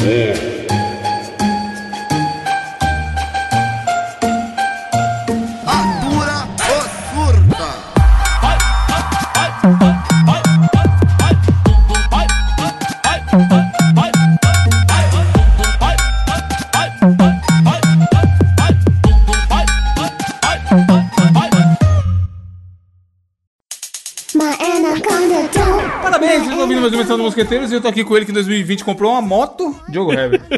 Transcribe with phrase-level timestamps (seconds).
[0.00, 0.47] A
[27.28, 30.40] Mosqueteiros e eu tô aqui com ele que em 2020 comprou uma moto, Diogo Heber.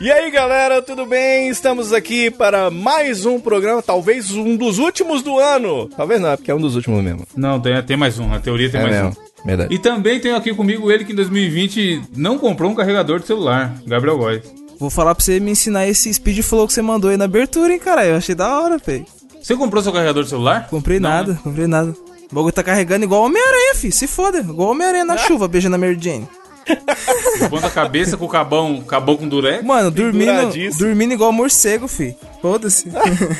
[0.00, 1.48] E aí, galera, tudo bem?
[1.50, 5.86] Estamos aqui para mais um programa, talvez um dos últimos do ano.
[5.94, 7.26] Talvez não, é porque é um dos últimos mesmo.
[7.36, 9.10] Não, tem, tem mais um, na teoria tem É mais mesmo,
[9.42, 9.46] um.
[9.46, 9.74] verdade.
[9.74, 13.74] E também tenho aqui comigo ele que em 2020 não comprou um carregador de celular,
[13.86, 14.42] Gabriel Góes.
[14.78, 17.70] Vou falar pra você me ensinar esse speed flow que você mandou aí na abertura,
[17.72, 18.06] hein, cara.
[18.06, 19.04] Eu achei da hora, fei.
[19.42, 20.68] Você comprou seu carregador de celular?
[20.70, 21.38] Comprei Não, nada, né?
[21.42, 21.94] comprei nada.
[22.34, 23.92] O bagulho tá carregando igual Homem-Aranha, fi.
[23.92, 24.38] Se foda.
[24.40, 26.26] Igual Homem-Aranha na chuva, beijando a Mary Jane.
[27.48, 29.62] Ponta cabeça com o cabão, cabão com durex.
[29.64, 32.16] Mano, dormindo, dormindo igual morcego, fi.
[32.42, 32.90] Foda-se.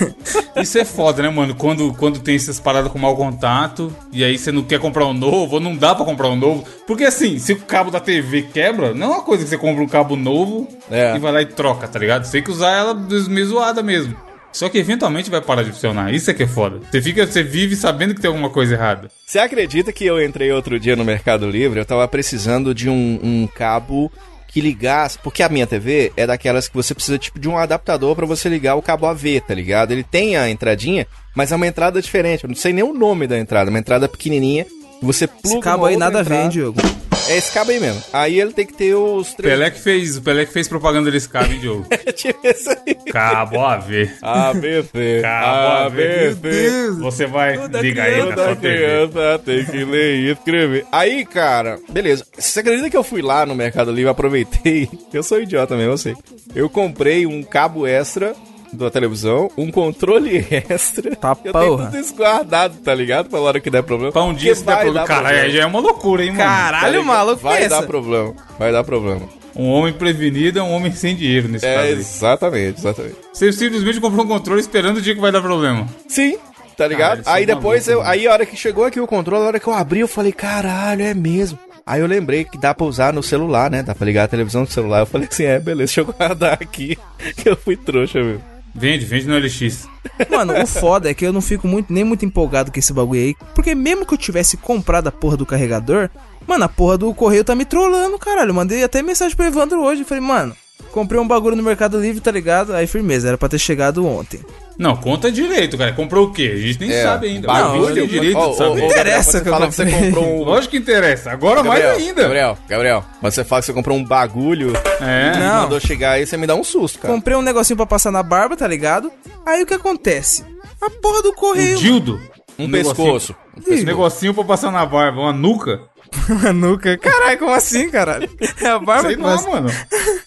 [0.62, 1.56] Isso é foda, né, mano?
[1.56, 5.12] Quando, quando tem essas paradas com mau contato, e aí você não quer comprar um
[5.14, 6.64] novo, ou não dá pra comprar um novo.
[6.86, 9.82] Porque assim, se o cabo da TV quebra, não é uma coisa que você compra
[9.82, 11.16] um cabo novo É.
[11.16, 12.24] e vai lá e troca, tá ligado?
[12.26, 14.14] Você tem que usar ela meio zoada mesmo.
[14.54, 16.14] Só que eventualmente vai parar de funcionar.
[16.14, 16.78] Isso é que é foda.
[16.88, 19.10] Você fica, você vive sabendo que tem alguma coisa errada.
[19.26, 21.80] Você acredita que eu entrei outro dia no Mercado Livre?
[21.80, 24.12] Eu tava precisando de um, um cabo
[24.46, 25.18] que ligasse.
[25.18, 28.48] Porque a minha TV é daquelas que você precisa tipo de um adaptador pra você
[28.48, 29.90] ligar o cabo AV, tá ligado?
[29.90, 32.44] Ele tem a entradinha, mas é uma entrada diferente.
[32.44, 34.64] Eu não sei nem o nome da entrada, uma entrada pequenininha.
[35.02, 36.40] Você pluga Esse cabo aí nada entrada.
[36.42, 36.80] vem, Diogo.
[37.26, 38.02] É esse cabo aí mesmo.
[38.12, 39.54] Aí ele tem que ter os três.
[39.54, 41.86] Pelé que fez, o Pelé que fez propaganda desse cabo, hein, Diogo?
[42.14, 42.94] Tipo esse aí.
[43.10, 44.14] Cabo a ver.
[44.20, 45.20] ABC.
[45.22, 46.90] Cabo ABC.
[47.00, 48.76] Você vai, Toda liga aí na sua TV.
[48.76, 50.86] criança tem que ler e escrever.
[50.92, 52.26] Aí, cara, beleza.
[52.36, 54.88] Você acredita que eu fui lá no Mercado Livre, aproveitei?
[55.12, 56.14] Eu sou idiota mesmo, eu sei.
[56.54, 58.34] Eu comprei um cabo extra
[58.78, 60.36] da televisão, um controle
[60.68, 61.14] extra.
[61.16, 61.86] Tá eu tenho porra.
[61.86, 63.28] tudo isso guardado, tá ligado?
[63.28, 64.12] Pra hora que der problema.
[64.12, 65.06] Pra um dia se der problema.
[65.06, 66.42] Caralho, aí já é uma loucura, hein, mano?
[66.42, 67.06] Tá Caralho, ligado?
[67.06, 67.68] maluco, Vai pensa.
[67.80, 68.34] dar problema.
[68.58, 69.22] Vai dar problema.
[69.56, 71.92] Um homem prevenido é um homem sem dinheiro nesse É, caso aí.
[71.92, 73.16] exatamente, exatamente.
[73.32, 75.86] Você simplesmente comprou um controle esperando o dia que vai dar problema.
[76.08, 76.36] Sim,
[76.76, 77.22] tá ligado?
[77.22, 79.44] Cara, aí isso é depois, maluco, eu, aí a hora que chegou aqui o controle,
[79.44, 81.56] a hora que eu abri, eu falei, caralho, é mesmo.
[81.86, 83.82] Aí eu lembrei que dá pra usar no celular, né?
[83.82, 85.00] Dá pra ligar a televisão no celular.
[85.00, 86.98] Eu falei assim, é, beleza, deixa eu guardar aqui.
[87.36, 88.40] Que eu fui trouxa, meu.
[88.74, 89.88] Vende, vende no LX.
[90.28, 93.20] Mano, o foda é que eu não fico muito, nem muito empolgado com esse bagulho
[93.20, 93.36] aí.
[93.54, 96.10] Porque mesmo que eu tivesse comprado a porra do carregador,
[96.46, 98.52] mano, a porra do correio tá me trollando, caralho.
[98.52, 100.04] Mandei até mensagem pro Evandro hoje.
[100.04, 100.56] Falei, mano,
[100.90, 102.74] comprei um bagulho no Mercado Livre, tá ligado?
[102.74, 104.40] Aí firmeza, era pra ter chegado ontem.
[104.78, 105.92] Não, conta direito, cara.
[105.92, 106.52] Comprou o quê?
[106.54, 107.46] A gente nem É, sabe ainda.
[107.46, 107.86] bagulho.
[107.88, 108.82] Não, tem direito de saber.
[108.82, 110.04] ó, ó, Interessa Gabriel, que eu você fala que você comprei.
[110.10, 110.44] comprou um...
[110.44, 111.30] Lógico que interessa.
[111.30, 112.22] Agora mais ainda.
[112.22, 115.38] Gabriel, Gabriel, mas você fala que você comprou um bagulho É.
[115.38, 115.62] Não.
[115.62, 117.14] mandou chegar aí, você me dá um susto, cara.
[117.14, 119.12] Comprei um negocinho pra passar na barba, tá ligado?
[119.46, 120.44] Aí o que acontece?
[120.82, 121.76] A porra do Um correio.
[121.76, 122.20] dildo.
[122.58, 123.34] Um pescoço.
[123.66, 125.20] Esse negocinho pra passar na barba.
[125.20, 125.80] Uma nuca.
[126.28, 126.96] Uma nuca.
[126.98, 128.28] Caralho, como assim, caralho?
[128.60, 129.70] É a barba Sei que lá, faz- mano.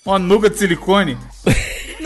[0.06, 1.18] Uma nuca de silicone.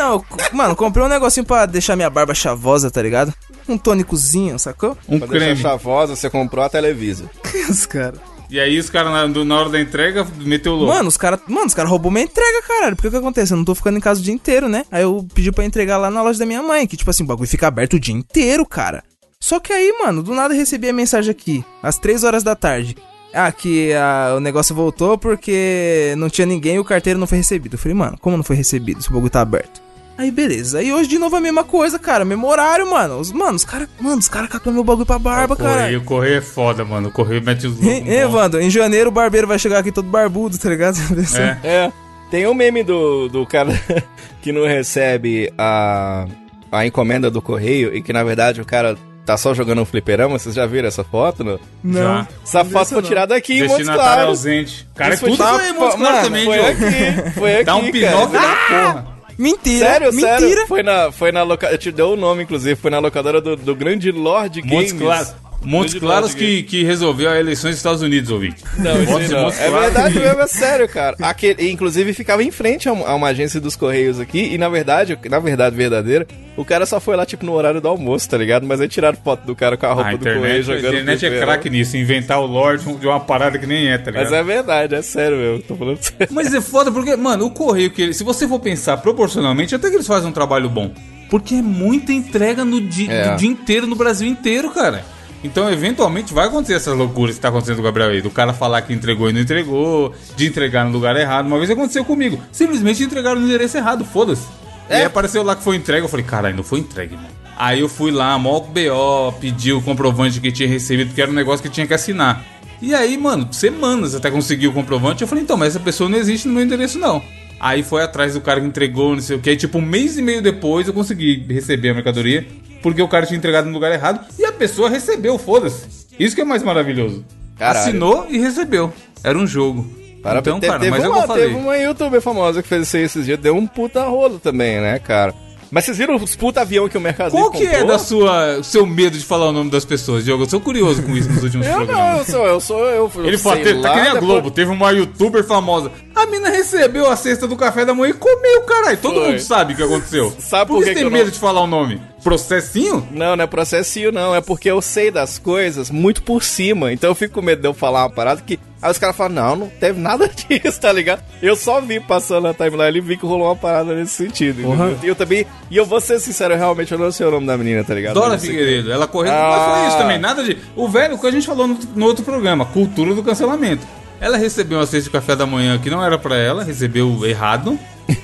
[0.01, 3.34] Não, eu- mano, comprei um negocinho pra deixar minha barba chavosa, tá ligado?
[3.69, 4.97] Um tônicozinho, sacou?
[5.07, 5.62] Um Pra deixar creme.
[5.62, 7.29] chavosa, você comprou a Televisa.
[7.69, 8.19] Os caras.
[8.50, 10.94] E aí os caras na, do- na hora da entrega meteu o louco.
[10.94, 12.97] Mano, os caras mano, os cara roubou minha entrega, caralho.
[12.97, 13.53] Porque o que acontece?
[13.53, 14.84] Eu não tô ficando em casa o dia inteiro, né?
[14.91, 17.25] Aí eu pedi pra entregar lá na loja da minha mãe, que tipo assim, o
[17.28, 19.03] bagulho fica aberto o dia inteiro, cara.
[19.39, 22.53] Só que aí, mano, do nada eu recebi a mensagem aqui, às 3 horas da
[22.53, 22.97] tarde.
[23.33, 27.38] Ah, que ah, o negócio voltou porque não tinha ninguém e o carteiro não foi
[27.38, 27.75] recebido.
[27.75, 29.81] Eu falei, mano, como não foi recebido se o bagulho tá aberto?
[30.18, 30.80] Aí beleza.
[30.80, 32.24] Aí hoje de novo a mesma coisa, cara.
[32.24, 33.18] Mesmo horário, mano.
[33.20, 33.88] Os, mano, os caras.
[34.00, 35.82] Mano, os caras catam meu bagulho pra barba, cara.
[35.82, 37.10] correio, o correio é foda, mano.
[37.10, 38.00] O correio mete os loucos.
[38.00, 38.12] Ponto.
[38.12, 38.62] Evandro?
[38.62, 40.98] Em janeiro o barbeiro vai chegar aqui todo barbudo, tá ligado?
[41.64, 41.68] É.
[41.68, 41.92] É.
[42.30, 43.72] Tem um meme do, do cara
[44.42, 46.26] que não recebe a,
[46.72, 50.38] a encomenda do correio e que na verdade o cara tá só jogando um fliperama.
[50.40, 51.60] Vocês já viram essa foto?
[51.84, 52.26] Não?
[52.44, 54.25] Essa Não foto foi tirada aqui em Montes Claros.
[54.28, 54.88] ausente.
[54.96, 57.75] Cara, Isso foi tudo tirado- foi em Montes Claros também, foi aqui, foi aqui, Dá
[57.75, 57.92] um cara.
[57.92, 59.11] pinóquio da porra.
[59.42, 59.86] Mentira.
[59.86, 60.40] Sério, mentira.
[60.40, 60.68] sério.
[60.68, 61.68] Foi na, foi na loca...
[61.72, 62.76] Eu te dei o nome, inclusive.
[62.76, 64.94] Foi na locadora do, do grande Lord Montes Games.
[64.94, 65.36] Claros.
[65.63, 68.63] Montes Claros que, que resolveu a eleição dos Estados Unidos, ouvinte.
[68.78, 69.12] Não, em não.
[69.13, 69.81] Montes É Claros.
[69.94, 71.16] verdade mesmo, é sério, cara.
[71.22, 74.68] Aquele, inclusive ficava em frente a uma, a uma agência dos Correios aqui, e na
[74.69, 76.25] verdade, na verdade verdadeira,
[76.58, 78.66] o cara só foi lá, tipo, no horário do almoço, tá ligado?
[78.66, 80.94] Mas aí tiraram foto do cara com a roupa A do Correio internet, a jogando.
[80.94, 84.24] internet é craque nisso, inventar o Lorde de uma parada que nem é, tá ligado?
[84.24, 86.28] Mas é verdade, é sério mesmo, tô falando sério.
[86.31, 89.90] Mas é foda porque, mano, o correio que ele, se você for pensar proporcionalmente, até
[89.90, 90.92] que eles fazem um trabalho bom.
[91.30, 93.30] Porque é muita entrega no dia, É.
[93.31, 95.06] do dia inteiro no Brasil inteiro, cara.
[95.44, 98.22] Então, eventualmente, vai acontecer essas loucuras que tá acontecendo com o Gabriel aí.
[98.22, 101.48] Do cara falar que entregou e não entregou, de entregar no lugar errado.
[101.48, 102.40] Uma vez aconteceu comigo.
[102.52, 104.48] Simplesmente entregaram no endereço errado, foda-se.
[104.90, 106.06] E aí apareceu lá que foi entregue.
[106.06, 107.30] Eu falei, caralho, não foi entregue, mano.
[107.58, 111.34] Aí eu fui lá, mó BO, pedi o comprovante que tinha recebido, porque era um
[111.34, 112.44] negócio que tinha que assinar.
[112.82, 115.22] E aí, mano, semanas até conseguir o comprovante.
[115.22, 117.22] Eu falei, então, mas essa pessoa não existe no meu endereço, não.
[117.60, 119.52] Aí foi atrás do cara que entregou, não sei o que.
[119.52, 122.48] Aí, tipo, um mês e meio depois eu consegui receber a mercadoria,
[122.81, 125.86] porque o cara tinha entregado no lugar errado e a pessoa recebeu, foda-se.
[126.19, 127.24] Isso que é mais maravilhoso.
[127.57, 127.80] Caralho.
[127.80, 128.92] Assinou e recebeu.
[129.24, 129.86] Era um jogo.
[130.22, 131.44] Para então, teve, cara, teve mas é uma, eu falei.
[131.48, 134.80] teve uma youtuber famosa que fez isso aí esses dias, deu um puta rolo também,
[134.80, 135.33] né, cara?
[135.72, 137.88] Mas vocês viram os puta avião que o Mercado Qual que é comprou?
[137.88, 140.44] da sua, o seu medo de falar o nome das pessoas, Diogo?
[140.44, 142.28] Eu sou curioso com isso nos últimos Eu não, programas.
[142.28, 144.92] eu sou, eu sou, eu Ele falou, tá que nem a depois- Globo, teve uma
[144.92, 145.89] youtuber famosa.
[146.13, 148.98] A mina recebeu a cesta do café da manhã e comeu, caralho.
[148.98, 149.30] Todo Foi.
[149.31, 150.36] mundo sabe o que aconteceu.
[150.39, 152.01] Sabe por por que que você tem que eu medo não- de falar o nome?
[152.23, 153.07] Processinho?
[153.12, 154.35] Não, não é processinho, não.
[154.35, 156.94] É porque eu sei das coisas muito por cima.
[156.94, 158.59] Então eu fico com medo de eu falar uma parada que.
[158.81, 161.23] Aí os caras falam, não, não teve nada disso, tá ligado?
[161.41, 164.62] Eu só vi passando na timeline e vi que rolou uma parada nesse sentido.
[164.62, 165.00] Entendeu?
[165.03, 165.45] E eu também.
[165.69, 167.94] E eu vou ser sincero, eu realmente eu não sei o nome da menina, tá
[167.94, 168.15] ligado?
[168.15, 169.31] Dora Figueiredo, ela correu.
[169.31, 169.50] Ah.
[169.50, 170.57] Mas foi isso também, nada de.
[170.75, 173.85] O velho, o que a gente falou no, no outro programa, cultura do cancelamento.
[174.19, 177.77] Ela recebeu uma cesta de café da manhã que não era pra ela, recebeu errado.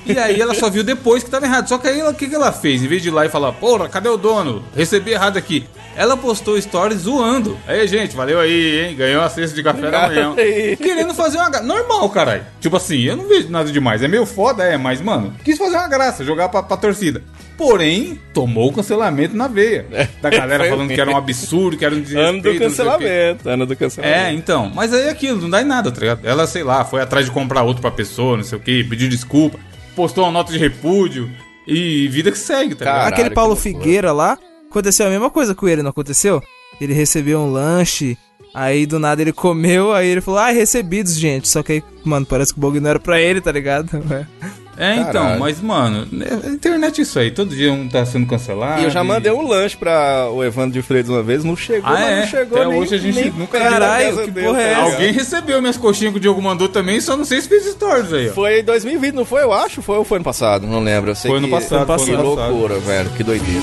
[0.06, 1.68] E aí ela só viu depois que tava errado.
[1.68, 2.82] Só que aí o que, que ela fez?
[2.82, 4.64] Em vez de ir lá e falar, porra, cadê o dono?
[4.74, 5.66] Recebi errado aqui.
[5.94, 7.58] Ela postou stories zoando.
[7.66, 8.96] Aí, gente, valeu aí, hein?
[8.96, 10.34] Ganhou a cesta de café da manhã.
[10.76, 11.66] Querendo fazer uma graça.
[11.66, 12.46] Normal, caralho.
[12.60, 14.02] Tipo assim, eu não vejo nada demais.
[14.02, 17.22] É meio foda, é, mas, mano, quis fazer uma graça, jogar pra, pra torcida.
[17.58, 19.84] Porém, tomou o cancelamento na veia.
[20.22, 22.28] Da galera falando que era um absurdo, que era um desrespeito.
[22.28, 22.58] Ano do quê.
[22.60, 24.18] cancelamento, ano do cancelamento.
[24.18, 24.70] É, então.
[24.72, 26.24] Mas aí é aquilo, não dá em nada, tá ligado?
[26.24, 29.08] Ela, sei lá, foi atrás de comprar outro pra pessoa, não sei o que, pediu
[29.08, 29.58] desculpa,
[29.96, 31.28] postou uma nota de repúdio
[31.66, 32.94] e vida que segue, tá ligado?
[32.94, 33.56] Caralho, Aquele Paulo.
[33.56, 34.38] Figueira lá,
[34.70, 36.40] aconteceu a mesma coisa com ele, não aconteceu?
[36.80, 38.16] Ele recebeu um lanche,
[38.54, 41.48] aí do nada ele comeu, aí ele falou, ah, recebidos, gente.
[41.48, 43.90] Só que aí, mano, parece que o bagulho não era pra ele, tá ligado?
[44.78, 45.40] É, então, Caralho.
[45.40, 47.30] mas, mano, é- a internet é isso aí.
[47.32, 48.80] Todo dia um tá sendo cancelado.
[48.80, 51.90] E eu já mandei um lanche pra o Evandro de Freitas uma vez, não chegou,
[51.90, 52.20] Ah, mas é?
[52.20, 53.58] não chegou Até nem, hoje a gente nem nunca.
[53.58, 54.78] Caralho, que Deus, porra é tá essa?
[54.80, 54.92] ligado?
[54.94, 58.12] Alguém recebeu minhas coxinhas que o Diogo mandou também, só não sei se fez stories
[58.12, 58.32] aí, ó.
[58.32, 59.42] Foi em 2020, não foi?
[59.42, 59.82] Eu acho.
[59.82, 60.66] Foi ou foi ano passado?
[60.66, 61.10] Não lembro.
[61.10, 61.52] Eu sei Foi ano que...
[61.54, 62.50] passado, foi Que ano passado.
[62.52, 63.10] loucura, velho.
[63.16, 63.62] Que doideira.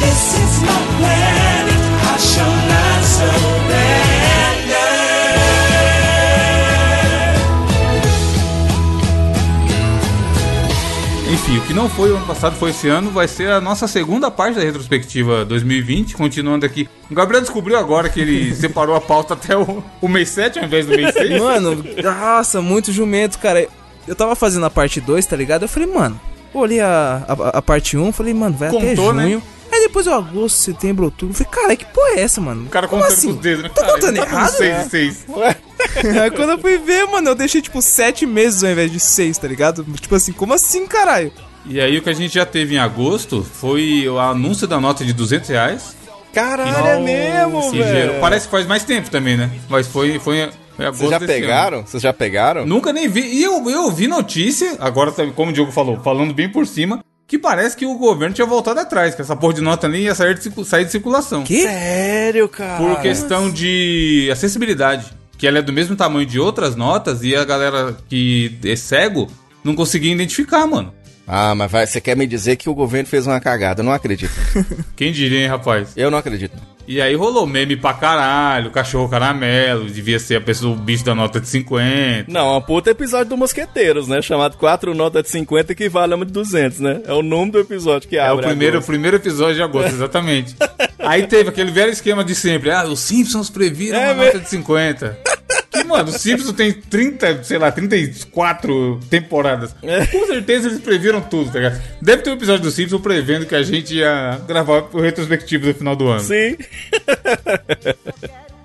[0.00, 1.80] This is my planet.
[2.02, 4.17] I shall not surrender.
[11.30, 13.86] Enfim, o que não foi o ano passado, foi esse ano, vai ser a nossa
[13.86, 16.88] segunda parte da retrospectiva 2020, continuando aqui.
[17.10, 20.64] O Gabriel descobriu agora que ele separou a pauta até o, o mês 7 ao
[20.64, 21.38] invés do mês 6.
[21.38, 23.68] Mano, nossa, muito jumento, cara.
[24.06, 25.64] Eu tava fazendo a parte 2, tá ligado?
[25.64, 26.18] Eu falei, mano,
[26.54, 29.42] olhei a, a, a parte 1, falei, mano, vai até Contou, né?
[29.78, 31.32] Aí depois eu agosto, setembro, outubro.
[31.32, 32.64] Eu falei, cara, que porra é essa, mano?
[32.66, 33.28] O cara Como contando assim?
[33.28, 33.68] com os dedos, né?
[33.72, 34.50] Tô Cara, contando tá errado?
[34.56, 35.26] 6 e 6.
[36.22, 39.38] Aí quando eu fui ver, mano, eu deixei tipo 7 meses ao invés de 6,
[39.38, 39.84] tá ligado?
[40.00, 41.32] Tipo assim, como assim, caralho?
[41.66, 45.04] E aí o que a gente já teve em agosto foi o anúncio da nota
[45.04, 45.96] de 200 reais.
[46.32, 48.20] Caralho, é mesmo, que velho.
[48.20, 49.50] Parece que faz mais tempo também, né?
[49.68, 50.50] Mas foi, foi,
[50.92, 51.82] Vocês já pegaram?
[51.86, 52.66] Vocês já pegaram?
[52.66, 53.20] Nunca nem vi.
[53.20, 57.02] E eu, eu vi notícia, agora, tá- como o Diogo falou, falando bem por cima,
[57.28, 60.14] que parece que o governo tinha voltado atrás, que essa porra de nota nem ia
[60.14, 61.44] sair de, sair de circulação.
[61.44, 61.62] Que?
[61.62, 62.82] Sério, cara?
[62.82, 65.12] Por questão de acessibilidade.
[65.36, 69.28] Que ela é do mesmo tamanho de outras notas e a galera que é cego
[69.62, 70.92] não conseguia identificar, mano.
[71.28, 73.80] Ah, mas vai, você quer me dizer que o governo fez uma cagada?
[73.82, 74.32] Eu não acredito.
[74.96, 75.92] Quem diria, hein, rapaz?
[75.94, 76.56] Eu não acredito.
[76.86, 81.14] E aí rolou meme pra caralho, cachorro caramelo, devia ser a pessoa, o bicho da
[81.14, 82.32] nota de 50.
[82.32, 84.22] Não, é um puta episódio do Mosqueteiros, né?
[84.22, 87.02] Chamado 4 notas de 50 que vale uma de 200, né?
[87.04, 88.46] É o nome do episódio que É o abre.
[88.46, 90.56] primeiro, o primeiro episódio de agosto, exatamente.
[90.98, 92.70] Aí teve aquele velho esquema de sempre.
[92.70, 95.18] Ah, os Simpsons previram É uma nota de 50.
[95.70, 99.74] Que, mano, os Simpsons tem 30, sei lá, 34 temporadas.
[99.82, 100.06] É.
[100.06, 101.82] Com certeza eles previram tudo, tá ligado?
[102.00, 105.74] Deve ter um episódio do Simpsons prevendo que a gente ia gravar o retrospectivo do
[105.74, 106.20] final do ano.
[106.20, 106.56] Sim.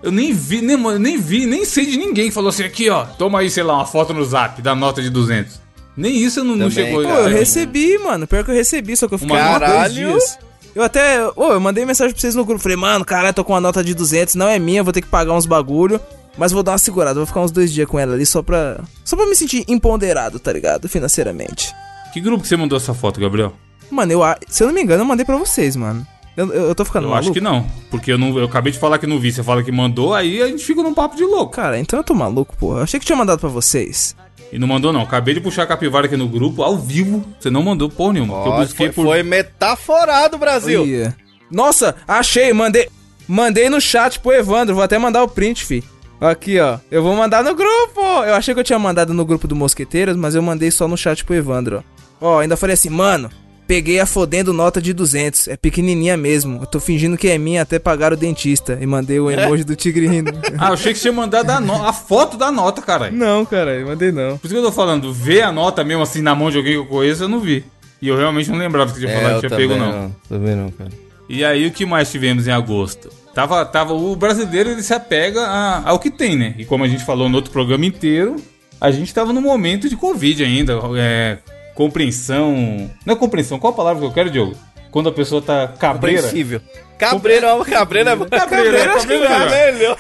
[0.02, 2.90] Eu nem vi, nem, mano, nem vi, nem sei de ninguém que falou assim, aqui
[2.90, 5.62] ó, toma aí, sei lá, uma foto no zap da nota de 200.
[5.96, 7.04] Nem isso eu não, não Também, chegou.
[7.04, 8.28] Pô, eu recebi, mano.
[8.28, 9.94] Pior que eu recebi, só que eu fiquei caralho.
[9.94, 10.38] dias.
[10.76, 11.24] Eu até.
[11.36, 12.62] Ô, eu mandei mensagem pra vocês no grupo.
[12.62, 14.34] Falei, mano, caralho, tô com uma nota de 200.
[14.36, 16.02] Não é minha, vou ter que pagar uns bagulho.
[16.38, 17.16] Mas vou dar uma segurada.
[17.16, 18.82] Vou ficar uns dois dias com ela ali só pra.
[19.04, 20.90] Só pra me sentir empoderado, tá ligado?
[20.90, 21.74] Financeiramente.
[22.12, 23.54] Que grupo que você mandou essa foto, Gabriel?
[23.92, 26.06] Mano, eu, se eu não me engano, eu mandei pra vocês, mano.
[26.36, 27.26] Eu, eu, eu tô ficando Eu maluco.
[27.30, 27.66] acho que não.
[27.92, 29.32] Porque eu, não, eu acabei de falar que não vi.
[29.32, 31.52] Você fala que mandou, aí a gente fica num papo de louco.
[31.54, 32.80] Cara, então eu tô maluco, porra.
[32.80, 34.16] Eu achei que tinha mandado pra vocês.
[34.52, 35.02] E não mandou, não.
[35.02, 37.24] Acabei de puxar a capivara aqui no grupo, ao vivo.
[37.40, 38.36] Você não mandou porra nenhuma.
[38.36, 39.06] porque eu busquei foi, por.
[39.12, 40.86] foi metaforado, Brasil.
[40.86, 41.16] Ia.
[41.52, 42.90] Nossa, achei, mandei.
[43.28, 45.84] Mandei no chat pro Evandro, vou até mandar o print, fi.
[46.32, 46.78] Aqui, ó.
[46.92, 48.02] Eu vou mandar no grupo.
[48.26, 50.96] Eu achei que eu tinha mandado no grupo do Mosqueteiros, mas eu mandei só no
[50.98, 51.84] chat pro Evandro,
[52.22, 52.36] ó.
[52.36, 53.30] Ó, ainda falei assim, mano,
[53.68, 55.50] peguei a fodendo nota de 200.
[55.50, 56.60] É pequenininha mesmo.
[56.62, 58.78] Eu tô fingindo que é minha até pagar o dentista.
[58.80, 60.32] E mandei o emoji do tigre rindo.
[60.58, 63.14] Ah, eu achei que você tinha mandado a, no- a foto da nota, caralho.
[63.16, 64.38] não, cara, mandei não.
[64.38, 66.74] Por isso que eu tô falando, ver a nota mesmo assim na mão de alguém
[66.74, 67.66] que eu conheço, eu não vi.
[68.02, 69.80] E eu realmente não lembrava que você tinha É, falado eu que tinha também pego,
[69.92, 70.16] não.
[70.30, 70.90] Também não, cara.
[71.28, 73.10] E aí, o que mais tivemos em agosto?
[73.34, 76.54] Tava, tava, o brasileiro ele se apega a- ao que tem, né?
[76.58, 78.36] E como a gente falou no outro programa inteiro,
[78.80, 80.80] a gente tava no momento de Covid ainda.
[80.98, 81.38] É,
[81.74, 82.90] compreensão.
[83.06, 84.56] Não é compreensão, qual a palavra que eu quero, Diogo?
[84.92, 86.22] Quando a pessoa tá cabreira.
[86.22, 86.62] Compreensível.
[87.00, 88.26] Cabreiro, ó, cabreiro é bom.
[88.30, 89.98] Cabreiro, é, cabreiro é é melhor.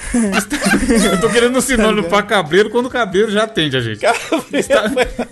[1.12, 4.00] Eu tô querendo um sinônimo pra cabreiro quando o cabreiro já atende a gente.
[4.00, 4.68] Cabreiro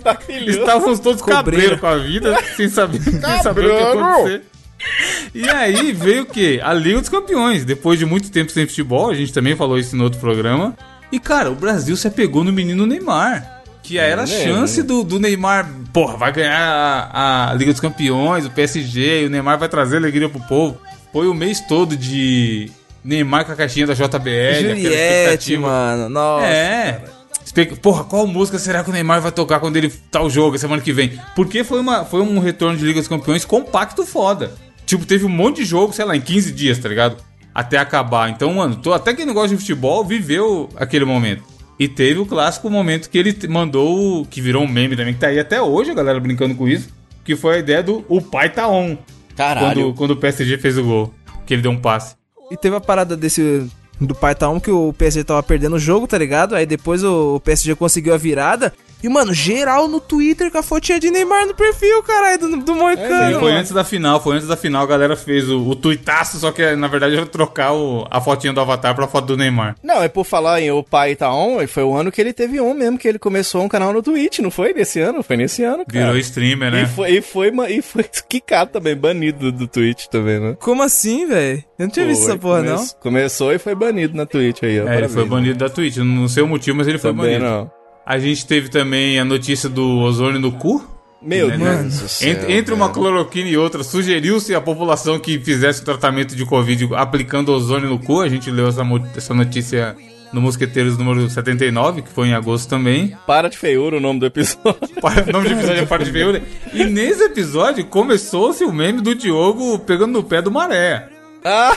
[0.04, 0.58] maravilhoso.
[0.60, 4.42] Estávamos todos cabreiros com a vida, sem saber, sem saber o que ia acontecer.
[5.34, 6.60] E aí veio o quê?
[6.62, 7.64] A Liga dos Campeões.
[7.64, 10.76] Depois de muito tempo sem futebol, a gente também falou isso no outro programa.
[11.10, 13.62] E, cara, o Brasil se apegou no menino Neymar.
[13.82, 18.44] Que era a chance do, do Neymar, porra, vai ganhar a, a Liga dos Campeões,
[18.46, 20.78] o PSG, e o Neymar vai trazer alegria pro povo.
[21.12, 22.70] Foi o mês todo de
[23.04, 26.08] Neymar com a caixinha da JBL, Juliette, mano.
[26.08, 26.46] Nossa.
[26.46, 27.00] É.
[27.44, 30.56] Espe- Porra, qual música será que o Neymar vai tocar quando ele tá o jogo
[30.58, 31.18] semana que vem?
[31.34, 34.52] Porque foi, uma, foi um retorno de Liga dos Campeões compacto foda.
[34.92, 37.16] Tipo, teve um monte de jogo, sei lá, em 15 dias, tá ligado?
[37.54, 38.28] Até acabar.
[38.28, 41.42] Então, mano, tô, até quem não gosta de futebol viveu aquele momento.
[41.78, 45.20] E teve o clássico momento que ele te- mandou, que virou um meme também, que
[45.20, 46.90] tá aí até hoje, a galera brincando com isso,
[47.24, 48.98] que foi a ideia do o pai tá on.
[49.34, 49.82] Caralho.
[49.84, 51.14] Quando, quando o PSG fez o gol.
[51.46, 52.14] Que ele deu um passe.
[52.50, 53.66] E teve a parada desse.
[53.98, 56.54] Do pai tá um que o PSG tava perdendo o jogo, tá ligado?
[56.54, 58.72] Aí depois o PSG conseguiu a virada.
[59.02, 62.74] E, mano, geral no Twitter com a fotinha de Neymar no perfil, caralho, do, do
[62.74, 63.36] Moicano.
[63.36, 66.38] E foi antes da final, foi antes da final, a galera fez o, o tuitaço,
[66.38, 69.74] só que na verdade era trocar o- a fotinha do Avatar pra foto do Neymar.
[69.82, 72.60] Não, é por falar em O Pai Tá On, foi o ano que ele teve
[72.60, 74.72] um mesmo, que ele começou um canal no Twitch, não foi?
[74.72, 75.22] Nesse ano?
[75.22, 76.06] Foi nesse ano, cara.
[76.06, 76.82] Virou streamer, né?
[76.82, 80.56] E foi, e foi, e foi quicado também, banido do, do Twitch também, né?
[80.60, 81.58] Como assim, velho?
[81.78, 82.76] Eu não tinha visto Foi, essa porra, não.
[82.76, 84.88] come- Começou e foi banido na Twitch aí, ó.
[84.88, 85.28] É, ele foi né?
[85.28, 87.44] banido da Twitch, não sei o motivo, mas ele foi Também banido.
[87.44, 87.70] não.
[88.04, 90.84] A gente teve também a notícia do ozônio no cu.
[91.20, 92.30] Meu Né, Deus do céu.
[92.30, 96.88] Entre, entre uma cloroquina e outra, sugeriu-se a população que fizesse o tratamento de Covid
[96.96, 98.20] aplicando ozônio no cu.
[98.20, 98.82] A gente leu essa,
[99.16, 99.94] essa notícia
[100.32, 103.16] no Mosqueteiros número 79, que foi em agosto também.
[103.24, 104.80] Para de feiura o nome do episódio.
[105.28, 106.42] O nome do episódio é Para de Feiura.
[106.72, 111.08] E nesse episódio começou-se o meme do Diogo pegando no pé do Maré.
[111.44, 111.76] ah,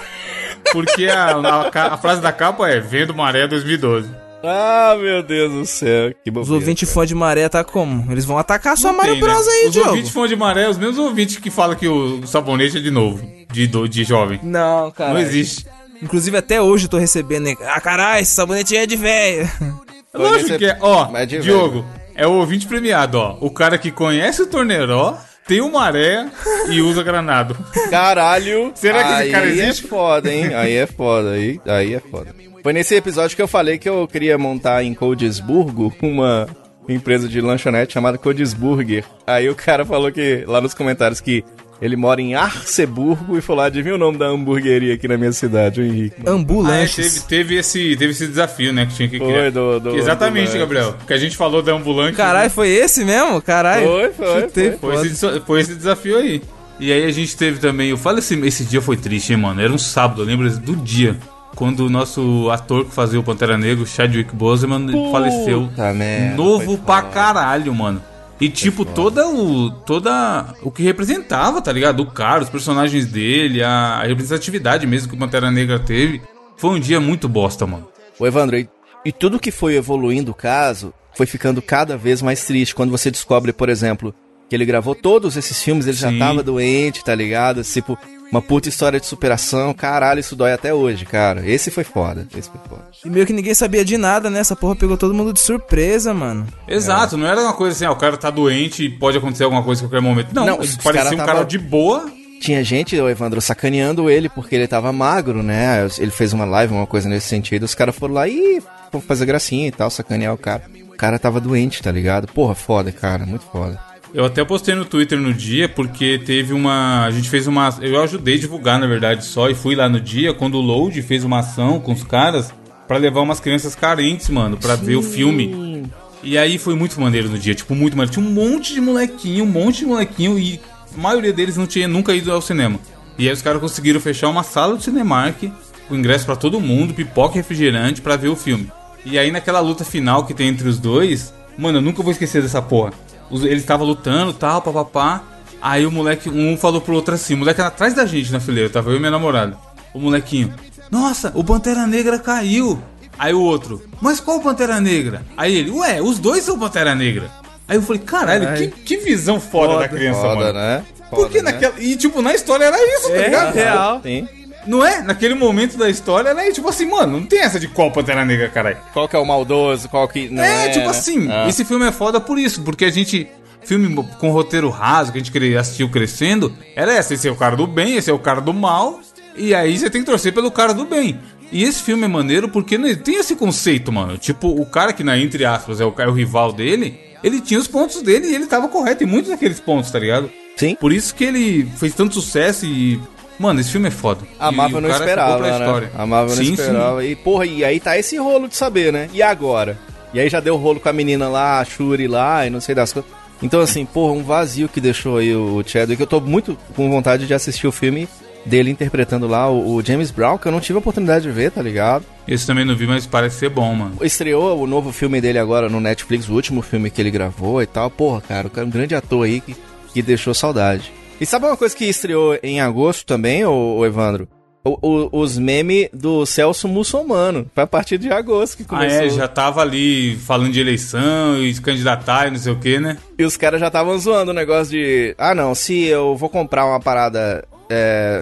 [0.71, 4.24] Porque a, a a frase da capa é Vendo Maré 2012.
[4.47, 6.11] Ah, meu Deus do céu.
[6.23, 6.53] Que Os bobeira.
[6.55, 8.11] ouvintes fãs de maré tá como?
[8.11, 9.27] Eles vão atacar sua Mario Tem, né?
[9.29, 9.89] Bros aí, Os Diogo.
[9.89, 12.91] ouvintes fãs de Maré, é os mesmos ouvintes que falam que o sabonete é de
[12.91, 13.21] novo,
[13.51, 14.39] de, do- de jovem.
[14.43, 15.13] Não, cara.
[15.13, 15.65] Não existe.
[16.01, 17.45] Inclusive, até hoje eu tô recebendo.
[17.45, 17.55] né?
[17.65, 19.49] Ah, caralho, esse sabonete é de velho.
[20.13, 20.77] Lógico que é.
[20.79, 21.85] Ó, de Diogo,
[22.15, 23.37] é o ouvinte premiado, ó.
[23.41, 26.27] O cara que conhece o Torneiró, tem o Maré
[26.69, 27.55] e usa granado.
[27.89, 28.71] Caralho.
[28.75, 29.85] Será que esse aí cara existe?
[29.85, 30.53] é foda, hein?
[30.53, 32.33] Aí é foda, aí, aí é foda.
[32.65, 36.47] Foi nesse episódio que eu falei que eu queria montar em Codesburgo uma
[36.89, 39.03] empresa de lanchonete chamada Codesburger.
[39.27, 41.43] Aí o cara falou que, lá nos comentários, que
[41.79, 45.31] ele mora em Arceburgo e falou, "Ah, adivinha o nome da hamburgueria aqui na minha
[45.31, 46.15] cidade, o Henrique.
[46.25, 48.87] Ah, é, teve, teve, esse, teve esse desafio, né?
[48.87, 49.51] Que tinha que Foi, criar.
[49.51, 50.57] do- do Exatamente, ambulante.
[50.57, 50.95] Gabriel.
[51.05, 52.17] Que a gente falou da ambulante.
[52.17, 53.39] Caralho, foi esse mesmo?
[53.43, 53.85] Caralho.
[53.85, 54.95] Foi, foi, Chutei, foi.
[54.97, 56.41] Foi esse, foi esse desafio aí.
[56.79, 57.91] E aí a gente teve também.
[57.91, 59.61] Eu falo esse, esse dia foi triste, hein, mano.
[59.61, 61.15] Era um sábado, eu lembro do dia.
[61.55, 65.67] Quando o nosso ator que fazia o Pantera Negro, Chadwick Boseman, faleceu.
[65.67, 68.01] Puta merda, Novo pra caralho, mano.
[68.39, 69.71] E tipo, toda o.
[69.71, 70.53] Toda.
[70.61, 72.01] O que representava, tá ligado?
[72.01, 76.21] O cara, os personagens dele, a, representatividade mesmo que o Pantera Negra teve.
[76.57, 77.87] Foi um dia muito bosta, mano.
[78.19, 78.69] Ô Evandro, e,
[79.05, 82.75] e tudo que foi evoluindo o caso foi ficando cada vez mais triste.
[82.75, 84.13] Quando você descobre, por exemplo,
[84.49, 86.19] que ele gravou todos esses filmes, ele já Sim.
[86.19, 87.63] tava doente, tá ligado?
[87.63, 87.97] Tipo,
[88.31, 89.73] uma puta história de superação.
[89.73, 91.47] Caralho, isso dói até hoje, cara.
[91.47, 92.27] Esse foi foda.
[92.37, 92.83] Esse foi foda.
[93.03, 94.39] E meio que ninguém sabia de nada, né?
[94.39, 96.45] Essa porra pegou todo mundo de surpresa, mano.
[96.67, 99.63] Exato, não era uma coisa assim, ah, o cara tá doente e pode acontecer alguma
[99.63, 100.33] coisa em qualquer momento.
[100.33, 102.11] Não, Não, parecia cara um tava- cara de boa.
[102.41, 105.87] Tinha gente, ô Evandro, sacaneando ele porque ele tava magro, né?
[105.97, 107.63] Ele fez uma live, uma coisa nesse sentido.
[107.63, 108.61] Os caras foram lá e
[109.07, 110.63] fazer gracinha e tal, sacanear o cara.
[110.91, 112.27] O cara tava doente, tá ligado?
[112.27, 113.25] Porra, foda, cara.
[113.25, 113.79] Muito foda.
[114.15, 117.03] Eu até postei no Twitter no dia, porque teve uma.
[117.03, 117.77] A gente fez uma.
[117.81, 121.01] Eu ajudei a divulgar, na verdade, só, e fui lá no dia, quando o Load
[121.01, 122.53] fez uma ação com os caras
[122.87, 125.83] pra levar umas crianças carentes, mano, pra ver o filme.
[126.23, 128.13] E aí foi muito maneiro no dia, tipo, muito maneiro.
[128.13, 130.61] Tinha um monte de molequinho, um monte de molequinho e
[130.95, 132.79] a maioria deles não tinha nunca ido ao cinema.
[133.17, 135.43] E aí os caras conseguiram fechar uma sala do Cinemark,
[135.89, 138.71] com ingresso pra todo mundo, pipoca e refrigerante pra ver o filme.
[139.03, 142.41] E aí naquela luta final que tem entre os dois, mano, eu nunca vou esquecer
[142.41, 142.93] dessa porra.
[143.31, 145.23] Eles estavam lutando, tal, papapá.
[145.61, 148.39] Aí o moleque, um falou pro outro assim, o moleque era atrás da gente na
[148.39, 149.57] fileira, tava eu e minha namorada.
[149.93, 150.53] O molequinho,
[150.91, 152.79] nossa, o Pantera Negra caiu.
[153.17, 155.23] Aí o outro, mas qual Pantera Negra?
[155.37, 157.29] Aí ele, ué, os dois são Pantera Negra.
[157.67, 160.53] Aí eu falei, caralho, que, que visão foda, da criança, Foda, mano.
[160.53, 160.83] né?
[161.09, 161.51] Porque Foda, né?
[161.53, 161.79] naquela.
[161.81, 163.53] E tipo, na história era isso, tá É, ligado?
[163.55, 164.01] real.
[164.03, 164.27] Sim.
[164.67, 165.01] Não é?
[165.01, 168.49] Naquele momento da história era tipo assim, mano, não tem essa de qual Pantera Negra,
[168.49, 168.77] caralho.
[168.93, 170.91] Qual que é o maldoso, qual que não é, é, tipo né?
[170.91, 171.47] assim, Ah.
[171.47, 173.27] esse filme é foda por isso, porque a gente.
[173.63, 177.15] Filme com roteiro raso, que a gente assistiu crescendo, era essa.
[177.15, 178.99] Esse é o cara do bem, esse é o cara do mal.
[179.35, 181.19] E aí você tem que torcer pelo cara do bem.
[181.51, 184.19] E esse filme é maneiro porque não- tem esse conceito, mano.
[184.19, 187.59] Tipo, o cara que, na, entre aspas, é o, é o rival dele, ele tinha
[187.59, 190.29] os pontos dele e ele tava correto em muitos daqueles pontos, tá ligado?
[190.55, 190.75] Sim.
[190.75, 192.99] Por isso que ele fez tanto sucesso e.
[193.37, 194.21] Mano, esse filme é foda.
[194.39, 195.89] A Marvel não esperava, né?
[195.97, 196.61] A Marvel não Sim, sim.
[196.61, 197.05] esperava.
[197.05, 199.09] E, porra, e aí tá esse rolo de saber, né?
[199.13, 199.77] E agora?
[200.13, 202.73] E aí já deu rolo com a menina lá, a Shuri lá, e não sei
[202.73, 203.11] das coisas.
[203.41, 205.99] Então, assim, porra, um vazio que deixou aí o Chadwick.
[205.99, 208.07] Eu tô muito com vontade de assistir o filme
[208.45, 211.61] dele interpretando lá o, James Brown, que eu não tive a oportunidade de ver, tá
[211.61, 212.05] ligado?
[212.27, 213.97] Esse também não vi, mas parece ser bom, mano.
[214.01, 217.65] Estreou o novo filme dele agora no Netflix, o último filme que ele gravou e
[217.65, 217.89] tal.
[217.89, 219.55] Porra, cara é um grande ator aí que,
[219.93, 220.91] que deixou saudade.
[221.19, 224.27] E sabe uma coisa que estreou em agosto também, ô, Evandro?
[224.67, 227.49] O- o- os memes do Celso Muçulmano.
[227.53, 229.01] Foi a partir de agosto que Ah, começou.
[229.05, 232.79] é, já tava ali falando de eleição e de candidatar e não sei o que,
[232.79, 232.97] né?
[233.17, 235.13] E os caras já estavam zoando o negócio de...
[235.19, 237.45] Ah, não, se eu vou comprar uma parada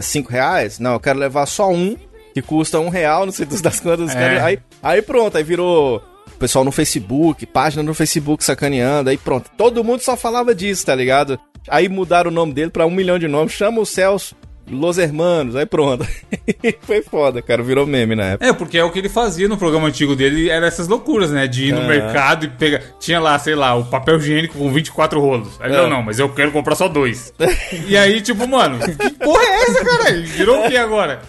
[0.01, 1.95] 5 reais, não, eu quero levar só um,
[2.33, 4.11] que custa um real, não sei das das quantas.
[4.11, 4.13] É.
[4.13, 5.97] caras- aí, aí pronto, aí virou...
[6.27, 9.49] o Pessoal no Facebook, página no Facebook sacaneando, aí pronto.
[9.57, 11.39] Todo mundo só falava disso, tá ligado?
[11.67, 13.53] Aí mudaram o nome dele pra um milhão de nomes.
[13.53, 14.35] Chama o Celso
[14.69, 16.07] Los Hermanos, aí pronto.
[16.83, 18.47] Foi foda, cara, virou meme na época.
[18.49, 21.47] É, porque é o que ele fazia no programa antigo dele, era essas loucuras, né?
[21.47, 21.87] De ir no É.
[21.87, 22.81] mercado e pegar.
[22.99, 25.59] Tinha lá, sei lá, o papel higiênico com 24 rolos.
[25.59, 25.75] Aí, É.
[25.75, 27.33] não, não, mas eu quero comprar só dois.
[27.87, 30.11] e aí, tipo, mano, que porra é essa, cara?
[30.21, 31.21] Virou o que agora?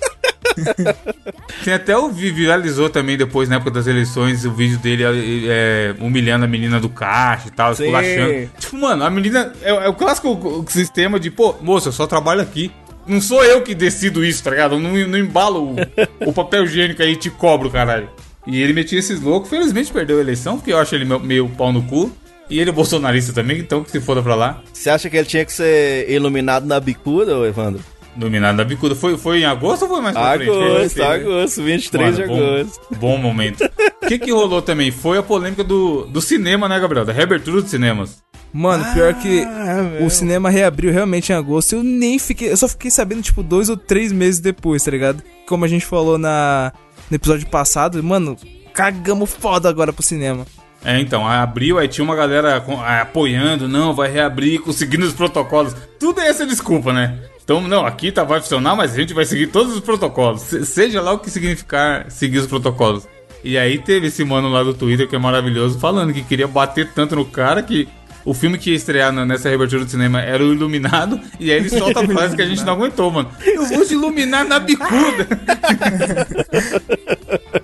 [1.65, 5.03] Tem até o vi- viralizou também depois, na época das eleições, o vídeo dele
[5.49, 8.51] é, humilhando a menina do caixa e tal, esculachando.
[8.59, 9.53] Tipo, mano, a menina.
[9.63, 12.71] É, é o clássico sistema de, pô, moça, eu só trabalho aqui.
[13.07, 14.75] Não sou eu que decido isso, tá ligado?
[14.77, 15.75] Eu não, não embalo
[16.23, 18.09] o, o papel higiênico aí e te cobro, caralho.
[18.47, 21.49] E ele metia esses loucos, felizmente perdeu a eleição, porque eu acho ele meio, meio
[21.51, 22.11] pau no cu.
[22.49, 24.63] E ele é bolsonarista também, então que se foda pra lá.
[24.71, 27.83] Você acha que ele tinha que ser iluminado na bicuda, Evandro?
[28.17, 28.95] Dominado da bicuda.
[28.95, 30.51] Foi, foi em agosto ou foi mais pra frente?
[30.51, 31.15] Agosto, Foi, né?
[31.15, 32.81] agosto, 23 de Mano, bom- agosto.
[32.97, 33.65] Bom, momento.
[34.03, 34.91] O que que rolou também?
[34.91, 37.05] Foi a polêmica do, do cinema, né, Gabriel?
[37.05, 38.23] Da reabertura dos cinemas.
[38.53, 41.75] Mano, pior que Ah, o cinema reabriu realmente em agosto.
[41.75, 42.53] Eu nem fiquei.
[42.53, 45.23] Eu só fiquei sabendo, tipo, dois ou três meses depois, tá ligado?
[45.49, 46.73] Como a gente falou na,
[47.11, 48.37] no episódio passado, mano,
[48.73, 50.47] cagamos foda agora pro cinema.
[50.85, 55.15] É, então, aí abriu, aí tinha uma galera ah, apoiando, não, vai reabrir, conseguindo os
[55.15, 55.75] protocolos.
[55.99, 57.19] Tudo é essa desculpa, né?
[57.45, 60.41] Então, não, aqui tá, vai funcionar, mas a gente vai seguir todos os protocolos.
[60.41, 63.07] Se- seja lá o que significar seguir os protocolos.
[63.45, 66.91] E aí teve esse mano lá do Twitter, que é maravilhoso, falando que queria bater
[66.95, 67.87] tanto no cara que
[68.25, 71.69] o filme que ia estrear nessa reabertura do cinema era o Iluminado, e aí ele
[71.79, 73.29] solta a frase que a gente não aguentou, mano.
[73.45, 75.29] Eu vou te iluminar na bicuda.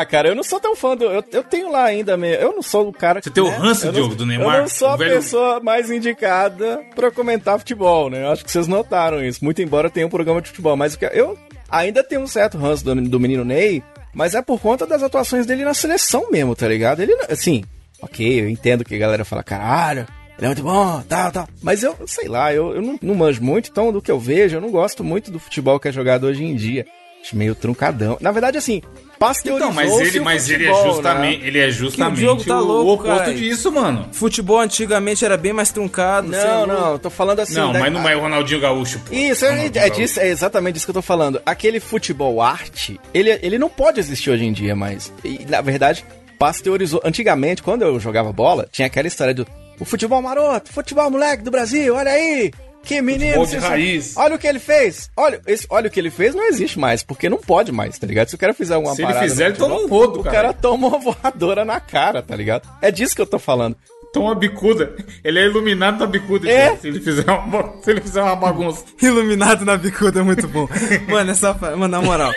[0.00, 1.04] Ah, cara, eu não sou tão fã do.
[1.04, 2.42] Eu, eu tenho lá ainda mesmo.
[2.42, 3.20] Eu não sou o cara.
[3.22, 3.56] Você tem o né?
[3.56, 4.56] ranço, Eu não- Diogo, do Neymar?
[4.56, 8.24] Eu não sou a O velho- pessoa mais indicada pra comentar futebol, né?
[8.24, 9.44] Eu acho que vocês notaram isso.
[9.44, 10.76] Muito embora tenha um programa de futebol.
[10.76, 11.38] Mas o eu
[11.70, 15.46] ainda tenho um certo ranço do, do menino Ney, mas é por conta das atuações
[15.46, 17.00] dele na seleção mesmo, tá ligado?
[17.00, 17.62] Ele, assim,
[18.00, 20.06] ok, eu entendo que a galera fala, caralho.
[20.36, 21.48] Ele é muito bom, tal, tal.
[21.62, 24.56] Mas eu, sei lá, eu, eu não, não manjo muito, então do que eu vejo,
[24.56, 26.84] eu não gosto muito do futebol que é jogado hoje em dia.
[27.24, 28.18] Acho meio truncadão.
[28.20, 28.82] Na verdade, assim,
[29.18, 32.94] pasteurizou Então, mas ele, mas ele é justamente, ele é justamente tá o, louco, o
[32.96, 33.34] oposto caralho.
[33.38, 34.08] disso, mano.
[34.12, 36.30] Futebol antigamente era bem mais truncado.
[36.30, 36.72] cê é Não, louco.
[36.82, 37.54] não, eu tô falando assim.
[37.54, 39.14] não, da- mas não é o Ronaldinho Gaúcho, pô.
[39.14, 41.40] Isso, é, é, disso, é exatamente disso que eu tô falando.
[41.46, 45.10] Aquele futebol arte, ele, ele não pode existir hoje em dia mais.
[45.24, 46.04] E, na verdade,
[46.38, 47.00] pasteurizou.
[47.04, 49.46] Antigamente, quando eu jogava bola, tinha aquela história do
[49.80, 52.52] o futebol maroto, futebol moleque do Brasil, olha aí.
[52.84, 53.46] Que menino.
[53.46, 54.16] De raiz.
[54.16, 55.10] Olha o que ele fez.
[55.16, 58.06] Olha, esse, olha o que ele fez, não existe mais, porque não pode mais, tá
[58.06, 58.28] ligado?
[58.28, 59.26] Se o cara fizer uma Se ele parada.
[59.28, 60.36] fizer, no ele toma um rodo, O cara.
[60.36, 62.68] cara toma uma voadora na cara, tá ligado?
[62.82, 63.76] É disso que eu tô falando.
[64.12, 64.94] Toma uma bicuda.
[65.24, 66.48] Ele é iluminado da bicuda.
[66.48, 66.68] É.
[66.70, 68.84] gente, Se ele fizer uma, se ele fizer uma bagunça.
[69.02, 70.68] Iluminado na bicuda é muito bom.
[71.08, 71.52] Mano, essa.
[71.54, 72.30] Mano, na moral.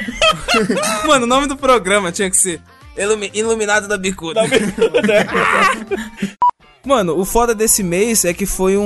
[1.06, 2.60] Mano, o nome do programa tinha que ser
[2.98, 4.42] Ilumi- iluminado da bicuda.
[6.88, 8.82] Mano, o foda desse mês é que foi um,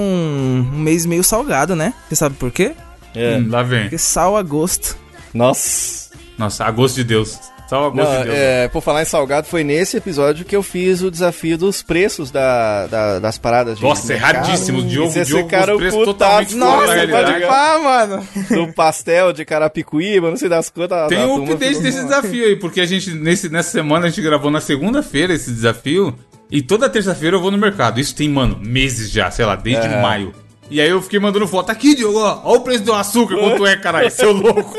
[0.74, 1.94] um mês meio salgado, né?
[2.10, 2.72] Você sabe por quê?
[3.16, 3.38] É.
[3.38, 3.82] Hum, lá vem.
[3.84, 4.98] Porque sal agosto.
[5.34, 6.10] Nossa.
[6.38, 7.38] Nossa, a gosto de Deus.
[7.70, 8.36] Só a gosto Não, de Deus.
[8.38, 12.30] é, por falar em salgado, foi nesse episódio que eu fiz o desafio dos preços
[12.30, 14.36] da, da- das paradas de Nossa, mercado.
[14.36, 14.80] erradíssimo.
[14.80, 16.54] O Diogo, Vocês Diogo ficaram os preços putaços.
[16.54, 17.44] totalmente fora Nossa, pode.
[17.46, 18.28] Ah, mano.
[18.50, 21.08] do pastel de Carapicuíba, não sei das quantas.
[21.08, 24.22] Tem um turma update desse desafio aí, porque a gente, nesse, nessa semana, a gente
[24.22, 26.14] gravou na segunda-feira esse desafio.
[26.52, 28.00] E toda terça-feira eu vou no mercado.
[28.00, 30.02] Isso tem, mano, meses já, sei lá, desde Aham.
[30.02, 30.34] maio.
[30.70, 31.70] E aí eu fiquei mandando foto.
[31.70, 34.74] Aqui, Diogo, ó, ó o preço do açúcar, quanto é, caralho, seu louco.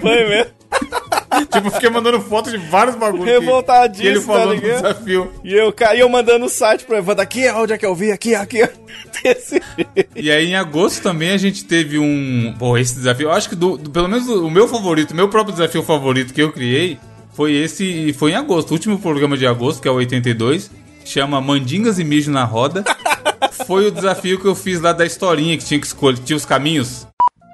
[0.00, 0.50] Foi mesmo.
[1.50, 3.24] tipo, eu fiquei mandando foto de vários bagulhos.
[3.26, 4.82] Revoltadíssimo, que ele falou tá ligado?
[4.82, 5.32] desafio.
[5.42, 7.94] E eu, ca- e eu mandando o site pro Evandro aqui, onde é que eu
[7.94, 8.12] vi?
[8.12, 8.58] Aqui, aqui.
[9.22, 9.60] Desse.
[10.14, 12.54] E aí em agosto também a gente teve um.
[12.58, 13.28] Pô, esse desafio.
[13.28, 16.34] Eu acho que do, do- pelo menos o meu favorito, o meu próprio desafio favorito
[16.34, 16.98] que eu criei
[17.34, 18.12] foi esse.
[18.12, 20.70] Foi em agosto, o último programa de agosto, que é o 82.
[21.04, 22.84] Chama Mandingas e Mijo na Roda.
[23.66, 26.44] foi o desafio que eu fiz lá da historinha que tinha que escolher, tinha os
[26.44, 27.06] caminhos.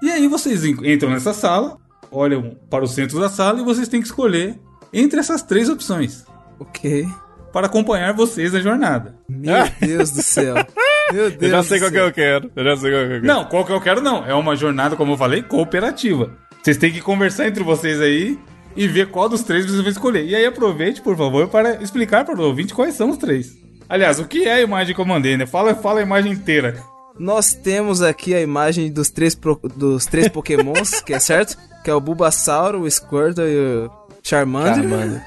[0.03, 1.79] E aí vocês en- entram nessa sala,
[2.11, 4.59] olham para o centro da sala e vocês têm que escolher
[4.93, 6.25] entre essas três opções
[6.61, 7.07] Ok.
[7.53, 9.17] para acompanhar vocês na jornada.
[9.29, 10.55] Meu Deus do céu.
[11.13, 12.07] Meu Deus Eu já sei do qual que céu.
[12.07, 12.51] eu quero.
[12.57, 13.27] Eu já sei qual que eu quero.
[13.27, 14.27] Não, qual que eu quero não.
[14.27, 16.33] É uma jornada, como eu falei, cooperativa.
[16.63, 18.37] Vocês têm que conversar entre vocês aí
[18.77, 20.25] e ver qual dos três vocês vão escolher.
[20.27, 23.57] E aí aproveite, por favor, para explicar para o ouvinte quais são os três.
[23.89, 25.47] Aliás, o que é a imagem que eu mandei, né?
[25.47, 26.83] Fala, fala a imagem inteira.
[27.19, 31.57] Nós temos aqui a imagem dos três, pro- dos três pokémons, que é certo?
[31.83, 33.91] Que é o Bulbasauro, o Squirtle e o
[34.23, 34.75] Charmander.
[34.75, 35.23] Charmander.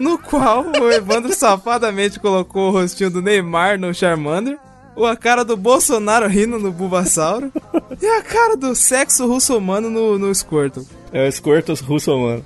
[0.00, 4.56] No qual o Evandro safadamente colocou o rostinho do Neymar no Charmander.
[4.96, 7.52] ou A cara do Bolsonaro rindo no Bulbasauro.
[8.00, 10.86] e a cara do sexo russomano no, no Squirtle.
[11.12, 12.44] É o Squirtle russo, mano.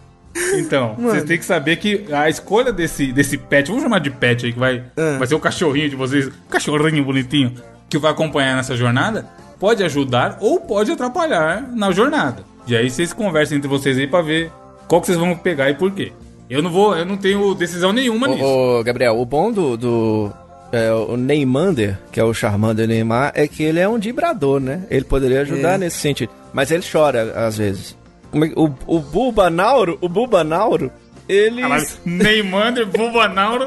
[0.57, 1.11] Então, Mano.
[1.11, 4.53] vocês têm que saber que a escolha desse, desse pet, vamos chamar de pet aí,
[4.53, 5.17] que vai, Ah.
[5.19, 7.53] vai ser o cachorrinho de vocês, o cachorrinho bonitinho,
[7.89, 9.27] que vai acompanhar nessa jornada,
[9.59, 12.43] pode ajudar ou pode atrapalhar na jornada.
[12.67, 14.51] E aí vocês conversam entre vocês aí pra ver
[14.87, 16.13] qual que vocês vão pegar e por quê.
[16.51, 18.43] Eu não vou, eu não tenho decisão nenhuma nisso.
[18.45, 20.33] Ô, ô, Gabriel, o bom do, do
[20.73, 24.83] é, o Neymander, que é o Charmander Neymar, é que ele é um vibrador, né?
[24.91, 25.79] Ele poderia ajudar É.
[25.79, 26.31] nesse sentido.
[26.53, 27.95] Mas ele chora às vezes.
[28.31, 30.91] Como é O, o Bulbanauro, o Bulbanauro,
[31.29, 31.63] ele.
[31.63, 33.67] Caralho, Neymander, Bulbanauro.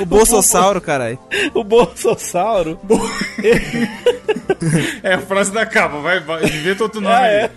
[0.00, 1.18] O Bolsossauro, caralho.
[1.54, 2.80] O Bolsossauro.
[5.02, 7.34] É a frase da capa, vai, vai inventa outro nome Ah, aí.
[7.34, 7.50] é.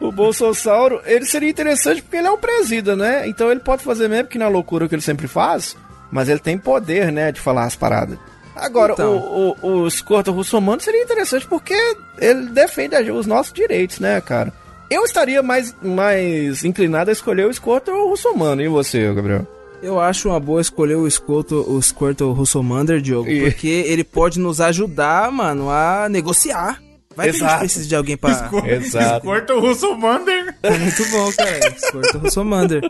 [0.00, 3.26] O Bolsossauro, ele seria interessante porque ele é um presida, né?
[3.28, 5.76] Então ele pode fazer mesmo que na loucura que ele sempre faz,
[6.10, 8.18] mas ele tem poder, né, de falar as paradas.
[8.56, 9.16] Agora, Então.
[9.16, 11.74] o, o, o Squirtle Russomano seria interessante porque
[12.18, 14.52] ele defende os nossos direitos, né, cara?
[14.90, 18.62] Eu estaria mais, mais inclinado a escolher o Squirtle Russomano.
[18.62, 19.46] E você, Gabriel?
[19.82, 24.38] Eu acho uma boa escolher o Squirtle, o Squirtle Russomander, Diogo, E- porque ele pode
[24.38, 26.80] nos ajudar, mano, a negociar.
[27.16, 27.58] Vai que a gente Exato.
[27.60, 28.30] precisa de alguém pra...
[28.66, 29.28] Exato.
[29.28, 30.56] O Russomander.
[30.62, 31.60] É muito bom, cara.
[31.78, 32.82] Squirtle Russomander.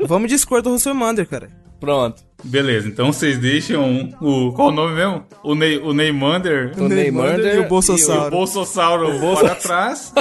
[0.00, 1.48] Vamos de Squirtle Russomander, cara.
[1.80, 2.22] Pronto.
[2.42, 4.52] Beleza, então vocês deixam o.
[4.52, 5.24] Qual o nome mesmo?
[5.44, 8.30] O, Ney, o Neymander O Neymander e o e o Bolsossauro.
[8.30, 10.12] Bolsossauro para trás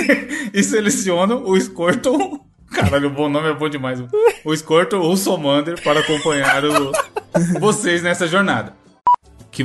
[0.52, 2.40] e selecionam o Squirtle.
[2.70, 4.02] Caralho, o bom nome é bom demais.
[4.44, 6.92] O Squirtle Russomander para acompanhar o-
[7.60, 8.74] vocês nessa jornada.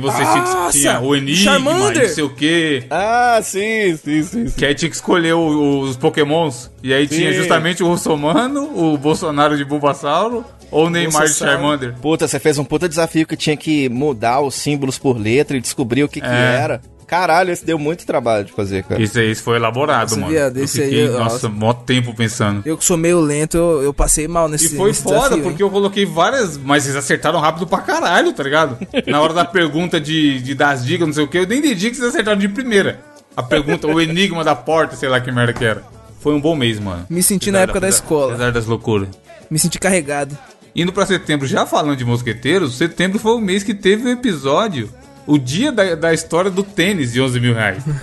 [0.00, 0.78] que- Nossa!
[0.78, 2.02] tinha o Enigma, Charmander!
[2.08, 2.84] não sei o quê.
[2.90, 4.48] Ah, sim, sim, sim.
[4.48, 4.54] sim.
[4.56, 6.70] Que aí tinha que escolher o- os pokémons.
[6.82, 7.38] E aí tinha Sim.
[7.38, 11.34] justamente o Russomano, o Bolsonaro de Bulbasauro ou o Neymar de.
[11.34, 11.94] Charmander.
[12.02, 15.60] Puta, você fez um puta desafio que tinha que mudar os símbolos por letra e
[15.60, 16.30] descobrir o que, que É.
[16.62, 16.80] era.
[17.06, 19.00] Caralho, esse deu muito trabalho de fazer, cara.
[19.02, 20.32] Esse aí esse foi elaborado, Nossa, mano.
[20.32, 22.62] viado, eu aí, fiquei, eu- nossa, mó tempo pensando.
[22.64, 25.42] Eu que sou meio lento, eu, eu passei mal nesse E foi nesse foda, desafio,
[25.42, 25.66] porque hein?
[25.68, 28.78] eu coloquei várias, mas eles acertaram rápido pra caralho, tá ligado?
[29.06, 31.58] Na hora da pergunta de, de dar as dicas, não sei o que, eu nem
[31.58, 33.00] entendi que vocês acertaram de primeira.
[33.36, 35.82] A pergunta, o enigma da porta, sei lá que merda que era.
[36.20, 37.04] Foi um bom mês, mano.
[37.10, 38.32] Me senti na Apesar época da apesar- escola.
[38.32, 39.08] Apesar das loucuras.
[39.50, 40.38] Me senti carregado.
[40.74, 44.88] Indo pra setembro, já falando de mosqueteiros, setembro foi o mês que teve o episódio,
[45.26, 47.82] o dia da, da história do tênis de 11 mil reais.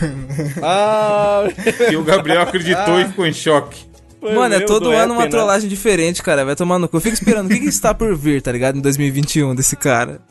[0.63, 1.43] Ah,
[1.89, 3.83] que o Gabriel acreditou e ficou em choque.
[4.19, 5.29] foi Mano, é todo do ano uma né?
[5.29, 6.45] trollagem diferente, cara.
[6.45, 6.97] Vai tomar no cu.
[6.97, 8.77] Eu fico esperando o que, que está por vir, tá ligado?
[8.77, 10.21] Em 2021 desse cara.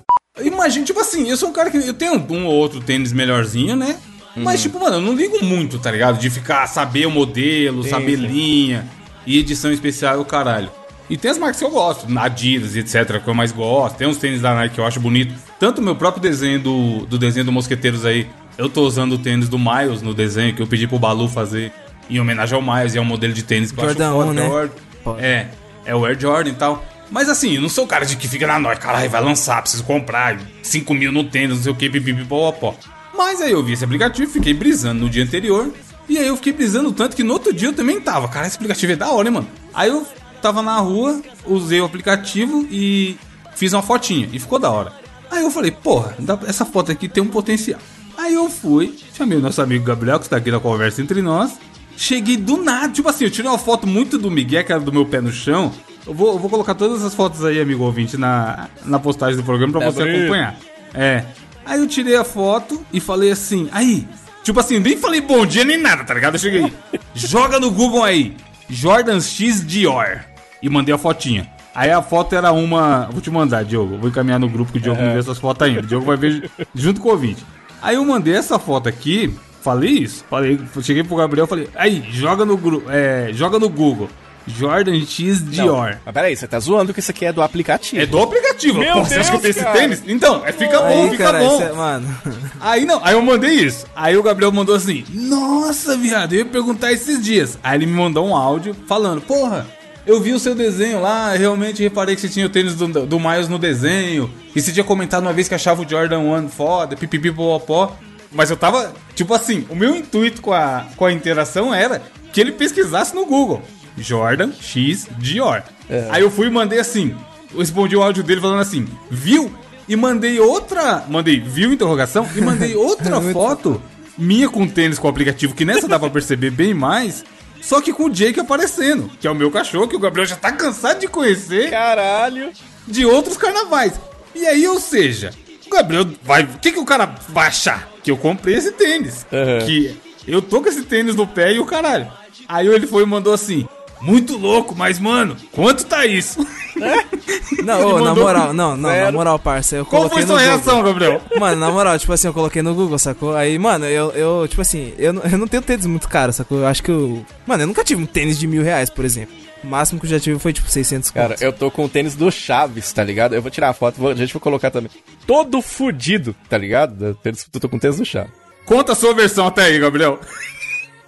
[0.40, 1.76] Imagina, tipo assim, eu sou um cara que.
[1.76, 3.96] Eu tenho um ou outro tênis melhorzinho, né?
[4.37, 6.18] Mas, tipo, mano, eu não ligo muito, tá ligado?
[6.18, 8.26] De ficar, saber o modelo, saber sim.
[8.26, 8.88] linha
[9.26, 10.70] e edição especial e o caralho.
[11.11, 13.96] E tem as marcas que eu gosto, Adidas etc, que eu mais gosto.
[13.96, 15.35] Tem uns tênis da Nike que eu acho bonito.
[15.59, 19.18] Tanto o meu próprio desenho do, do desenho do Mosqueteiros aí, eu tô usando o
[19.18, 21.73] tênis do Miles no desenho que eu pedi pro Balu fazer
[22.09, 22.94] em homenagem ao Miles.
[22.94, 24.49] E é um modelo de tênis que eu Jordan acho foda, 1, que é o
[24.55, 24.61] né?
[24.61, 24.70] Air-
[25.03, 25.20] Foda.
[25.23, 25.49] É,
[25.85, 26.85] é o Air Jordan e tal.
[27.11, 29.61] Mas assim, eu não sou o cara de que fica na noite, caralho, vai lançar,
[29.61, 32.77] preciso comprar, 5 mil no tênis, não sei o que, pipipipopó.
[33.16, 35.73] Mas aí eu vi esse aplicativo, fiquei brisando no dia anterior.
[36.09, 38.29] E aí eu fiquei brisando tanto que no outro dia eu também tava.
[38.29, 39.49] Cara, esse aplicativo é da hora, hein, mano?
[39.75, 40.07] Aí eu
[40.40, 43.16] tava na rua, usei o aplicativo e
[43.55, 44.29] fiz uma fotinha.
[44.33, 44.92] E ficou da hora.
[45.31, 47.79] Aí eu falei, porra, essa foto aqui tem um potencial.
[48.18, 51.53] Aí eu fui, chamei o nosso amigo Gabriel, que está aqui na conversa entre nós.
[51.96, 54.92] Cheguei do nada, tipo assim, eu tirei uma foto muito do Miguel, que era do
[54.92, 55.72] meu pé no chão.
[56.07, 59.42] Eu vou, eu vou colocar todas as fotos aí, amigo ouvinte, na, na postagem do
[59.42, 60.20] programa pra você Gabriel.
[60.20, 60.57] acompanhar.
[60.94, 61.24] É.
[61.64, 64.09] Aí eu tirei a foto e falei assim, aí,
[64.42, 66.35] tipo assim, nem falei bom dia nem nada, tá ligado?
[66.35, 66.72] Eu cheguei,
[67.14, 68.35] joga no Google aí,
[68.70, 70.20] Jordan X Dior.
[70.62, 71.50] E mandei a fotinha.
[71.74, 73.09] Aí a foto era uma.
[73.11, 73.96] Vou te mandar, Diogo.
[73.96, 75.80] Vou encaminhar no grupo que o Diogo não vê essas fotos ainda.
[75.80, 77.44] O Diogo vai ver junto com o ouvinte.
[77.80, 79.35] Aí eu mandei essa foto aqui.
[79.62, 80.24] Falei isso.
[80.28, 84.09] Falei, cheguei pro Gabriel e falei, aí, joga no, é, joga no Google.
[84.46, 85.98] Jordan X Dior.
[86.05, 88.03] Mas peraí, você tá zoando que isso aqui é do aplicativo.
[88.03, 88.79] É do aplicativo.
[88.79, 89.79] Meu Pô, você acha que eu tenho Deus, esse cara.
[89.79, 90.03] tênis?
[90.07, 91.62] Então, é, fica bom, Aí, fica cara, bom.
[91.62, 92.18] é- mano.
[92.61, 93.87] Aí não, aí eu mandei isso.
[93.94, 97.59] Aí o Gabriel mandou assim: Nossa, viado, eu ia perguntar esses dias.
[97.62, 99.66] Aí ele me mandou um áudio falando: Porra,
[100.07, 103.20] eu vi o seu desenho lá, realmente reparei que você tinha o tênis do, do
[103.20, 104.31] Miles no desenho.
[104.55, 107.96] E você tinha comentado uma vez que achava o Jordan 1 foda, pipipipopopó.
[108.33, 112.00] Mas eu tava, tipo assim, o meu intuito com a, com a interação era
[112.33, 113.61] que ele pesquisasse no Google.
[113.96, 115.62] Jordan X Dior.
[116.11, 117.14] Aí eu fui e mandei assim.
[117.53, 119.53] Eu respondi o áudio dele falando assim: Viu?
[119.88, 121.05] E mandei outra.
[121.09, 122.29] Mandei, viu interrogação?
[122.37, 123.83] E mandei outra foto
[124.20, 127.24] minha com tênis com o aplicativo, que nessa dá pra perceber bem mais.
[127.61, 130.37] Só que com o Jake aparecendo, que é o meu cachorro, que o Gabriel já
[130.37, 132.50] tá cansado de conhecer Caralho.
[132.87, 134.00] de outros carnavais.
[134.35, 135.31] E aí, ou seja,
[135.66, 136.44] o Gabriel vai.
[136.44, 137.88] O que, que o cara vai achar?
[138.03, 139.26] Que eu comprei esse tênis.
[139.31, 139.66] Uhum.
[139.66, 142.11] Que eu tô com esse tênis no pé e o caralho.
[142.48, 143.66] Aí ele foi e mandou assim.
[144.02, 146.46] Muito louco, mas mano, quanto tá isso?
[147.64, 149.12] Não, ô, na moral, não, não, na zero.
[149.12, 150.92] moral, parça, eu Qual coloquei foi sua no reação, Google.
[150.94, 151.22] Gabriel?
[151.38, 153.36] Mano, na moral, tipo assim, eu coloquei no Google, sacou?
[153.36, 156.58] Aí, mano, eu, eu tipo assim, eu, não- eu não tenho tênis muito caro, sacou?
[156.60, 157.24] Eu acho que eu.
[157.46, 159.34] Mano, eu nunca tive um tênis de mil reais, por exemplo.
[159.62, 161.42] O máximo que eu já tive foi, tipo, 600 Cara, contos.
[161.42, 163.34] eu tô com o tênis do Chaves, tá ligado?
[163.34, 164.90] Eu vou tirar a foto, vou, a gente vai colocar também.
[165.26, 167.04] Todo fudido, tá ligado?
[167.08, 168.32] Eu tênis- eu tô com o tênis do Chaves.
[168.64, 170.18] Conta a sua versão até aí, Gabriel.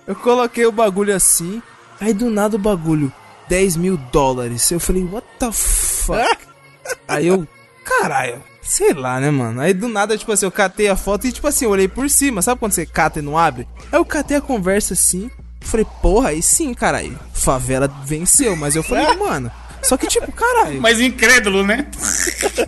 [0.06, 1.62] Eu coloquei o bagulho assim,
[2.02, 3.12] aí do nada o bagulho,
[3.48, 4.68] 10 mil dólares.
[4.70, 6.36] Eu falei, what the fuck?
[7.06, 7.46] aí eu,
[7.84, 9.60] caralho, sei lá, né, mano?
[9.60, 12.10] Aí do nada, tipo assim, eu catei a foto e, tipo assim, eu olhei por
[12.10, 13.68] cima, sabe quando você cata e não abre?
[13.90, 18.82] Aí eu catei a conversa assim, falei, porra, aí sim, caralho, favela venceu, mas eu
[18.82, 19.50] falei, mano.
[19.82, 20.80] Só que, tipo, caralho.
[20.80, 21.86] Mas incrédulo, né?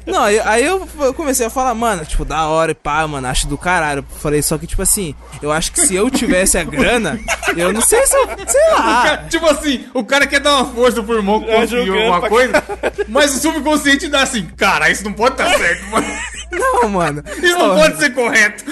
[0.06, 3.26] Não, aí, aí eu eu comecei a falar, mano, tipo, da hora e pá, mano,
[3.28, 4.04] acho do caralho.
[4.20, 7.18] Falei, só que, tipo assim, eu acho que se eu tivesse a grana,
[7.56, 8.28] eu não sei se eu.
[8.46, 9.02] Sei lá.
[9.04, 12.28] Cara, tipo assim, o cara quer dar uma força pro irmão que Tá conseguiu alguma
[12.28, 12.62] coisa,
[13.08, 16.06] mas o subconsciente dá assim, cara, isso não pode estar certo, mano.
[16.50, 17.22] Não, mano.
[17.42, 18.64] Isso não pode ser correto.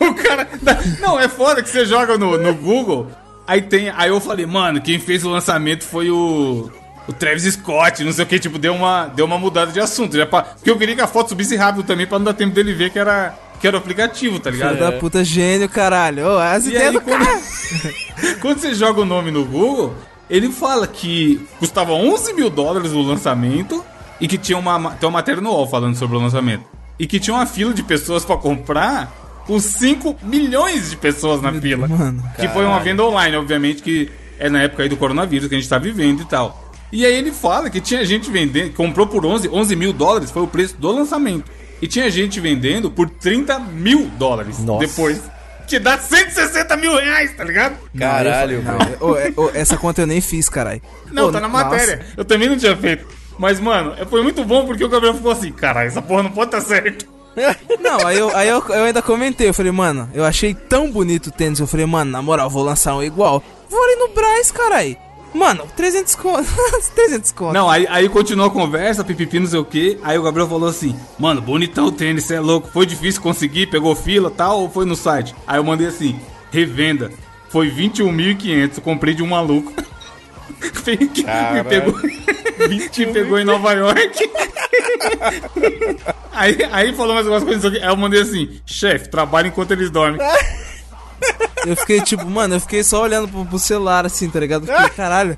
[0.00, 0.48] o cara.
[0.62, 3.08] dá- Não, é foda que você joga no, no Google.
[3.46, 3.90] Aí tem.
[3.96, 6.70] Aí eu falei, mano, quem fez o lançamento foi o.
[7.10, 10.16] O Travis Scott, não sei o que, tipo, deu uma, deu uma mudada de assunto.
[10.16, 12.54] Já pra, porque eu queria que a foto subisse rápido também pra não dar tempo
[12.54, 14.76] dele ver que era, que era o aplicativo, tá ligado?
[14.76, 16.24] Filho da puta gênio, caralho.
[16.24, 17.26] Ô, as E ideias aí, do quando,
[18.40, 19.92] quando você joga o nome no Google,
[20.30, 23.84] ele fala que custava 11 mil dólares o lançamento
[24.20, 26.64] e que tinha uma, tem uma matéria no UOL falando sobre o lançamento.
[26.96, 29.12] E que tinha uma fila de pessoas pra comprar
[29.46, 31.88] com 5 milhões de pessoas na fila.
[31.88, 35.54] mano, que foi uma venda online, obviamente, que é na época aí do coronavírus que
[35.56, 36.69] a gente tá vivendo e tal.
[36.92, 40.42] E aí ele fala que tinha gente vendendo, comprou por 11, 11 mil dólares, foi
[40.42, 41.50] o preço do lançamento.
[41.80, 44.86] E tinha gente vendendo por 30 mil dólares Nossa.
[44.86, 45.20] depois.
[45.66, 47.76] Que dá 160 mil reais, tá ligado?
[47.96, 48.96] Caralho, velho.
[49.00, 50.82] ô, é- ô, essa conta eu nem fiz, caralho.
[51.12, 51.64] Não, Ô, tá na nossa.
[51.64, 52.04] matéria.
[52.16, 53.06] Eu também não tinha feito.
[53.38, 56.50] Mas, mano, foi muito bom porque o Gabriel ficou assim, caralho, essa porra não pode
[56.50, 57.06] tá certo.
[57.80, 61.28] Não, aí, eu, aí eu, eu ainda comentei, eu falei, mano, eu achei tão bonito
[61.28, 63.42] o tênis, eu falei, mano, na moral, vou lançar um igual.
[63.70, 64.96] Vou ali no Braz, caralho.
[65.32, 66.48] Mano, 300 conto,
[66.94, 67.52] 300 conto.
[67.52, 69.98] Não, aí, aí continuou a conversa, pipipi, não sei o que.
[70.02, 72.68] Aí o Gabriel falou assim: Mano, bonitão o tênis, cê é louco.
[72.72, 75.34] Foi difícil conseguir, pegou fila tal, ou foi no site?
[75.46, 76.18] Aí eu mandei assim:
[76.50, 77.10] Revenda.
[77.48, 79.72] Foi 21.500, eu comprei de um maluco.
[81.12, 81.94] que me pegou,
[82.92, 84.30] que pegou em Nova York.
[86.32, 87.72] aí, aí falou mais algumas coisas.
[87.72, 90.20] Aí eu mandei assim: Chefe, trabalha enquanto eles dormem.
[91.66, 94.66] Eu fiquei tipo, mano, eu fiquei só olhando pro, pro celular assim, tá ligado?
[94.66, 95.36] Fiquei, caralho.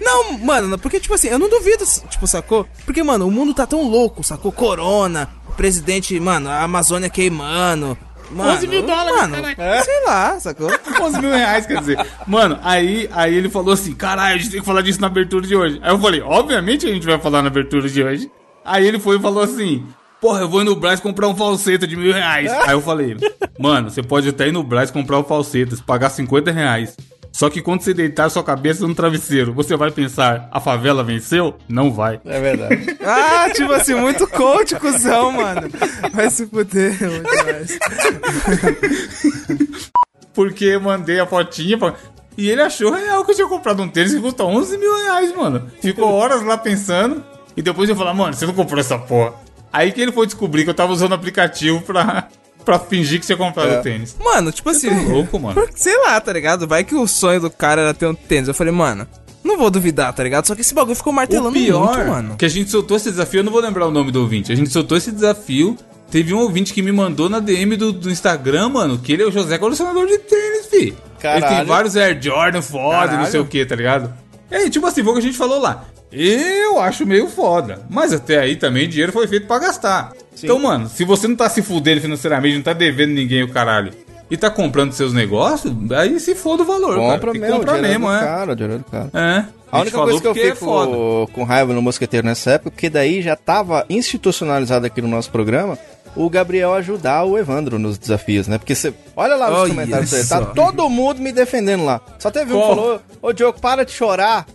[0.00, 2.66] Não, mano, porque tipo assim, eu não duvido, tipo, sacou?
[2.84, 4.52] Porque, mano, o mundo tá tão louco, sacou?
[4.52, 7.96] Corona, o presidente, mano, a Amazônia queimando,
[8.30, 9.84] Mano, 11 mil dólares, mano, caralho.
[9.84, 10.70] sei lá, sacou?
[11.00, 12.06] 11 mil reais, quer dizer.
[12.26, 15.46] Mano, aí, aí ele falou assim: caralho, a gente tem que falar disso na abertura
[15.46, 15.80] de hoje.
[15.82, 18.30] Aí eu falei: obviamente a gente vai falar na abertura de hoje.
[18.64, 19.82] Aí ele foi e falou assim:
[20.20, 22.50] porra, eu vou ir no Braz comprar um falseta de mil reais.
[22.66, 23.16] Aí eu falei:
[23.58, 26.96] mano, você pode até ir no Braz comprar o falsetas, pagar 50 reais.
[27.30, 31.54] Só que quando você deitar sua cabeça no travesseiro, você vai pensar: a favela venceu?
[31.68, 32.20] Não vai.
[32.24, 32.98] É verdade.
[33.10, 35.68] Ah, tipo assim, muito coach, cuzão, mano.
[36.12, 37.78] Vai se fuder, muito mais.
[40.34, 41.94] Porque eu mandei a fotinha pra...
[42.36, 45.34] E ele achou real que eu tinha comprado um tênis que custa 11 mil reais,
[45.34, 45.70] mano.
[45.80, 47.24] Ficou horas lá pensando.
[47.56, 49.32] E depois eu falei, mano, você não comprou essa porra.
[49.72, 52.28] Aí que ele foi descobrir que eu tava usando o aplicativo pra,
[52.64, 53.80] pra fingir que tinha comprado É.
[53.80, 54.16] o tênis.
[54.22, 54.88] Mano, tipo assim.
[54.88, 55.66] Tá louco, mano.
[55.74, 56.66] Sei lá, tá ligado?
[56.66, 58.48] Vai que o sonho do cara era ter um tênis.
[58.48, 59.06] Eu falei, mano,
[59.44, 60.46] não vou duvidar, tá ligado?
[60.46, 62.36] Só que esse bagulho ficou O martelando pior, muito, mano.
[62.36, 64.52] que a gente soltou esse desafio, eu não vou lembrar o nome do ouvinte.
[64.52, 65.76] A gente soltou esse desafio.
[66.10, 69.26] Teve um ouvinte que me mandou na DM do, do Instagram, mano, que ele é
[69.26, 70.76] o José colecionador de tênis, fi.
[70.76, 71.66] Ele tem Caralho.
[71.68, 73.30] vários Air Jordan foda, e não Caralho.
[73.30, 74.14] sei o que, tá ligado?
[74.50, 75.84] É, tipo assim, foi o que a gente falou lá.
[76.10, 77.82] Eu acho meio foda.
[77.90, 80.12] Mas até aí também dinheiro foi feito pra gastar.
[80.42, 83.92] Então, mano, se você não tá se fudendo financeiramente, não tá devendo ninguém o caralho,
[84.30, 87.32] e tá comprando seus negócios, aí se foda o valor, Compra cara.
[87.32, 88.20] Tem mesmo, comprar dinheiro mesmo, é.
[88.20, 89.10] cara, dinheiro do cara.
[89.14, 89.44] É.
[89.70, 92.88] A gente única coisa que eu é fico com raiva no Mosqueteiro nessa época, porque
[92.88, 95.78] daí já tava institucionalizado aqui no nosso programa
[96.18, 98.58] o Gabriel ajudar o Evandro nos desafios, né?
[98.58, 98.92] Porque você.
[99.14, 102.00] Olha lá os Olha comentários dele, tá todo mundo me defendendo lá.
[102.18, 104.46] Só teve um que falou: Ô Diogo, para de chorar.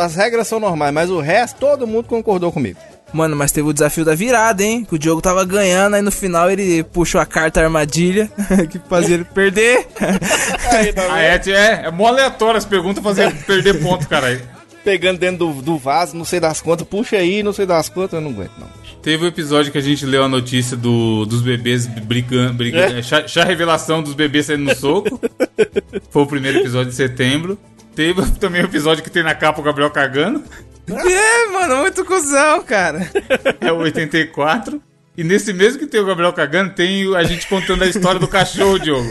[0.00, 2.78] As regras são normais, mas o resto, todo mundo concordou comigo.
[3.12, 4.84] Mano, mas teve o desafio da virada, hein?
[4.84, 8.30] Que o Diogo tava ganhando, aí no final ele puxou a carta armadilha,
[8.70, 9.88] que fazia ele perder.
[10.70, 14.40] Aí, tá Ah, é, é, é mó aleatório as perguntas fazer perder ponto, caralho.
[14.84, 18.12] Pegando dentro do, do vaso, não sei das contas, puxa aí, não sei das contas,
[18.12, 18.79] eu não aguento, não.
[19.02, 23.02] Teve o episódio que a gente leu a notícia do, dos bebês brigando, brigando é.
[23.02, 25.18] chá, chá revelação dos bebês saindo no soco.
[26.10, 27.58] Foi o primeiro episódio de setembro.
[27.94, 30.44] Teve também o episódio que tem na capa o Gabriel cagando.
[30.88, 33.10] é, mano, muito cuzão, cara.
[33.60, 34.82] É o 84.
[35.16, 38.28] E nesse mesmo que tem o Gabriel cagando, tem a gente contando a história do
[38.28, 39.10] cachorro, Diogo.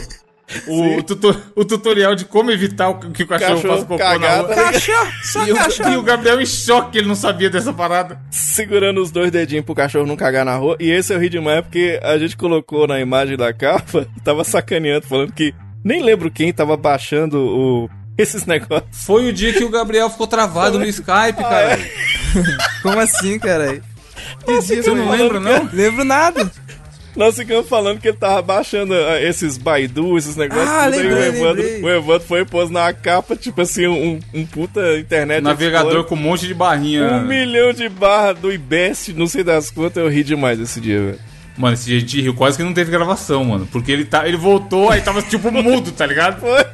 [0.68, 4.10] O, tuto- o tutorial de como evitar o que o cachorro, Cachorro faça cocô na
[4.10, 4.48] cagado.
[4.48, 4.56] rua.
[4.56, 5.90] Cachorro, só E o, cachorro.
[5.94, 8.20] e o Gabriel em choque, ele não sabia dessa parada.
[8.32, 10.76] segurando os dois dedinhos pro cachorro não cagar na rua.
[10.80, 15.06] E esse eu ri demais porque a gente colocou na imagem da capa, tava sacaneando,
[15.06, 18.90] falando que nem lembro quem tava baixando o, esses negócios.
[19.06, 21.80] Foi o dia que o Gabriel ficou travado no Skype, cara.
[22.82, 23.84] Como assim, caralho?
[24.46, 25.70] Que dia Você não lembra, não?
[25.72, 26.52] Lembro nada.
[27.20, 30.70] Nós ficamos falando que ele tava baixando ah, esses Baidu, esses negócios.
[30.70, 31.84] Ah, tudo, aí lembrei, o Evandro, lembrei.
[31.84, 35.44] o Evandro foi e pôs na capa, tipo assim, um, um puta internet.
[35.44, 37.16] Navegador com um monte de barrinha.
[37.16, 40.98] Um milhão de barra do IBEST, não sei das quantas, eu ri demais esse dia,
[40.98, 41.20] velho.
[41.58, 43.68] Mano, esse dia a gente riu quase que não teve gravação, mano.
[43.70, 46.40] Porque ele, tá, ele voltou, aí tava tipo mudo, tá ligado?
[46.40, 46.66] Foi.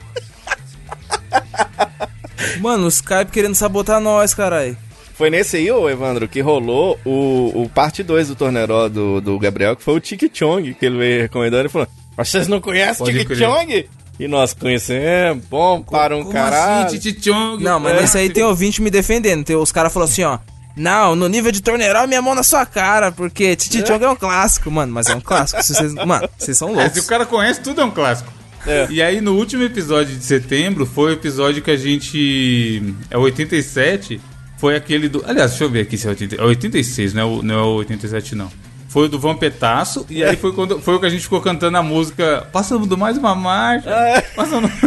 [2.59, 4.77] Mano, o Skype querendo sabotar nós, caralho.
[5.17, 9.39] Foi nesse aí, ô Evandro, que rolou o, o parte 2 do Torneró do, do
[9.39, 13.05] Gabriel, que foi o Tiki Chong, que ele veio recomendando e falou: Vocês não conhecem
[13.05, 13.35] Tiki.
[13.35, 13.87] Chong?
[14.19, 16.87] E nós conhecemos, bom para um Como caralho.
[16.87, 17.63] assim, Titi Chong?
[17.63, 18.01] Não, mas É.
[18.01, 19.43] nesse aí tem ouvinte me defendendo.
[19.45, 20.37] Tem, os caras falaram assim, ó.
[20.75, 24.15] Não, no nível de torneirão, minha mão na sua cara, porque Titi Chong é um
[24.17, 24.91] clássico, mano.
[24.93, 25.63] Mas é um clássico.
[25.63, 26.93] se vocês, mano, vocês são É, loucos.
[26.93, 28.29] se o cara conhece, tudo é um clássico.
[28.67, 28.87] É.
[28.89, 32.81] E aí, no último episódio de setembro, foi o episódio que a gente.
[33.09, 34.19] É o 87.
[34.57, 35.23] Foi aquele do.
[35.25, 37.61] Aliás, deixa eu ver aqui se é 80, é 86, não é o, não é
[37.61, 38.51] o 87, não.
[38.87, 41.77] Foi o do Vampetaço, e aí foi, quando, foi o que a gente ficou cantando
[41.77, 43.89] a música Passando mais uma marcha.
[43.89, 44.21] É.
[44.21, 44.71] Passando...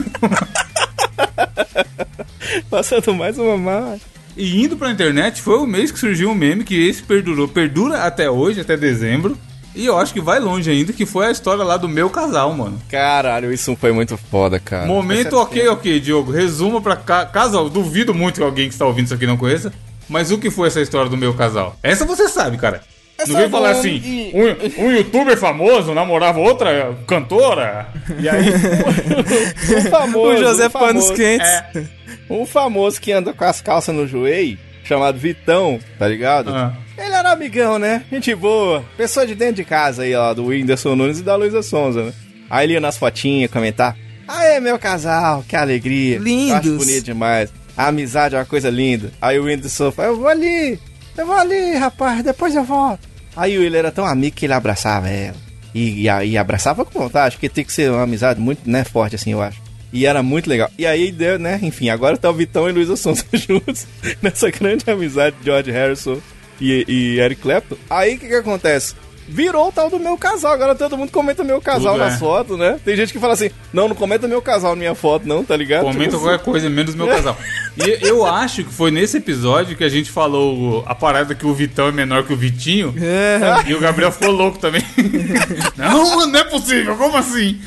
[2.71, 4.07] Passando mais uma marcha.
[4.35, 7.49] E indo pra internet, foi o mês que surgiu um meme que esse perdurou.
[7.49, 9.37] Perdura até hoje, até dezembro.
[9.75, 12.53] E eu acho que vai longe ainda, que foi a história lá do meu casal,
[12.53, 12.81] mano.
[12.91, 14.87] Caralho, isso foi muito foda, cara.
[14.87, 16.33] Momento ok, ok, Diogo.
[16.33, 17.69] Resuma pra ca casal.
[17.69, 19.73] Duvido muito que alguém que está ouvindo isso aqui não conheça.
[20.09, 21.77] Mas o que foi essa história do meu casal?
[21.83, 22.81] Essa você sabe, cara.
[23.19, 24.33] Essa não vem falar assim, e-
[24.79, 27.89] um, um youtuber famoso namorava outra cantora.
[28.19, 28.47] E aí,
[29.77, 31.47] Um famoso, O José um famoso, Panos Quentes.
[31.49, 31.85] é,
[32.31, 34.57] Um famoso que anda com as calças no joelho,
[34.89, 36.51] chamado Vitão, tá ligado?
[36.51, 36.75] Ah.
[36.97, 38.03] Ele era amigão, né?
[38.11, 38.83] Gente boa.
[38.97, 42.13] Pessoa de dentro de casa aí, ó, do Whindersson Nunes e da Luísa Sonza, né?
[42.49, 43.95] Aí ele ia nas fotinhas comentar.
[44.27, 46.19] Aê, meu casal, que alegria.
[46.19, 46.51] Lindos.
[46.51, 47.51] Eu Acho bonito demais.
[47.77, 49.13] A amizade é uma coisa linda.
[49.21, 50.79] Aí o Whindersson fala, eu vou ali,
[51.17, 53.07] eu vou ali, rapaz, depois eu volto.
[53.37, 55.37] Aí o ele era tão amigo que ele abraçava ela.
[55.75, 59.15] E, e, e abraçava com vontade, porque tem que ser uma amizade muito, né, forte
[59.15, 59.61] assim, eu acho.
[59.93, 60.71] E era muito legal.
[60.79, 63.87] E aí deu, né, enfim, agora tá o Vitão e Luísa Sonza juntos
[64.23, 66.19] nessa grande amizade de George Harrison
[66.61, 67.77] e, e Eric Clapton.
[67.89, 68.95] Aí o que que acontece?
[69.29, 70.53] virou o tal do meu casal.
[70.53, 72.19] Agora todo mundo comenta meu casal Tudo nas é.
[72.19, 72.81] fotos, né?
[72.85, 75.57] Tem gente que fala assim, não, não comenta meu casal na minha foto, não, tá
[75.57, 75.83] ligado?
[75.83, 77.37] Comenta Tipo qualquer coisa, menos meu casal.
[77.79, 81.55] E eu acho que foi nesse episódio que a gente falou a parada que o
[81.55, 82.93] Vitão é menor que o Vitinho.
[83.01, 83.71] É.
[83.71, 84.83] E o Gabriel ficou louco também.
[85.77, 87.61] não, mano, não é possível, como assim?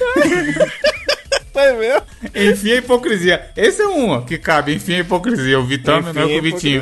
[1.54, 2.02] Foi mesmo?
[2.34, 3.50] Enfim, a hipocrisia.
[3.58, 5.60] Esse é um ó, que cabe, enfim, a hipocrisia.
[5.60, 6.82] O Vitão é menor que o Vitinho.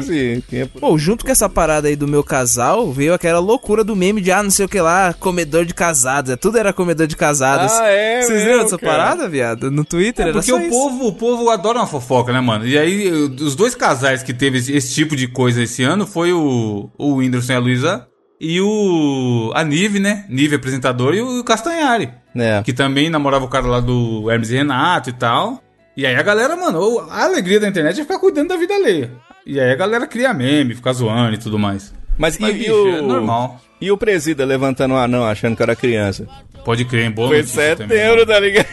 [0.53, 0.65] é.
[0.79, 4.31] Pô, junto com essa parada aí do meu casal, veio aquela loucura do meme de,
[4.31, 6.31] ah, não sei o que lá, comedor de casados.
[6.31, 7.71] É, tudo era comedor de casados.
[7.73, 8.91] Ah, é Vocês viram dessa cara.
[8.97, 9.71] parada, viado?
[9.71, 10.69] No Twitter É era porque só o isso.
[10.69, 12.67] povo, o povo adora uma fofoca, né, mano?
[12.67, 16.31] E aí, os dois casais que teve esse, esse tipo de coisa esse ano foi
[16.33, 18.08] o, o Whindersson e a Luísa
[18.39, 19.51] e o.
[19.53, 20.25] a Nive, né?
[20.29, 22.09] Nive apresentador e o Castanhari.
[22.35, 22.61] É.
[22.63, 25.61] Que também namorava o cara lá do Hermes e Renato e tal.
[25.97, 29.11] E aí a galera, mano, a alegria da internet é ficar cuidando da vida alheia.
[29.45, 31.93] E aí a galera cria meme, fica zoando e tudo mais.
[32.17, 32.87] Mas, e, Mas, e bicho, o...
[32.87, 33.59] é normal.
[33.81, 36.27] E o presida levantando um anão achando que era criança?
[36.63, 38.67] Pode crer, em boa Foi setembro, tá ligado?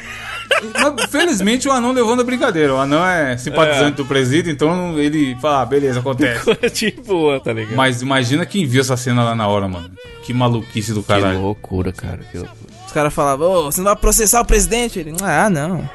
[0.75, 2.75] Mas, felizmente o anão levou na brincadeira.
[2.75, 6.51] O anão é simpatizante do presídio, então ele fala, ah, beleza, acontece.
[6.71, 7.77] tipo, tá ligado?
[7.77, 9.91] Mas imagina quem viu essa cena lá na hora, mano.
[10.23, 11.41] Que maluquice do Que caralho.
[11.41, 12.21] loucura, cara.
[12.31, 12.59] Que loucura.
[12.87, 14.99] Os caras falavam, ô, você não vai processar o presidente?
[14.99, 15.89] Ele, ah, não.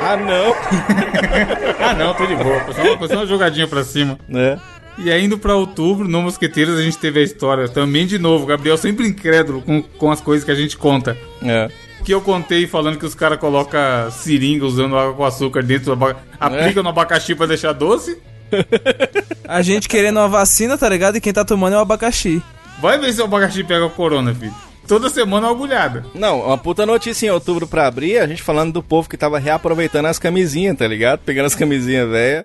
[0.00, 0.54] Ah, não.
[1.78, 2.60] Ah, não, tô de boa.
[2.60, 4.18] Foi só uma, foi só uma jogadinha pra cima.
[4.28, 4.58] né?
[4.98, 8.46] E aí, indo pra outubro, no Mosqueteiros, a gente teve a história também de novo.
[8.46, 11.16] Gabriel sempre incrédulo com, com as coisas que a gente conta.
[11.42, 11.68] É.
[12.06, 13.80] Que eu contei falando que os caras colocam
[14.12, 16.24] seringa usando água com açúcar dentro do abacaxi.
[16.38, 18.16] Aplica no abacaxi pra deixar doce.
[19.42, 21.16] A gente querendo uma vacina, tá ligado?
[21.16, 22.40] E quem tá tomando é o abacaxi.
[22.80, 24.54] Vai ver se o abacaxi pega o corona, filho.
[24.86, 26.06] Toda semana é uma agulhada.
[26.14, 29.40] Não, uma puta notícia em outubro pra abrir, a gente falando do povo que tava
[29.40, 31.22] reaproveitando as camisinhas, tá ligado?
[31.26, 32.44] Pegando as camisinhas velhas.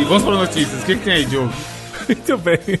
[0.00, 0.82] E vamos para notícias.
[0.82, 1.52] O que, que tem aí, Diogo?
[2.08, 2.80] Muito bem.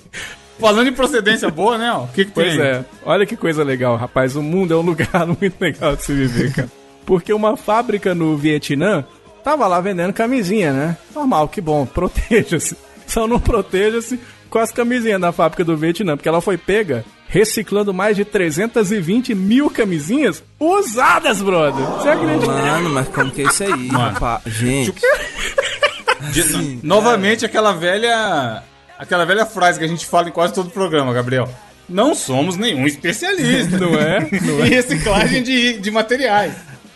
[0.58, 1.92] Falando em procedência boa, né?
[1.92, 2.84] O que, que tem Pois é.
[3.04, 4.34] Olha que coisa legal, rapaz.
[4.36, 6.68] O mundo é um lugar muito legal de se viver, cara.
[7.06, 9.04] Porque uma fábrica no Vietnã
[9.42, 10.96] tava lá vendendo camisinha, né?
[11.14, 11.86] Normal, que bom.
[11.86, 12.76] Proteja-se.
[13.06, 14.18] Só não proteja-se
[14.50, 19.34] com as camisinhas da fábrica do Vietnã, porque ela foi pega reciclando mais de 320
[19.34, 21.84] mil camisinhas usadas, brother.
[21.84, 22.46] Você acredita?
[22.52, 24.42] Mano, mas como que é isso aí, rapaz?
[24.46, 24.94] Gente.
[26.32, 28.62] De- novamente, aquela velha.
[28.98, 31.48] Aquela velha frase que a gente fala em quase todo o programa, Gabriel.
[31.88, 34.28] Não somos nenhum especialista Não é?
[34.42, 36.52] Não em reciclagem de, de materiais.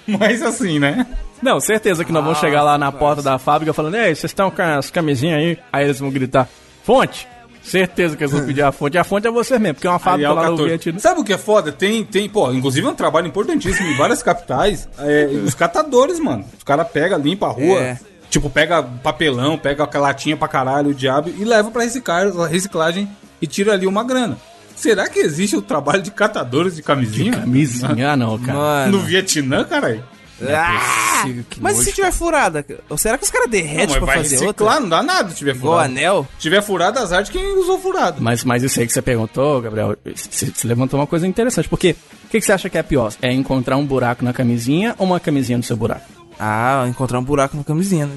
[0.07, 1.07] Mas assim, né?
[1.41, 4.51] Não, certeza que nós vamos chegar lá na porta da fábrica falando, ei, vocês estão
[4.51, 5.59] com as camisinhas aí?
[5.73, 6.49] Aí eles vão gritar,
[6.85, 7.27] fonte?
[7.63, 8.97] Certeza que eles vão pedir a fonte.
[8.97, 10.69] E a fonte é você mesmo, porque é uma fábrica é lá no 14.
[10.69, 10.99] Vietnã.
[10.99, 11.71] Sabe o que é foda?
[11.71, 14.89] Tem, tem, pô, inclusive é um trabalho importantíssimo em várias capitais.
[14.99, 16.45] É, os catadores, mano.
[16.59, 17.81] Os caras pegam, limpa a rua.
[17.81, 17.99] É.
[18.33, 23.07] Tipo, pega papelão, pega aquela latinha pra caralho, o diabo, e leva pra reciclar, reciclagem
[23.43, 24.39] e tira ali uma grana.
[24.75, 27.33] Será que existe o trabalho de catadores de camisinha?
[27.33, 28.59] Camisinha, ah, não, cara.
[28.59, 28.93] Mano.
[28.93, 30.03] No Vietnã, caralho?
[30.49, 31.27] Ah,
[31.61, 32.65] mas e se tiver furada?
[32.97, 34.81] Será que os caras derretem pra vai fazer reciclar, outra?
[34.81, 35.93] não dá nada se tiver Igual furado.
[35.93, 36.27] anel?
[36.37, 38.23] Se tiver furado, azar de quem usou furado.
[38.23, 41.69] Mas, mas isso aí que você perguntou, Gabriel, você você levantou uma coisa interessante.
[41.69, 43.13] Porque o que, que você acha que é pior?
[43.21, 46.22] É encontrar um buraco na camisinha ou uma camisinha no seu buraco?
[46.45, 48.17] Ah, encontrar um buraco na camisinha, né?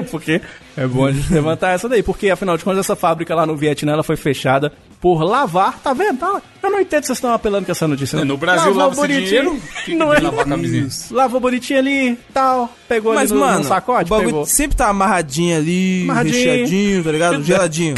[0.10, 0.40] Porque
[0.74, 2.02] é bom a gente levantar essa daí.
[2.02, 5.78] Porque, afinal de contas, essa fábrica lá no Vietnã ela foi fechada por lavar.
[5.80, 6.18] Tá vendo?
[6.18, 6.40] Tá?
[6.62, 8.18] Eu não entendo se vocês estão apelando com essa notícia.
[8.18, 8.24] não.
[8.24, 10.18] No Brasil, Lavou dinheiro, que Não é?
[10.20, 10.88] lavar camisinha?
[11.10, 12.74] Lavou bonitinho ali, tal.
[12.88, 14.46] Pegou Mas, ali no, mano, no sacote, o bagulho pegou.
[14.46, 16.34] sempre tá amarradinho ali, Amarradinho.
[16.34, 17.42] recheadinho, tá ligado?
[17.44, 17.94] Geladinho.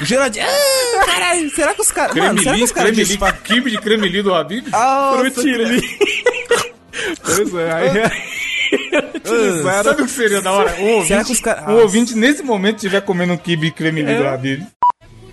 [0.00, 0.46] Geladinho.
[0.48, 2.16] Ah, caralho, será que os caras...
[2.16, 2.96] Mano, será que os caras...
[3.44, 4.68] kibe de cremeli do Habib?
[4.72, 5.82] Ah, Frutili.
[7.22, 8.38] pois é, aí...
[9.18, 9.84] Utilizaram...
[9.84, 10.70] Sabe o que seria da hora?
[10.72, 14.14] O Será ouvinte, que os caras- o ouvinte nesse momento estiver comendo um kibe cremeli
[14.16, 14.62] do Habib.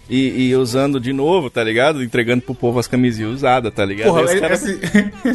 [0.08, 2.04] E, e usando de novo, tá ligado?
[2.04, 4.08] Entregando pro povo as camisinhas usadas, tá ligado?
[4.10, 4.80] Porra, Aí os esse-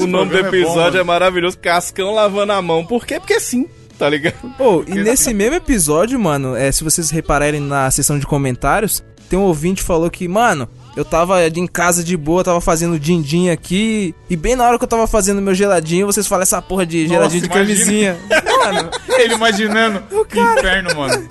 [0.03, 1.59] o nome do programa é bom, episódio é, maravilhoso.
[1.59, 2.87] Cascão lavando a mão.
[2.87, 3.19] Por quê?
[3.19, 3.67] Porque sim,
[3.99, 4.37] tá ligado?
[4.57, 9.37] Pô, e nesse mesmo episódio, mano, é, se vocês repararem na seção de comentários, tem
[9.37, 13.49] um ouvinte que falou que, mano, eu tava em casa de boa, tava fazendo din-din
[13.51, 16.85] aqui, e bem na hora que eu tava fazendo meu geladinho, vocês falam essa porra
[16.85, 17.67] de geladinho de imagina.
[17.67, 18.19] camisinha.
[18.59, 21.29] mano, Ele imaginando que inferno, mano.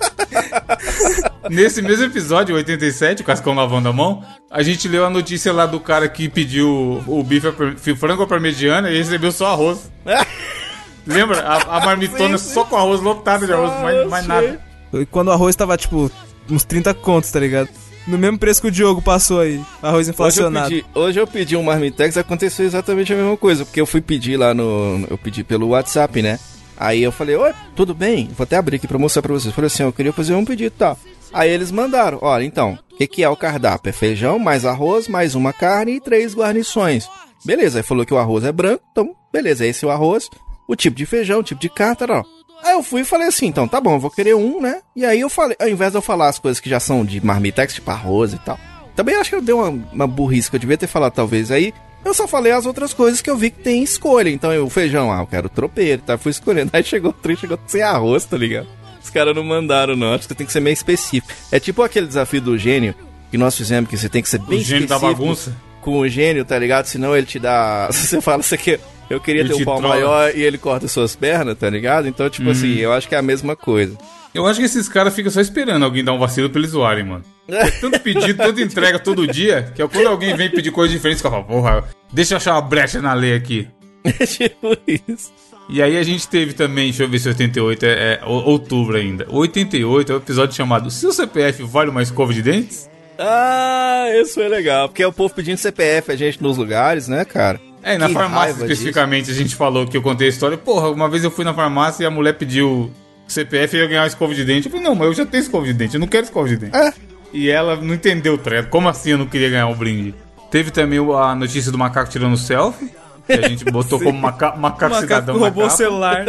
[1.50, 5.66] Nesse mesmo episódio, 87, o Cascão lavando a mão, a gente leu a notícia lá
[5.66, 9.90] do cara que pediu o bife frango parmegiana e recebeu só arroz.
[11.06, 11.40] Lembra?
[11.40, 14.60] A, a marmitona só com arroz lotado de arroz, mais, mais nada.
[14.92, 16.10] e quando o arroz tava, tipo,
[16.48, 17.68] uns 30 contos, tá ligado?
[18.10, 20.68] No mesmo preço que o Diogo passou aí, arroz Hoje eu, inflacionado.
[20.68, 24.36] pedi, hoje eu pedi um Marmitex, aconteceu exatamente a mesma coisa, porque eu fui pedir
[24.36, 25.06] lá no.
[25.08, 26.38] Eu pedi pelo WhatsApp, né?
[26.76, 28.28] Aí eu falei, oi, tudo bem?
[28.36, 29.46] Vou até abrir aqui pra mostrar pra vocês.
[29.46, 30.98] Eu falei assim, eu queria fazer um pedido e tal.
[31.32, 33.90] Aí eles mandaram, olha, então, o que, que é o cardápio?
[33.90, 37.08] É feijão, mais arroz, mais uma carne e três guarnições.
[37.44, 40.28] Beleza, aí falou que o arroz é branco, então, beleza, esse é o arroz,
[40.66, 42.26] o tipo de feijão, o tipo de carne, tal.
[42.62, 44.80] Aí eu fui e falei assim, então, tá bom, eu vou querer um, né?
[44.94, 47.24] E aí eu falei, ao invés de eu falar as coisas que já são de
[47.24, 48.58] marmitex, tipo arroz e tal,
[48.94, 51.72] também acho que eu dei uma, uma burrice que eu devia ter falado, talvez, aí...
[52.02, 54.30] Eu só falei as outras coisas que eu vi que tem escolha.
[54.30, 56.16] Então, eu, o feijão, ah, eu quero tropeiro, tá?
[56.16, 56.70] Fui escolhendo.
[56.72, 58.66] Aí chegou o trem, chegou sem arroz, tá ligado?
[59.02, 60.14] Os caras não mandaram, não.
[60.14, 61.30] Acho que tem que ser meio específico.
[61.52, 62.94] É tipo aquele desafio do gênio
[63.30, 65.56] que nós fizemos, que você tem que ser bem O gênio da específico bagunça.
[65.82, 66.86] com o gênio, tá ligado?
[66.86, 67.88] Senão ele te dá.
[67.92, 68.80] Se você fala, você quer.
[69.10, 69.94] Eu queria Ele ter um pau trola.
[69.94, 72.06] maior e ele corta suas pernas, tá ligado?
[72.06, 73.98] Então, tipo assim, eu acho que é a mesma coisa.
[74.32, 77.04] Eu acho que esses caras ficam só esperando alguém dar um vacilo pra eles zoarem,
[77.04, 77.24] mano.
[77.80, 81.28] Tanto pedido, tanto entrega todo dia, que é quando alguém vem pedir coisa diferente, você
[81.28, 83.66] fala, porra, deixa eu achar uma brecha na lei aqui.
[84.04, 85.32] É tipo isso.
[85.68, 89.26] E aí a gente teve também, deixa eu ver se 88 é, é outubro ainda.
[89.28, 92.88] 88 é o episódio chamado Se o CPF vale uma escova de dentes?
[93.18, 94.88] Ah, isso foi legal.
[94.88, 97.60] Porque é o povo pedindo CPF, a gente nos lugares, né, cara?
[97.82, 100.58] É, e na Que farmácia especificamente a gente falou que eu contei a história.
[100.58, 102.90] Porra, uma vez eu fui na farmácia e a mulher pediu
[103.26, 104.66] CPF e ia ganhar uma escova de dente.
[104.66, 106.56] Eu falei, não, mas eu já tenho escova de dente, eu não quero escova de
[106.56, 106.76] dente.
[106.76, 106.92] É.
[107.32, 108.68] E ela não entendeu o treco.
[108.70, 110.14] Como assim eu não queria ganhar um brinde?
[110.50, 112.90] Teve também o- a notícia do macaco tirando selfie.
[113.26, 115.76] Que a gente botou como maca macaco, cidadão na roubou o capa.
[115.76, 116.26] celular.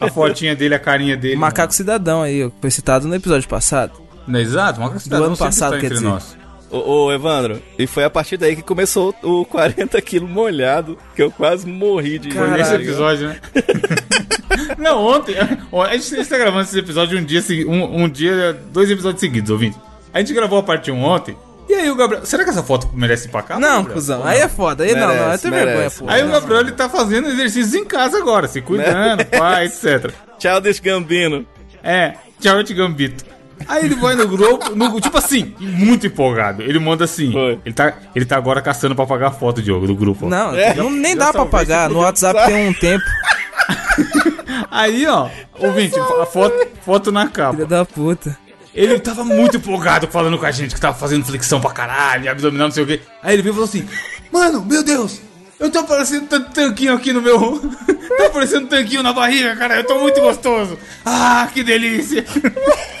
[0.00, 1.36] A fotinha dele, a carinha dele.
[1.36, 3.92] Macaco cidadão aí, foi citado no episódio passado.
[4.32, 4.80] É exato?
[4.80, 6.08] Macaco cidadão ano sempre passado, tá quer entre dizer.
[6.08, 6.36] nós.
[6.72, 11.22] Ô, ô, Evandro, e foi a partir daí que começou o 40 quilos molhado, que
[11.22, 12.56] eu quase morri de Foi Caralho.
[12.58, 13.36] nesse episódio, né?
[14.78, 15.34] Não, ontem.
[15.38, 19.50] A gente está gravando esse episódio um dia, segui- um, um dia, dois episódios seguidos,
[19.50, 19.76] ouvinte.
[20.12, 21.36] A gente gravou a parte 1 ontem.
[21.68, 22.26] E aí o Gabriel.
[22.26, 23.58] Será que essa foto merece ir pra cá?
[23.58, 23.94] Não, Gabriel?
[23.94, 24.84] cuzão, aí é foda.
[24.84, 25.98] Aí não, não, aí Merece, tem vergonha, merece.
[26.00, 26.04] pô.
[26.08, 30.10] Aí o Gabriel ele tá fazendo exercícios em casa agora, se cuidando, pai, etc.
[30.38, 31.46] Tchau, desse gambino.
[31.82, 33.24] É, tchau, te gambito.
[33.68, 36.62] Aí ele vai no grupo, no- tipo assim, muito empolgado.
[36.62, 37.32] Ele manda assim.
[37.32, 37.58] Foi.
[37.64, 40.26] Ele tá, ele tá agora caçando pra pagar a foto, Diogo, do grupo.
[40.26, 40.28] ó.
[40.28, 40.74] Não, É.
[40.74, 41.88] não- nem Já dá pra pagar.
[41.90, 43.04] No WhatsApp tem um tempo.
[44.70, 46.54] Aí, ó, ouvinte, a foto,
[46.84, 47.52] foto na capa.
[47.54, 48.36] Filha da puta.
[48.74, 52.68] Ele tava muito empolgado falando com a gente que tava fazendo flexão pra caralho, abdominal,
[52.68, 53.00] não sei o quê.
[53.22, 53.86] Aí ele veio e falou assim:
[54.32, 55.20] Mano, meu Deus,
[55.60, 57.60] eu tô parecendo tan- tanquinho aqui no meu.
[58.16, 60.78] tô parecendo tanquinho na barriga, cara, eu tô muito gostoso.
[61.04, 62.24] Ah, que delícia.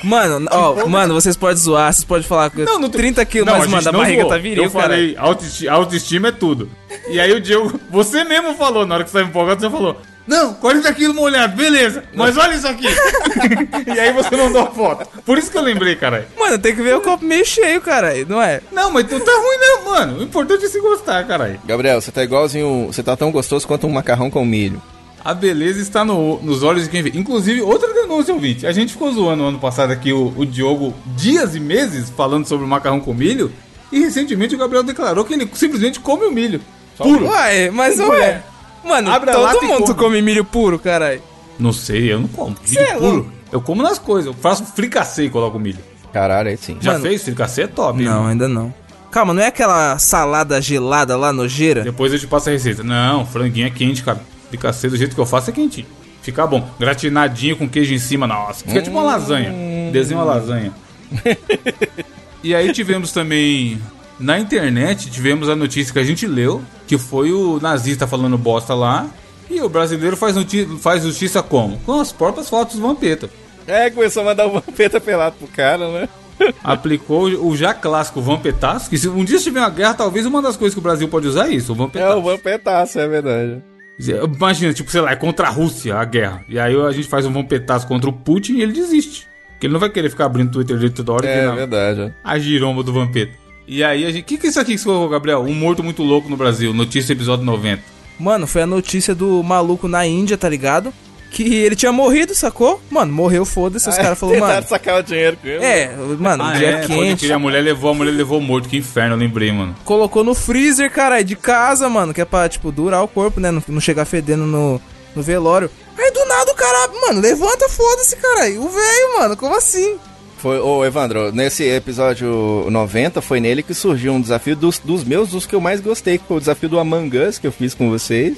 [0.02, 3.46] Mano, ó, mano, vocês podem zoar, vocês podem falar que Não, não tô- 30 quilos,
[3.46, 4.30] Não, mas, a mano, a barriga zoou.
[4.32, 6.68] tá viril, Eu falei, autoesti- autoestima é tudo.
[7.08, 9.96] E aí o Diego, você mesmo falou, na hora que você tava empolgado, você falou:
[10.26, 12.86] Não, 40 quilos molhado, beleza, mas olha isso aqui.
[13.86, 15.08] e aí você mandou a foto.
[15.24, 16.26] Por isso que eu lembrei, caralho.
[16.38, 18.60] Mano, tem que ver o copo meio cheio, cara, não é?
[18.70, 20.18] Não, mas não tá ruim, não, mano.
[20.20, 21.60] O importante é se gostar, caralho.
[21.64, 22.86] Gabriel, você tá igualzinho.
[22.92, 24.80] Você tá tão gostoso quanto um macarrão com milho.
[25.24, 27.12] A beleza está no- nos olhos de quem vê.
[27.14, 28.66] Inclusive, outra denúncia, ouvinte.
[28.66, 32.64] A gente ficou zoando ano passado aqui o, o Diogo dias e meses falando sobre
[32.64, 33.52] o macarrão com milho.
[33.92, 36.60] E recentemente o Gabriel declarou que ele simplesmente come o milho.
[36.98, 37.26] Puro.
[37.26, 38.06] Uai, mas Ué.
[38.08, 38.42] ué.
[38.84, 39.94] Mano, Abre todo mundo come.
[39.98, 41.22] come milho puro, caralho.
[41.58, 42.48] Não sei, eu não como.
[42.50, 43.06] Milho Cê é puro.
[43.16, 43.32] louco.
[43.52, 44.26] Eu como nas coisas.
[44.26, 45.78] Eu faço fricassê e coloco milho.
[46.12, 46.78] Caralho, aí sim.
[46.80, 47.04] Já Mano.
[47.04, 47.22] fez?
[47.22, 48.02] Fricassê é top.
[48.02, 48.30] Não, hein?
[48.30, 48.74] ainda não.
[49.10, 51.82] Calma, não é aquela salada gelada lá nojeira?
[51.82, 52.82] Depois eu te passo a receita.
[52.82, 54.20] Não, franguinho é quente, cara.
[54.52, 55.86] Fricassê do jeito que eu faço é quentinho.
[56.20, 56.68] Fica bom.
[56.78, 58.26] Gratinadinho com queijo em cima.
[58.26, 59.50] Nossa, fica tipo uma lasanha.
[59.90, 60.72] Desenha uma lasanha.
[62.44, 63.80] e aí tivemos também...
[64.20, 68.72] Na internet tivemos a notícia que a gente leu, que foi o nazista falando bosta
[68.74, 69.08] lá,
[69.50, 70.36] e o brasileiro faz,
[70.80, 71.78] faz justiça como?
[71.78, 73.28] Com as próprias fotos do Vampeta.
[73.66, 76.08] É, começou a mandar uma peta pelado pro cara, né?
[76.62, 80.56] Aplicou o já clássico Vampetaço, que se um dia tiver uma guerra, talvez uma das
[80.56, 82.18] coisas que o Brasil pode usar é isso, o É Vampetaço.
[82.18, 83.62] o vampetaço, é verdade.
[84.10, 86.44] Imagina, tipo, sei lá, é contra a Rússia a guerra.
[86.48, 89.28] E aí a gente faz um vampetaço contra o Putin e ele desiste.
[89.52, 92.12] Porque ele não vai querer ficar abrindo Twitter dele toda hora É a- verdade.
[92.24, 93.32] a giromba do Vampeta.
[93.66, 94.22] E aí a gente.
[94.22, 95.40] O que, que é isso aqui que você colocou, Gabriel?
[95.42, 96.74] Um morto muito louco no Brasil.
[96.74, 97.80] Notícia episódio 90.
[98.18, 100.92] Mano, foi a notícia do maluco na Índia, tá ligado?
[101.32, 102.78] Que ele tinha morrido, sacou?
[102.90, 103.88] Mano, morreu, foda-se.
[103.88, 104.66] Os caras falaram, mano.
[104.68, 105.64] sacar o dinheiro com ele.
[105.64, 107.24] É, mano, Ah, dia é, quente.
[107.24, 108.68] crer, a mulher levou, a mulher levou morto.
[108.68, 109.74] Que inferno, eu lembrei, mano.
[109.84, 113.50] Colocou no freezer, caralho, de casa, mano, que é pra, tipo, durar o corpo, né?
[113.50, 114.78] Não, não chegar fedendo no,
[115.16, 115.70] no velório.
[115.98, 118.62] Aí do nada o cara, mano, levanta, foda-se, caralho.
[118.62, 119.96] O velho, mano, como assim?
[120.36, 125.30] Foi, ô Evandro, nesse episódio 90, foi nele que surgiu um desafio dos, dos meus,
[125.30, 127.72] dos que eu mais gostei, que foi o desafio do Among Us que eu fiz
[127.74, 128.36] com vocês.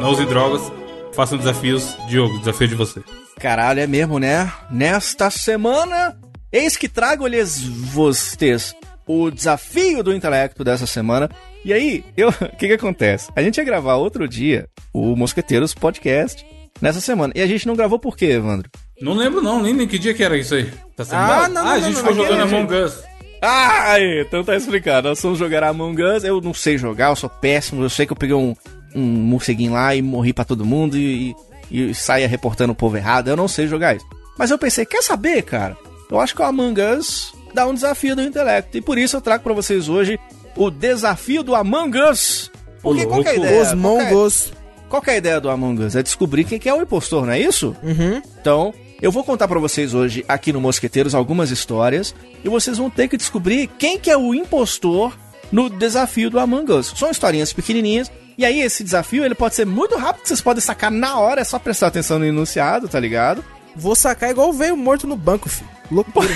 [0.00, 0.60] Não use drogas,
[1.20, 1.94] façam desafios.
[2.08, 3.02] Diogo, desafio de você.
[3.38, 4.50] Caralho, é mesmo, né?
[4.70, 6.18] Nesta semana,
[6.50, 8.74] eis que trago-lhes vocês
[9.06, 11.28] o desafio do intelecto dessa semana.
[11.62, 13.30] E aí, eu, o que que acontece?
[13.36, 16.46] A gente ia gravar outro dia o Mosqueteiros Podcast
[16.80, 17.34] nessa semana.
[17.36, 18.70] E a gente não gravou por quê, Evandro?
[19.02, 20.72] Não lembro não, nem, nem que dia que era isso aí.
[20.96, 21.48] Tá Ah, mal?
[21.50, 23.02] não, ah, não, a gente não, ficou não, jogando aquele Among Us.
[23.42, 25.08] Ah, aí, então tá explicado.
[25.08, 26.24] Nós fomos jogar Among Us.
[26.24, 27.82] Eu não sei jogar, eu sou péssimo.
[27.82, 28.54] Eu sei que eu peguei um,
[28.94, 31.34] um morceguinho lá e morri pra todo mundo e,
[31.70, 33.28] e, e saia reportando o povo errado.
[33.28, 34.06] Eu não sei jogar isso.
[34.38, 35.76] Mas eu pensei, quer saber, cara?
[36.10, 38.76] Eu acho que o Among Us dá um desafio do intelecto.
[38.76, 40.18] E por isso eu trago pra vocês hoje
[40.56, 42.50] o desafio do Among Us.
[42.82, 43.62] Porque qual que é a ideia?
[43.62, 44.52] Os é- mongos.
[44.88, 45.94] Qual que é a ideia do Among Us?
[45.94, 47.76] É descobrir quem que é o impostor, não é isso?
[47.82, 48.20] Uhum.
[48.40, 52.14] Então, eu vou contar pra vocês hoje aqui no Mosqueteiros algumas histórias
[52.44, 55.16] e vocês vão ter que descobrir quem que é o impostor
[55.52, 56.92] no desafio do Among Us.
[56.96, 58.10] São historinhas pequenininhas
[58.40, 61.42] e aí esse desafio ele pode ser muito rápido, que vocês podem sacar na hora,
[61.42, 63.44] é só prestar atenção no enunciado, tá ligado?
[63.76, 65.68] Vou sacar igual o velho morto no banco, filho.
[65.90, 66.34] Loucura.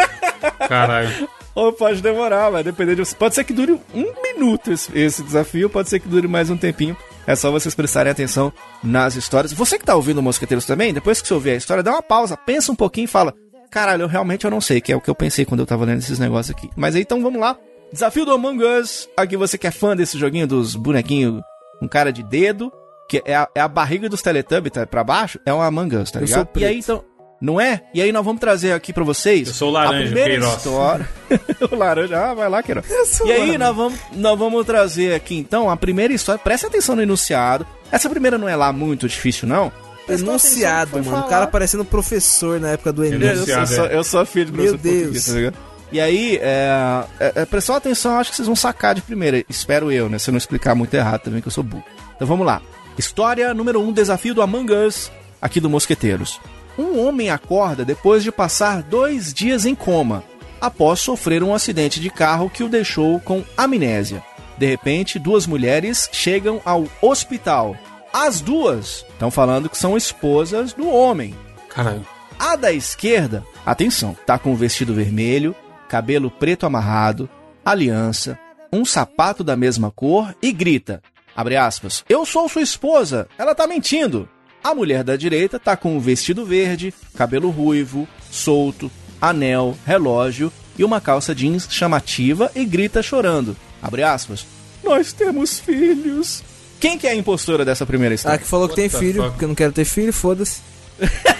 [0.68, 1.26] Caralho.
[1.54, 3.16] Ou pode demorar, vai depender de você.
[3.16, 6.56] Pode ser que dure um minuto esse, esse desafio, pode ser que dure mais um
[6.58, 6.94] tempinho.
[7.26, 8.52] É só vocês prestarem atenção
[8.84, 9.50] nas histórias.
[9.50, 12.02] Você que tá ouvindo o Mosqueteiros também, depois que você ouvir a história, dá uma
[12.02, 13.32] pausa, pensa um pouquinho e fala:
[13.70, 15.86] Caralho, eu realmente eu não sei, que é o que eu pensei quando eu tava
[15.86, 16.68] lendo esses negócios aqui.
[16.76, 17.56] Mas aí então vamos lá.
[17.92, 19.08] Desafio do Among Us.
[19.16, 21.40] Aqui você que é fã desse joguinho dos bonequinhos
[21.80, 22.72] com cara de dedo,
[23.08, 26.10] que é a, é a barriga dos Teletubbies tá, pra baixo, é um Among Us,
[26.10, 26.48] tá Eu ligado?
[26.52, 27.04] sou E aí então.
[27.40, 27.82] Não é?
[27.94, 29.46] E aí nós vamos trazer aqui pra vocês.
[29.46, 30.56] Eu sou o a laranja, primeira Queiroz.
[30.56, 31.08] história.
[31.70, 32.86] o laranja, ah, vai lá, Queiroz.
[33.06, 33.58] sou E aí laranja.
[33.58, 36.40] nós vamos, nós vamos trazer aqui então a primeira história.
[36.42, 37.64] Presta atenção no enunciado.
[37.92, 39.70] Essa primeira não é lá muito difícil, não.
[40.08, 41.20] Enunciado, mano.
[41.20, 43.20] O cara parecendo professor na época do Enem.
[43.28, 43.96] Eu, sou, Enunciado, eu sou- é.
[43.96, 45.26] eu sou filho de Meu professor português, Deus.
[45.26, 45.56] tá ligado?
[45.90, 49.42] E aí, é, é, é, prestou atenção, acho que vocês vão sacar de primeira.
[49.48, 50.18] Espero eu, né?
[50.18, 51.84] Se eu não explicar muito errado também, que eu sou burro.
[52.14, 52.60] Então vamos lá.
[52.98, 55.10] História número 1, um, desafio do Among Us,
[55.40, 56.40] aqui do Mosqueteiros.
[56.76, 60.22] Um homem acorda depois de passar dois dias em coma,
[60.60, 64.22] após sofrer um acidente de carro que o deixou com amnésia.
[64.58, 67.76] De repente, duas mulheres chegam ao hospital.
[68.12, 71.34] As duas estão falando que são esposas do homem.
[71.68, 72.06] Caralho.
[72.38, 75.54] A da esquerda, atenção, tá com um vestido vermelho,
[75.88, 77.28] cabelo preto amarrado,
[77.64, 78.38] aliança,
[78.72, 81.02] um sapato da mesma cor e grita,
[81.34, 84.28] abre aspas, eu sou sua esposa, ela tá mentindo.
[84.62, 90.84] A mulher da direita tá com um vestido verde, cabelo ruivo, solto, anel, relógio e
[90.84, 94.46] uma calça jeans chamativa e grita chorando, abre aspas,
[94.82, 96.42] nós temos filhos.
[96.80, 98.38] Quem que é a impostora dessa primeira Ah, história?
[98.38, 99.30] que falou que tem filho, fuck?
[99.32, 100.60] porque eu não quero ter filho, foda-se.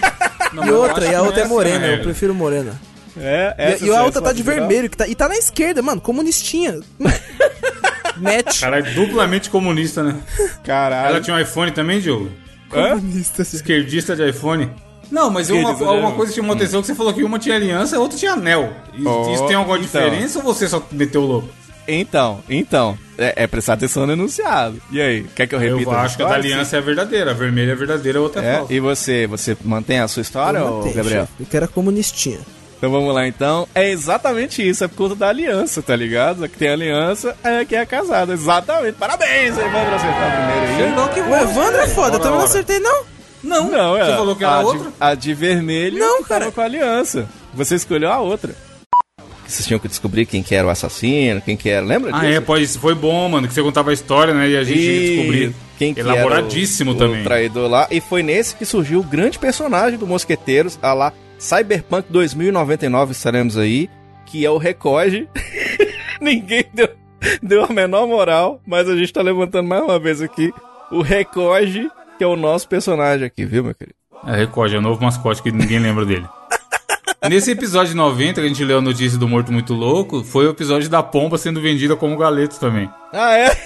[0.51, 2.81] E outra, e a outra é não morena, assim eu prefiro morena.
[3.21, 6.01] É, E, e a outra tá de vermelho, que tá, e tá na esquerda, mano,
[6.01, 6.81] comunistinha.
[8.17, 8.61] Match.
[8.61, 10.17] Caralho, duplamente comunista, né?
[10.65, 11.09] Caralho.
[11.11, 12.31] Ela tinha um iPhone também, Diogo?
[12.69, 13.57] Comunista, assim.
[13.57, 14.71] Esquerdista de iPhone?
[15.11, 16.17] Não, mas uma, alguma né?
[16.17, 18.33] coisa que chamou atenção que você falou que uma tinha aliança e a outra tinha
[18.33, 18.73] anel.
[19.07, 19.87] Oh, Isso tem alguma então.
[20.03, 21.49] diferença ou você só meteu o louco?
[21.91, 24.79] Então, então, é, é prestar atenção no enunciado.
[24.91, 25.97] E aí, quer que eu Eu repita?
[25.97, 28.45] a acho que a da aliança é a verdadeira, a vermelha é verdadeira, a outra
[28.45, 28.75] é, É, falsa.
[28.75, 31.21] e você, você mantém a sua história, Eu ô, mantenho, Gabriel?
[31.23, 31.33] chefe.
[31.41, 32.41] Eu quero a comunistinha.
[32.79, 33.67] Então vamos lá então.
[33.75, 36.45] É exatamente isso, é por conta da aliança, tá ligado?
[36.45, 38.33] A que tem aliança é a que é casada.
[38.33, 38.95] Exatamente.
[38.95, 40.77] Parabéns, Evandro acertar primeiro aí.
[40.77, 41.35] Sherlock O.
[41.37, 43.05] Evandro é foda, eu também não acertei, não.
[43.43, 44.05] Não, Não, é.
[44.05, 44.85] Você falou que era a outra?
[44.91, 46.53] De, a de vermelho Não, que tava cara.
[46.53, 47.29] com a aliança.
[47.55, 48.55] Você escolheu a outra.
[49.47, 51.85] Vocês tinham que descobrir quem que era o assassino, quem que era.
[51.87, 52.33] Lembra Ah, disso?
[52.35, 54.49] é, pode, foi bom, mano, que você contava a história, né?
[54.51, 55.55] E a gente ia descobrir.
[55.79, 57.21] quem que Elaboradíssimo era o, também.
[57.23, 57.87] O traidor lá.
[57.91, 63.57] E foi nesse que surgiu o grande personagem do Mosqueteiros, a lá Cyberpunk 2099, estaremos
[63.57, 63.89] aí,
[64.27, 65.29] que é o Recoge.
[66.21, 66.89] Ninguém deu,
[67.43, 70.53] deu a menor moral, mas a gente tá levantando mais uma vez aqui
[70.91, 73.97] o Recoge, que é o nosso personagem aqui, viu, meu querido?
[74.27, 76.27] É, Record, é o novo mascote que ninguém lembra dele.
[77.29, 80.51] Nesse episódio 90, que a gente leu a notícia do Morto Muito Louco, foi o
[80.51, 82.91] episódio da pomba sendo vendida como galeto também.
[83.13, 83.57] Ah, é?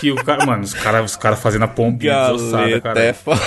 [0.00, 3.00] Que o cara, mano, os caras os cara fazendo a pombinha desossada, cara.
[3.00, 3.40] é foda.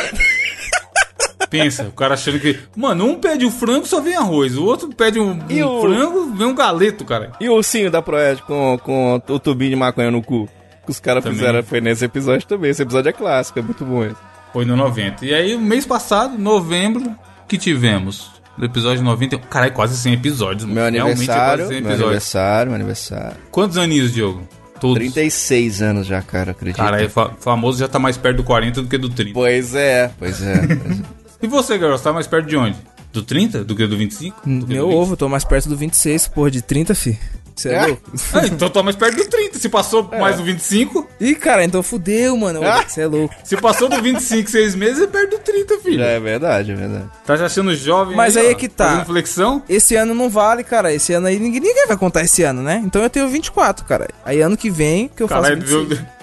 [1.52, 2.58] Pensa, o cara achando que.
[2.76, 6.34] Mano, um pede um frango só vem arroz, o outro pede um, um o- frango,
[6.34, 7.32] vem um galeto, cara.
[7.40, 10.48] E o ursinho da Proed com, com o tubinho de maconha no cu?
[10.86, 12.72] Que os caras fizeram, foi nesse episódio também.
[12.72, 14.16] Esse episódio é clássico, é muito bom esse.
[14.52, 15.26] Foi no 90.
[15.26, 17.16] E aí, mês passado, novembro,
[17.48, 18.32] que tivemos?
[18.58, 19.38] No episódio 90.
[19.38, 20.76] Caralho, quase 100 episódios, mano.
[20.76, 22.02] Meu é aniversário, quase 100 meu episódios.
[22.04, 23.38] aniversário, meu aniversário.
[23.52, 24.42] Quantos aninhos, Diogo?
[24.80, 24.98] Todos.
[24.98, 26.78] 36 anos já, cara, acredito.
[26.78, 29.34] Cara, é fa- famoso já tá mais perto do 40 do que do 30.
[29.34, 30.58] Pois é, pois é.
[30.68, 31.04] pois é.
[31.42, 32.78] E você, Garoto, tá mais perto de onde?
[33.12, 33.64] Do 30?
[33.64, 34.42] Do que do 25?
[34.48, 34.98] Do que Meu do 20?
[35.00, 37.20] ovo, eu tô mais perto do 26, porra, de 30, fi.
[37.54, 37.86] Você é, É?
[37.88, 38.12] louco?
[38.34, 39.60] Ah, então tá mais perto do 30.
[39.60, 42.64] Se passou mais do 25, Ih, cara, então fudeu, mano.
[42.64, 42.84] Ah.
[42.88, 43.36] Você é louco.
[43.44, 46.00] se passou do 25 seis meses, é perto do 30, filho.
[46.00, 47.06] Já é verdade, é verdade.
[47.26, 49.04] Tá já achando jovem Mas aí ó, é que tá.
[49.04, 49.62] Flexão?
[49.68, 50.94] Esse ano não vale, cara.
[50.94, 52.82] Esse ano aí ninguém, ninguém vai contar esse ano, né?
[52.86, 54.08] Então eu tenho 24, cara.
[54.24, 55.88] Aí ano que vem que eu faço Caralho, 26.
[55.90, 55.98] viu?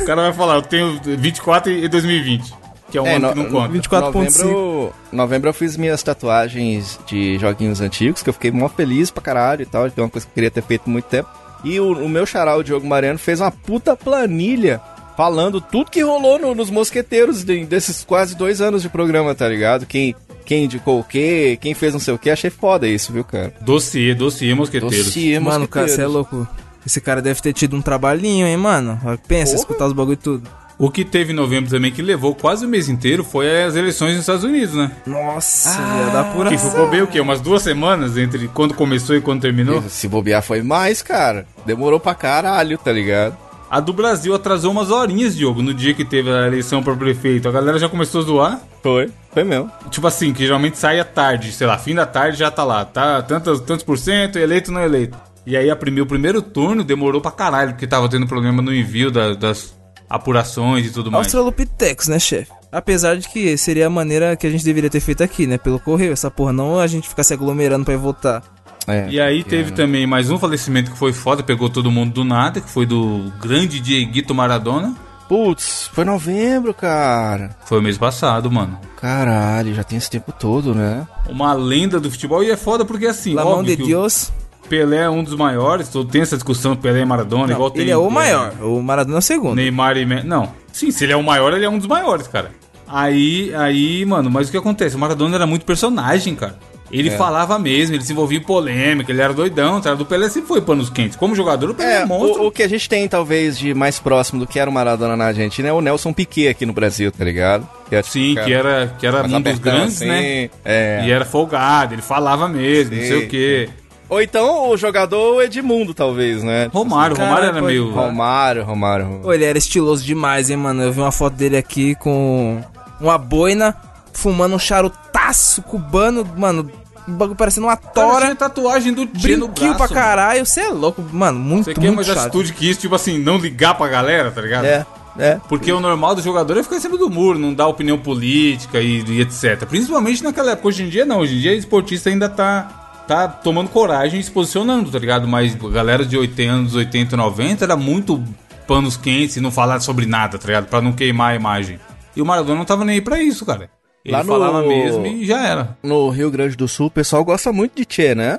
[0.00, 2.52] O cara vai falar, eu tenho 24 e 2020.
[2.90, 3.68] Que é um É, ano no- que não conta.
[3.68, 4.42] 24.5.
[4.44, 9.22] novembro, novembro eu fiz minhas tatuagens de joguinhos antigos, que eu fiquei mó feliz pra
[9.22, 11.28] caralho e tal, que é uma coisa que eu queria ter feito há muito tempo.
[11.62, 14.80] E o, o meu xará, o Diogo Mariano, fez uma puta planilha
[15.16, 19.46] falando tudo que rolou no- nos mosqueteiros de- desses quase dois anos de programa, tá
[19.46, 19.84] ligado?
[19.86, 20.14] Quem,
[20.46, 23.52] quem indicou o quê, quem fez não sei o quê, achei foda isso, viu, cara?
[23.60, 25.04] Dossiê, dossiê mosqueteiros.
[25.04, 26.12] Dossiê, Mano, cara, você é mosqueteiros.
[26.32, 26.48] louco.
[26.86, 28.98] Esse cara deve ter tido um trabalhinho, hein, mano?
[29.28, 29.60] Pensa, Porra.
[29.62, 30.48] escutar os bagulho e tudo.
[30.80, 34.12] O que teve em novembro também, que levou quase o mês inteiro, foi as eleições
[34.12, 34.90] nos Estados Unidos, né?
[35.06, 36.48] Nossa, ia dar pura.
[36.48, 37.20] Que ficou bem o quê?
[37.20, 39.82] Umas duas semanas entre quando começou e quando terminou?
[39.88, 41.46] Se bobear foi mais, cara.
[41.66, 43.36] Demorou pra caralho, tá ligado?
[43.70, 47.46] A do Brasil atrasou umas horinhas, Diogo, no dia que teve a eleição para prefeito.
[47.46, 48.60] A galera já começou a zoar.
[48.82, 49.70] Foi, foi mesmo.
[49.90, 52.86] Tipo assim, que geralmente sai à tarde, sei lá, fim da tarde já tá lá,
[52.86, 55.16] tá tantos, tantos por cento, eleito não eleito.
[55.46, 58.74] E aí a prime- o primeiro turno demorou pra caralho, porque tava tendo problema no
[58.74, 59.78] envio da- das
[60.10, 61.26] apurações e tudo mais.
[61.26, 62.50] Australopithecus, né, chefe?
[62.72, 65.56] Apesar de que seria a maneira que a gente deveria ter feito aqui, né?
[65.56, 68.42] Pelo correio, essa porra, não a gente ficar se aglomerando pra ir votar.
[68.86, 69.08] É.
[69.08, 72.60] E aí teve também mais um falecimento que foi foda, pegou todo mundo do nada,
[72.60, 74.94] que foi do grande Dieguito Maradona.
[75.28, 77.56] Putz, foi novembro, cara.
[77.64, 78.80] Foi o mês passado, mano.
[78.96, 81.06] Caralho, já tem esse tempo todo, né?
[81.28, 83.86] Uma lenda do futebol e é foda porque assim, La mão óbvio de que o
[83.86, 84.32] Deus.
[84.68, 87.90] Pelé é um dos maiores, tem essa discussão Pelé e Maradona, Não, igual tem ele
[87.90, 88.52] é o tem- maior.
[88.62, 89.56] O Maradona é o segundo.
[89.56, 90.22] Neymar e Me...
[90.22, 90.52] Não.
[90.72, 92.52] Sim, se ele é o maior, ele é um dos maiores, cara.
[92.86, 94.96] Aí, aí, mano, mas o que acontece?
[94.96, 96.56] O Maradona era muito personagem, cara.
[96.92, 97.12] Ele É.
[97.16, 99.94] falava mesmo, ele se envolvia em polêmica, ele era doidão, tá?
[99.94, 101.16] Do Pelé sempre foi panos quentes.
[101.16, 102.42] Como jogador, o Pelé é, É, um monstro.
[102.42, 105.16] o, o que a gente tem, talvez, de mais próximo do que era o Maradona
[105.16, 107.64] na Argentina é o Nelson Piquet aqui no Brasil, tá ligado?
[107.88, 110.50] Que é, tipo, Sim, cara que era, que era um dos grandes, assim, né?
[110.64, 111.02] É.
[111.06, 113.68] E era folgado, ele falava mesmo, não sei Sim, o quê.
[114.10, 116.68] Ou então o jogador Edmundo, talvez, né?
[116.72, 117.90] Romário, Caralho, Romário era meio...
[117.92, 119.04] Romário, Romário.
[119.06, 119.22] Romário.
[119.22, 120.82] Pô, ele era estiloso demais, hein, mano?
[120.82, 122.60] Eu vi uma foto dele aqui com
[123.00, 123.74] uma boina,
[124.12, 126.68] fumando um charutaço cubano, mano.
[127.08, 128.24] Um bagulho parecendo uma Cara, tora.
[128.26, 130.44] tinha tatuagem do Brinquinho braço, pra caralho.
[130.44, 131.38] Você é louco, mano.
[131.38, 132.18] Muito, Você quer muito mais chato.
[132.18, 134.64] atitude que isso, tipo assim, não ligar pra galera, tá ligado?
[134.64, 134.86] É,
[135.18, 135.40] é.
[135.48, 138.80] Porque o normal do jogador é ficar em cima do muro, não dar opinião política
[138.80, 139.64] e, e etc.
[139.68, 140.68] Principalmente naquela época.
[140.68, 141.20] Hoje em dia não.
[141.20, 142.79] Hoje em dia o esportista ainda tá,
[143.10, 145.26] tá tomando coragem e se posicionando, tá ligado?
[145.26, 148.22] Mas a galera de 80 anos, 80, 90 era muito
[148.66, 150.66] panos quentes e não falar sobre nada, tá ligado?
[150.66, 151.78] Pra não queimar a imagem.
[152.14, 153.68] E o Maradona não tava nem aí pra isso, cara.
[154.04, 155.76] Ele Lá no- falava mesmo e já era.
[155.82, 158.38] No Rio Grande do Sul, o pessoal gosta muito de Tchê, né?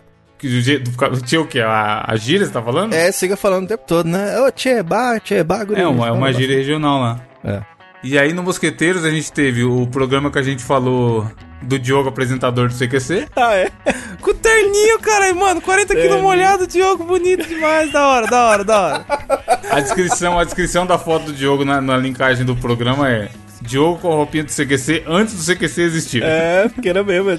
[1.26, 1.60] Tinha o quê?
[1.60, 2.94] A, a gíria, você tá falando?
[2.94, 4.40] É, siga falando o tempo todo, né?
[4.42, 5.80] Ô, Tchê, bah, Tchê, bah, guri.
[5.82, 7.20] É uma, é uma gíria regional lá.
[7.44, 7.62] É.
[8.04, 11.30] E aí no Mosqueteiros a gente teve o programa que a gente falou
[11.62, 13.28] do Diogo, apresentador do CQC.
[13.36, 13.72] Ah, é?
[14.22, 15.62] Com terninho, cara, mano.
[15.62, 17.92] 40 quilos molhado, Diogo, bonito demais.
[17.92, 19.06] Da hora, da hora, da hora.
[19.70, 23.30] A descrição, a descrição da foto do Diogo na, na linkagem do programa é
[23.62, 26.24] Diogo com a roupinha do CQC antes do CQC existir.
[26.24, 27.30] É, porque era mesmo.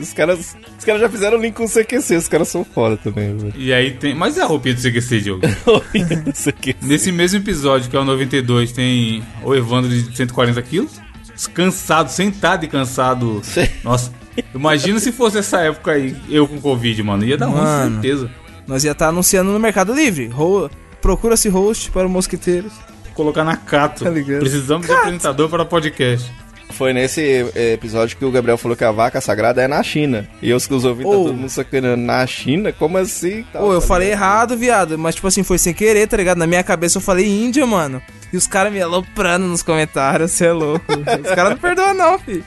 [0.00, 3.36] Os caras, os caras já fizeram link com o CQC, os caras são foda também.
[3.56, 4.14] E aí tem.
[4.14, 5.42] Mas é a roupinha do CQC, Diogo.
[6.34, 6.76] CQC.
[6.82, 11.00] Nesse mesmo episódio, que é o 92, tem o Evandro de 140 quilos.
[11.48, 13.40] Cansado, sentado e cansado.
[13.42, 13.66] Sim.
[13.82, 14.12] Nossa,
[14.54, 17.24] imagina se fosse essa época aí, eu com Covid, mano.
[17.24, 17.92] Ia dar Mano.
[18.02, 18.30] certeza.
[18.66, 20.26] Nós ia estar anunciando no Mercado Livre.
[20.28, 20.70] Ro-
[21.00, 22.72] Procura-se host para o Mosqueteiros.
[23.14, 24.04] Colocar na cato.
[24.04, 24.40] Tá ligado?
[24.40, 26.30] Precisamos de apresentador para podcast.
[26.72, 30.26] Foi nesse eh, episódio que o Gabriel falou que a vaca sagrada é na China.
[30.40, 31.16] E os que os ouvintes Oh.
[31.18, 32.02] tá todo mundo sacaneando.
[32.02, 32.72] Na China?
[32.72, 33.44] Como assim?
[33.52, 34.22] Tal, Ô, eu tá falei ligado?
[34.22, 34.98] errado, viado.
[34.98, 36.38] Mas, tipo assim, foi sem querer, tá ligado?
[36.38, 38.00] Na minha cabeça eu falei Índia, mano.
[38.32, 40.84] E os caras me aloprando nos comentários, você é louco.
[40.92, 42.44] os caras não perdoam, não, filho.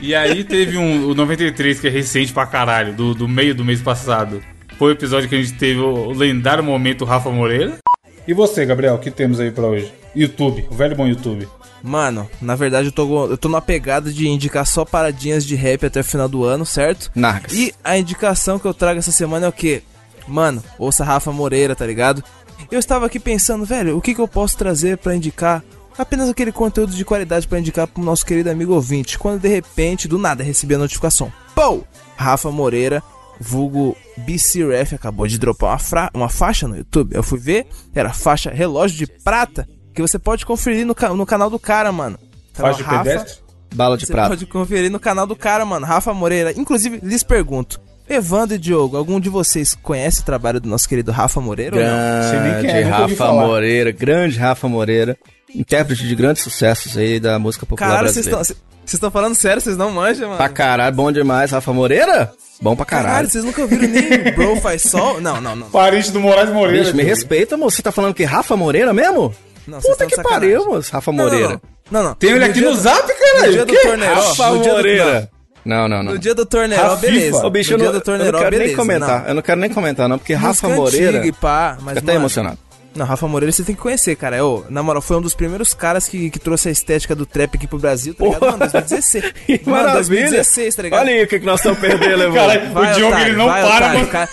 [0.00, 3.64] E aí teve um, o 93, que é recente pra caralho, do, do meio do
[3.64, 4.42] mês passado.
[4.78, 7.78] Foi o episódio que a gente teve o, o lendário momento Rafa Moreira.
[8.26, 9.92] E você, Gabriel, o que temos aí pra hoje?
[10.14, 11.48] YouTube, o velho bom YouTube.
[11.82, 15.86] Mano, na verdade eu tô, eu tô numa pegada de indicar só paradinhas de rap
[15.86, 17.10] até o final do ano, certo?
[17.14, 17.52] Narcas.
[17.52, 19.82] E a indicação que eu trago essa semana é o quê?
[20.26, 22.22] Mano, ouça Rafa Moreira, tá ligado?
[22.70, 25.62] Eu estava aqui pensando, velho, o que, que eu posso trazer pra indicar?
[25.96, 29.18] Apenas aquele conteúdo de qualidade pra indicar pro nosso querido amigo ouvinte.
[29.18, 31.32] Quando de repente, do nada, recebi a notificação.
[31.54, 31.82] Pô!
[32.16, 33.02] Rafa Moreira,
[33.40, 37.14] vulgo BC Ref, acabou de dropar uma, fra- uma faixa no YouTube.
[37.14, 39.68] Eu fui ver, era faixa relógio de prata,
[39.98, 42.16] que você pode conferir no, no canal do cara, mano.
[42.56, 43.38] Lá, Faixa de pedestre?
[43.74, 44.28] Bala de você prata.
[44.28, 46.52] pode conferir no canal do cara, mano, Rafa Moreira.
[46.56, 51.10] Inclusive, lhes pergunto, Evandro e Diogo, algum de vocês conhece o trabalho do nosso querido
[51.10, 53.32] Rafa Moreira Grande é, Rafa.
[53.32, 55.16] Moreira, grande Rafa Moreira.
[55.52, 58.42] Intérprete de grandes sucessos aí da música popular Caralho, vocês brasileira.
[58.52, 60.38] estão vocês estão falando sério, vocês não manjam, mano?
[60.38, 61.50] Pra caralho, bom demais.
[61.50, 62.32] Rafa Moreira?
[62.60, 63.28] Bom pra Caralho, caralho.
[63.30, 65.20] vocês nunca ouviram nem Bro Faz Sol?
[65.20, 65.70] Não, não, não.
[65.70, 66.84] Parente do Moraes Moreira.
[66.84, 67.76] Bicho, me respeita, moço.
[67.76, 69.34] Você tá falando que Rafa Moreira mesmo?
[69.68, 70.92] Não vocês Puta que pariu, moço.
[70.92, 71.48] Rafa Não, não, Moreira.
[71.50, 71.60] não.
[71.90, 72.14] Não, não.
[72.14, 73.52] Tem ele aqui no do- zap, No caralho.
[73.52, 75.30] dia O do torneio, Rafa no dia do- Moreira.
[75.64, 76.12] Não, não, não, não.
[76.12, 77.46] No dia do torneio, beleza.
[77.46, 78.76] Ô, bicho, no eu dia do eu torneio, não quero nem beleza.
[78.76, 79.20] comentar.
[79.22, 79.28] Não.
[79.28, 81.18] Eu não quero nem comentar, não, porque Rafa Música Moreira.
[81.18, 82.58] antiga e pá, mas, Fica até mano, emocionado.
[82.94, 84.44] Não, Rafa Moreira você tem que conhecer, cara.
[84.44, 87.54] Ô, na moral, foi um dos primeiros caras que, que trouxe a estética do trap
[87.56, 88.40] aqui pro Brasil, tá ligado?
[88.46, 89.24] Mano, 2016.
[89.46, 89.98] Que Mano, maravilha.
[90.22, 91.00] 2016, tá ligado?
[91.00, 92.34] Olha aí o que, que nós estamos perdendo, irmão.
[92.34, 94.10] Caralho, o Diogo ele não vai, para, otário, mano.
[94.10, 94.28] cara.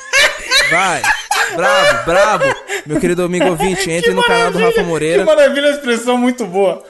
[0.72, 1.02] Vai.
[1.56, 2.55] Brabo, brabo.
[2.86, 5.26] Meu querido amigo ouvinte, entre no canal do Rafa Que Moreira.
[5.26, 6.84] maravilha, a expressão muito boa.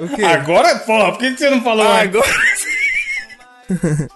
[0.00, 0.22] O quê?
[0.22, 2.28] Agora, porra, por que, que você não falou Ah, agora.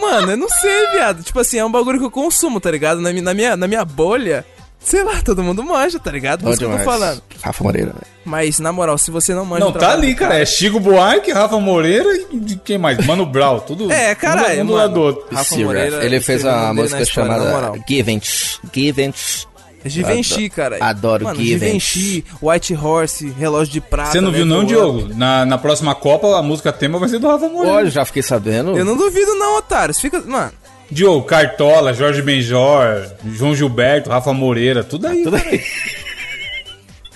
[0.00, 1.22] Mano, eu não sei, viado.
[1.22, 3.00] Tipo assim, é um bagulho que eu consumo, tá ligado?
[3.00, 4.44] Na, na minha, na minha bolha,
[4.78, 6.42] sei lá, todo mundo manja, tá ligado?
[6.42, 7.22] Por isso que eu tô falando.
[7.42, 8.06] Rafa Moreira, velho.
[8.24, 10.38] Mas, na moral, se você não manja Não, tá ali, cara.
[10.38, 13.04] É Chico Buarque, Rafa Moreira e quem mais?
[13.06, 13.90] Mano Brau, tudo.
[13.92, 15.26] É, caralho, Um do lado do outro.
[15.34, 16.04] Rafa Moreira.
[16.04, 17.72] Ele fez dele música chamada.
[17.88, 18.60] Givens.
[18.72, 19.48] Givens.
[19.88, 20.78] Givenchy, cara.
[20.80, 22.00] adoro Mano, Givenchy.
[22.00, 24.12] Givenchy, White Horse, relógio de prata.
[24.12, 24.64] Você não viu, Level não.
[24.64, 25.14] Diogo?
[25.14, 27.76] Na, na próxima Copa, a música tema vai ser do Rafa Moreira.
[27.76, 28.76] Olha, já fiquei sabendo.
[28.76, 29.98] Eu não duvido, não, otários.
[30.00, 30.20] Fica.
[30.20, 30.52] Mano,
[30.90, 35.22] Diogo, Cartola, Jorge Benjor, João Gilberto, Rafa Moreira, tudo aí.
[35.24, 35.62] Tudo aí.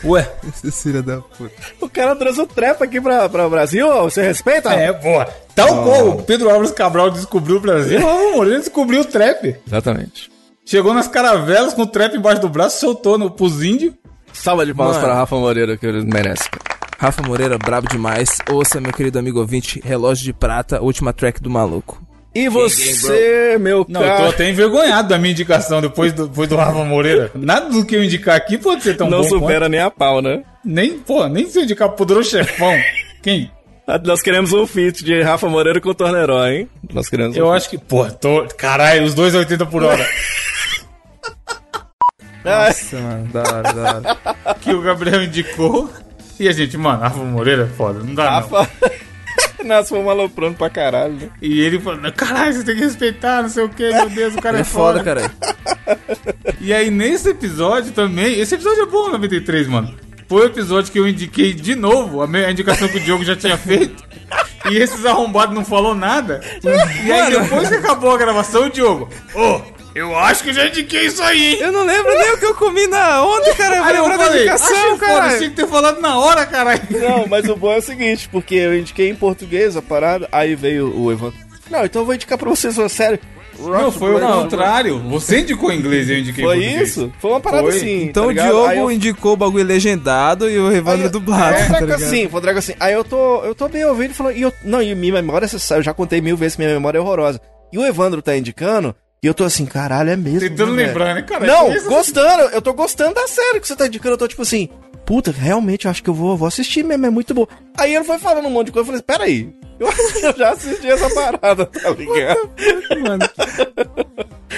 [0.03, 0.27] Ué,
[0.73, 1.53] filha da puta.
[1.81, 4.71] O cara trouxe o trap aqui pra, pra Brasil, você respeita?
[4.73, 5.27] é, boa.
[5.55, 9.57] Tal qual o Pedro Álvares Cabral descobriu o Brasil, o Rafa Moreira descobriu o trap.
[9.67, 10.31] Exatamente.
[10.71, 13.93] Chegou nas caravelas com o trap embaixo do braço, soltou no, pros índios.
[14.33, 15.09] Salva de palmas Mano.
[15.09, 16.49] para Rafa Moreira, que ele merece.
[16.49, 16.63] cara.
[16.97, 18.39] Rafa Moreira, brabo demais.
[18.49, 22.01] Ouça, meu querido amigo ouvinte, relógio de prata, última track do maluco.
[22.33, 24.23] E você, meu Não, eu cara...
[24.23, 27.33] tô até envergonhado da minha indicação depois do, depois do Rafa Moreira.
[27.35, 30.23] Nada do que eu indicar aqui pode ser tão Não bom supera nem a pau,
[30.23, 30.35] né?
[30.35, 30.47] quanto.
[30.65, 32.77] Nem, pô, nem se eu indicar pro poderoso chefão.
[33.21, 33.51] Quem?
[34.05, 36.69] Nós queremos um feat de Rafa Moreira com o Torneró, hein?
[36.95, 40.07] Nós queremos Eu um acho que, pô, tô, caralho, os dois a 80 por hora.
[42.45, 44.55] Nossa, mano, da hora, da hora.
[44.61, 45.91] que o Gabriel indicou.
[46.39, 48.31] E a gente, mano, Rafa Moreira é foda, não dá não.
[48.49, 48.71] Rafa...
[49.65, 51.29] Nós fomos aloprando pra caralho, né?
[51.43, 54.41] E ele falando, caralho, você tem que respeitar, não sei o que, meu Deus, o
[54.41, 55.05] cara É é, foda, foda.
[55.05, 55.31] cara.
[56.61, 59.95] E aí, nesse episódio também, esse episódio é bom, 93, mano.
[60.29, 63.57] Foi o episódio que eu indiquei de novo, a indicação que o Diogo já tinha
[63.57, 64.05] feito.
[64.71, 66.41] E esses arrombados não falou nada.
[67.05, 69.61] E aí, depois que acabou a gravação, o Diogo, ô,
[69.95, 71.59] eu acho que eu já indiquei isso aí, hein?
[71.61, 73.77] Eu não lembro nem o que eu comi na onda, cara.
[73.77, 75.37] Eu vou Aí eu lembrar da falei, indicação, cara.
[75.39, 76.81] tinha que ter falado na hora, caralho.
[76.91, 80.55] Não, mas o bom é o seguinte, porque eu indiquei em português a parada, aí
[80.55, 81.39] veio o Evandro.
[81.71, 83.21] Não, então eu vou indicar pra vocês uma série.
[83.59, 84.99] Não, foi o contrário.
[85.11, 86.89] Você indicou em inglês e eu indiquei em Foi português.
[86.89, 87.13] isso?
[87.21, 87.77] Foi uma parada Foi.
[87.77, 88.03] assim.
[88.05, 88.33] Então tá o?
[88.35, 91.59] Diogo eu- indicou o bagulho legendado e o Evandro eu- dublado.
[91.65, 92.75] Foi um tá assim, foi treco assim.
[92.81, 95.47] Aí eu tô, eu tô bem ouvindo e falando, e eu, não, e minha memória,
[95.47, 97.39] sabe, eu já contei mil vezes que minha memória é horrorosa.
[97.71, 100.41] E o Evandro tá indicando, e eu tô assim, caralho, é mesmo.
[100.41, 101.47] Tentando né, lembrar, né, cara?
[101.47, 104.43] Não, Isso- gostando, eu tô gostando da série que você tá indicando, eu tô tipo
[104.43, 104.69] assim,
[105.05, 107.47] puta, realmente eu acho que eu vou, vou assistir mesmo, é muito bom.
[107.77, 109.89] Aí ele foi falando um monte de coisa, eu falei, peraí, eu,
[110.31, 112.51] eu já assisti essa parada, tá ligado?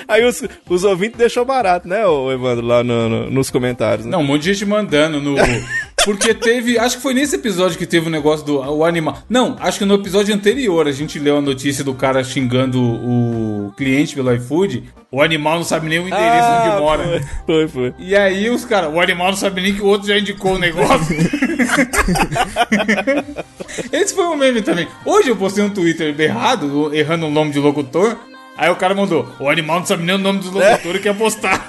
[0.09, 4.13] Aí os, os ouvintes deixou barato, né, o Evandro, lá no- no- nos comentários, né?
[4.13, 5.37] Não, um monte de gente mandando no.
[6.05, 6.77] Porque teve.
[6.81, 9.19] Acho que foi nesse episódio que teve o negócio do o animal.
[9.29, 13.73] Não, acho que no episódio anterior a gente leu a notícia do cara xingando o
[13.77, 14.83] cliente pelo iFood.
[15.13, 17.21] O animal não sabe nem o endereço Ah, onde mora.
[17.47, 17.95] Foi, foi.
[18.01, 20.59] E aí os caras, o animal não sabe nem que o outro já indicou o
[20.59, 21.15] negócio.
[23.93, 24.89] Esse foi um meme também.
[25.13, 28.17] Hoje eu postei um Twitter errado, errando o nome de locutor.
[28.57, 31.15] Aí o cara mandou, o animal não sabe nem o nome dos locutores que quer
[31.15, 31.67] postar.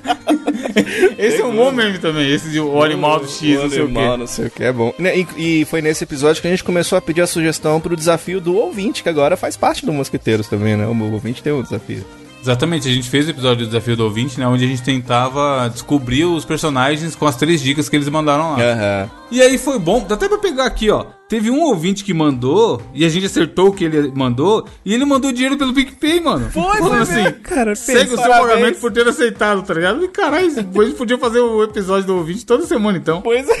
[1.18, 3.82] Esse é um bom meme também, esse de o animal do X, O não sei
[3.82, 4.16] o quê.
[4.16, 4.94] não sei o que, é bom.
[4.98, 5.26] Né, E,
[5.60, 8.54] e foi nesse episódio que a gente começou a pedir a sugestão pro desafio do
[8.56, 10.86] ouvinte, que agora faz parte do Mosqueteiros também, né?
[10.86, 12.04] O ouvinte tem um desafio.
[12.42, 14.46] Exatamente, a gente fez o episódio do Desafio do Ouvinte, né?
[14.46, 18.62] Onde a gente tentava descobrir os personagens com as três dicas que eles mandaram lá.
[18.62, 19.10] Aham.
[19.30, 21.04] E aí foi bom, dá até pra pegar aqui, ó.
[21.28, 25.04] Teve um ouvinte que mandou, e a gente acertou o que ele mandou, e ele
[25.04, 26.50] mandou dinheiro pelo PicPay, mano.
[26.50, 30.04] Foi, Falando assim, Cara, segue o seu pagamento por ter aceitado, tá ligado?
[30.04, 33.20] E caralho, depois a gente podia fazer o episódio do ouvinte toda semana, então.
[33.22, 33.54] Pois é,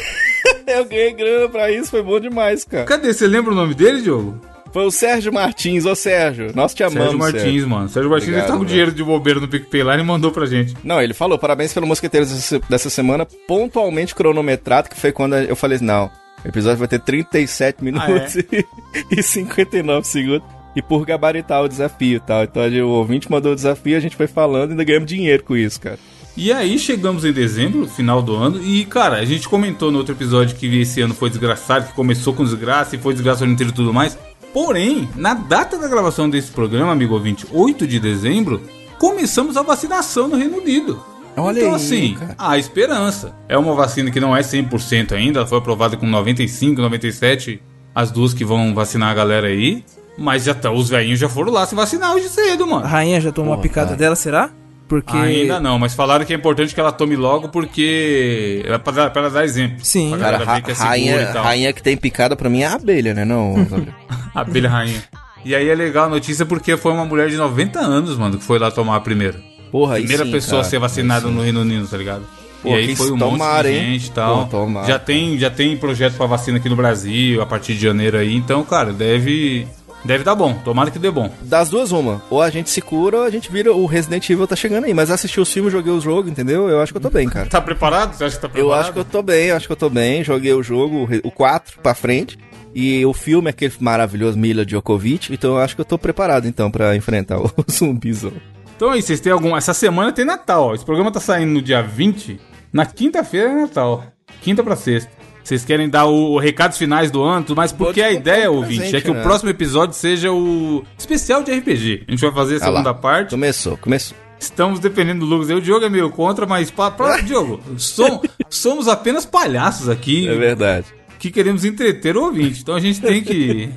[0.80, 2.84] eu ganhei grana pra isso, foi bom demais, cara.
[2.84, 3.12] Cadê?
[3.12, 4.40] Você lembra o nome dele, Diogo?
[4.72, 7.68] Foi o Sérgio Martins, ô Sérgio, nós te amamos, Sérgio Martins, Sérgio.
[7.68, 7.88] mano.
[7.88, 10.46] Sérgio Martins ele Obrigado, tá com dinheiro de bobeira no PicPay lá e mandou pra
[10.46, 10.76] gente.
[10.84, 15.78] Não, ele falou, parabéns pelo Mosqueteiros dessa, semana, pontualmente cronometrado, que foi quando eu falei,
[15.80, 16.10] não,
[16.44, 18.66] o episódio vai ter 37 minutos e,
[19.10, 20.48] e 59 segundos.
[20.74, 22.44] E por gabaritar o desafio e tal.
[22.44, 25.56] Então o ouvinte mandou o desafio, a gente foi falando e ainda ganhamos dinheiro com
[25.56, 25.98] isso, cara.
[26.36, 30.14] E aí chegamos em dezembro, final do ano, e cara, a gente comentou no outro
[30.14, 33.54] episódio que esse ano foi desgraçado, que começou com desgraça e foi desgraça o ano
[33.54, 34.16] inteiro e tudo mais.
[34.52, 38.60] Porém, na data da gravação desse programa, amigo ouvinte, 8 de dezembro,
[38.98, 41.00] começamos a vacinação no Reino Unido.
[41.36, 42.34] Olha então, aí, assim, cara.
[42.36, 43.34] há esperança.
[43.48, 47.62] É uma vacina que não é 100% ainda, ela foi aprovada com 95, 97,
[47.94, 49.84] as duas que vão vacinar a galera aí.
[50.18, 52.86] Mas já tá, os velhinhos já foram lá se vacinar hoje cedo, A mano.
[52.86, 53.96] rainha já tomou Porra, uma picada cara.
[53.96, 54.50] dela, será?
[54.90, 55.16] Porque.
[55.16, 58.60] Ainda não, mas falaram que é importante que ela tome logo porque.
[58.66, 59.84] É pra, ela dar exemplo.
[59.84, 60.10] Sim.
[60.10, 61.44] Pra Cara, ra que é rainha, e tal.
[61.44, 63.24] rainha que tem picada pra mim é a abelha, né?
[63.24, 63.54] Não?
[64.34, 65.00] Abelha rainha.
[65.44, 68.42] E aí é legal a notícia porque foi uma mulher de 90 anos, mano, que
[68.44, 69.40] foi lá tomar a primeira.
[69.70, 70.66] Porra, Primeira sim, pessoa cara.
[70.66, 72.24] a ser vacinada no Reino Unido, tá ligado?
[72.60, 73.92] Pô, e aí foi um tomara, monte de hein?
[73.92, 74.46] gente e tal.
[74.46, 74.86] Pô, tomara.
[74.88, 78.34] já tem, já tem projeto pra vacina aqui no Brasil a partir de janeiro aí,
[78.34, 79.68] então, cara, deve
[80.04, 80.54] deve dar bom.
[80.64, 81.32] Tomara que dê bom.
[81.42, 82.22] Das duas, uma.
[82.30, 84.94] Ou a gente se cura ou a gente vira o Resident Evil tá chegando aí.
[84.94, 86.68] Mas assisti os filmes, joguei os jogos, entendeu?
[86.68, 87.48] Eu acho que eu tô bem, cara.
[87.48, 88.14] Tá preparado?
[88.14, 88.74] Você acha que tá preparado?
[88.76, 90.24] Eu acho que eu tô bem, eu acho que eu tô bem.
[90.24, 92.38] Joguei o jogo, o re- o 4 pra frente.
[92.74, 95.32] E o filme é aquele maravilhoso Mila Djokovic.
[95.32, 98.32] Então eu acho que eu tô preparado, então, pra enfrentar o zumbizão.
[98.76, 99.56] Então aí, vocês têm algum.
[99.56, 100.74] Essa semana tem Natal, ó.
[100.74, 102.40] Esse programa tá saindo no dia 20.
[102.72, 104.04] Na quinta-feira é Natal.
[104.40, 105.10] Quinta pra sexta.
[105.42, 107.72] Vocês querem dar o, o recados finais do ano, mais?
[107.72, 109.20] Porque a ideia, ouvinte, presente, é que né?
[109.20, 112.04] o próximo episódio seja o especial de RPG.
[112.06, 112.76] A gente vai fazer a Ah lá.
[112.78, 113.30] segunda parte.
[113.30, 114.16] Começou, começou.
[114.38, 115.50] Estamos dependendo do Lucas.
[115.50, 115.56] aí.
[115.56, 120.34] O Diogo é meio contra, mas pra, pra- Diogo, som- somos apenas palhaços aqui É
[120.34, 120.86] verdade.
[121.18, 122.60] que queremos entreter o ouvinte.
[122.62, 123.68] Então a gente tem que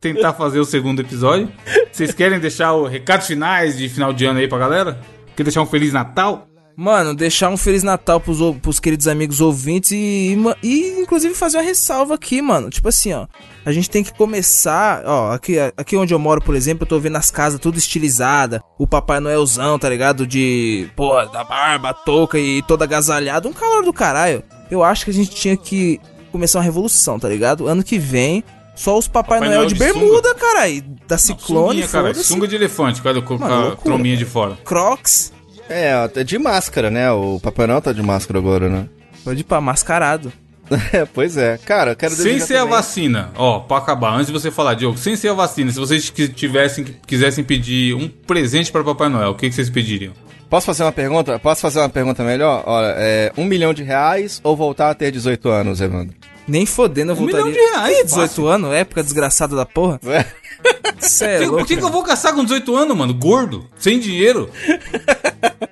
[0.00, 1.50] tentar fazer o segundo episódio.
[1.90, 5.00] Vocês querem deixar os recados finais de final de ano aí pra galera?
[5.36, 6.46] Quer deixar um Feliz Natal?
[6.76, 11.58] Mano, deixar um Feliz Natal pros, pros queridos amigos ouvintes e, e, e, inclusive fazer
[11.58, 12.70] uma ressalva aqui, mano.
[12.70, 13.26] Tipo assim, ó.
[13.64, 16.98] A gente tem que começar, ó, aqui, aqui onde eu moro, por exemplo, eu tô
[16.98, 20.26] vendo as casas tudo estilizada, o Papai Noelzão, tá ligado?
[20.26, 24.42] De, pô, da barba, touca e todo agasalhado, um calor do caralho.
[24.70, 26.00] Eu acho que a gente tinha que
[26.32, 27.68] começar uma revolução, tá ligado?
[27.68, 28.42] Ano que vem,
[28.74, 30.82] só os Papai, Papai Noel, Noel de, de bermuda, caralho.
[31.06, 32.14] Da Ciclone, Sunguinha, cara.
[32.14, 33.76] Sunga de elefante, com a, com a loucura.
[33.76, 34.58] trombinha de fora.
[34.64, 35.32] Crocs,
[35.68, 37.10] É, até de máscara, né?
[37.12, 38.86] O Papai Noel tá de máscara agora, né?
[39.24, 40.32] pode ir pra mascarado.
[40.92, 41.58] É, pois é.
[41.66, 44.72] Cara, eu quero Sem ser a também- vacina, ó, pra acabar, antes de você falar,
[44.74, 49.30] Diogo, sem ser a vacina, se vocês tivessem, quisessem pedir um presente para Papai Noel,
[49.30, 50.14] o que, que vocês pediriam?
[50.48, 51.38] Posso fazer uma pergunta?
[51.38, 52.62] Posso fazer uma pergunta melhor?
[52.66, 56.14] Olha, é um milhão de reais ou voltar a ter 18 anos, Evandro?
[56.46, 57.46] Nem fodendo eu Um voltaria.
[57.46, 58.46] milhão de reais, Ih, 18 fácil.
[58.48, 60.00] anos, época desgraçada da porra.
[60.06, 60.24] É.
[60.98, 61.64] Cê é Por louco.
[61.66, 63.12] que, que eu vou caçar com 18 anos, mano?
[63.14, 64.48] Gordo, sem dinheiro.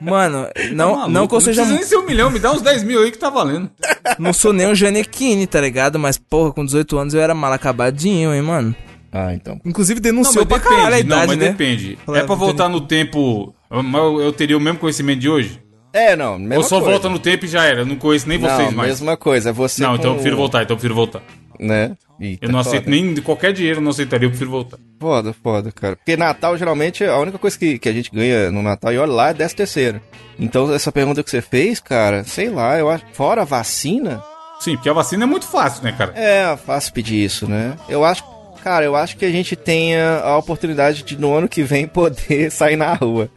[0.00, 1.10] Mano, não, maluco?
[1.10, 1.62] não que eu seja.
[1.62, 3.70] precisa nem ser um milhão, me dá uns 10 mil aí que tá valendo.
[4.18, 5.98] Não sou nem um Janequine, tá ligado?
[5.98, 8.74] Mas, porra, com 18 anos eu era mal acabadinho, hein, mano.
[9.12, 9.60] Ah, então.
[9.64, 11.48] Inclusive Não, denunciou mas pra caralho a depende, não, idade, mas né?
[11.50, 11.98] depende.
[12.08, 13.54] É pra voltar no tempo.
[13.70, 15.60] Eu, eu teria o mesmo conhecimento de hoje?
[15.92, 16.90] É, não, mesma Ou só coisa.
[16.92, 17.80] volta no tempo e já era?
[17.80, 18.88] Eu não conheço nem Não, vocês mais.
[18.90, 19.50] mesma coisa.
[19.50, 21.22] É você Não, com então eu prefiro voltar, então eu prefiro voltar.
[21.58, 21.96] Né?
[22.18, 22.96] Eita, Eu não aceito foda.
[22.96, 24.78] nem qualquer dinheiro, eu não aceitaria, eu prefiro voltar.
[25.00, 25.96] Foda, foda, cara.
[25.96, 29.12] Porque Natal, geralmente, a única coisa que, que a gente ganha no Natal, e olha
[29.12, 30.00] lá, é 10 terceiro.
[30.38, 33.04] Então, essa pergunta que você fez, cara, sei lá, eu acho.
[33.12, 34.22] Fora a vacina,
[34.60, 36.12] Sim, porque a vacina é muito fácil, né, cara?
[36.14, 37.76] é fácil pedir isso, né?
[37.88, 38.22] Eu acho.
[38.62, 42.50] Cara, eu acho que a gente tenha a oportunidade de, no ano que vem, poder
[42.50, 43.30] sair na rua.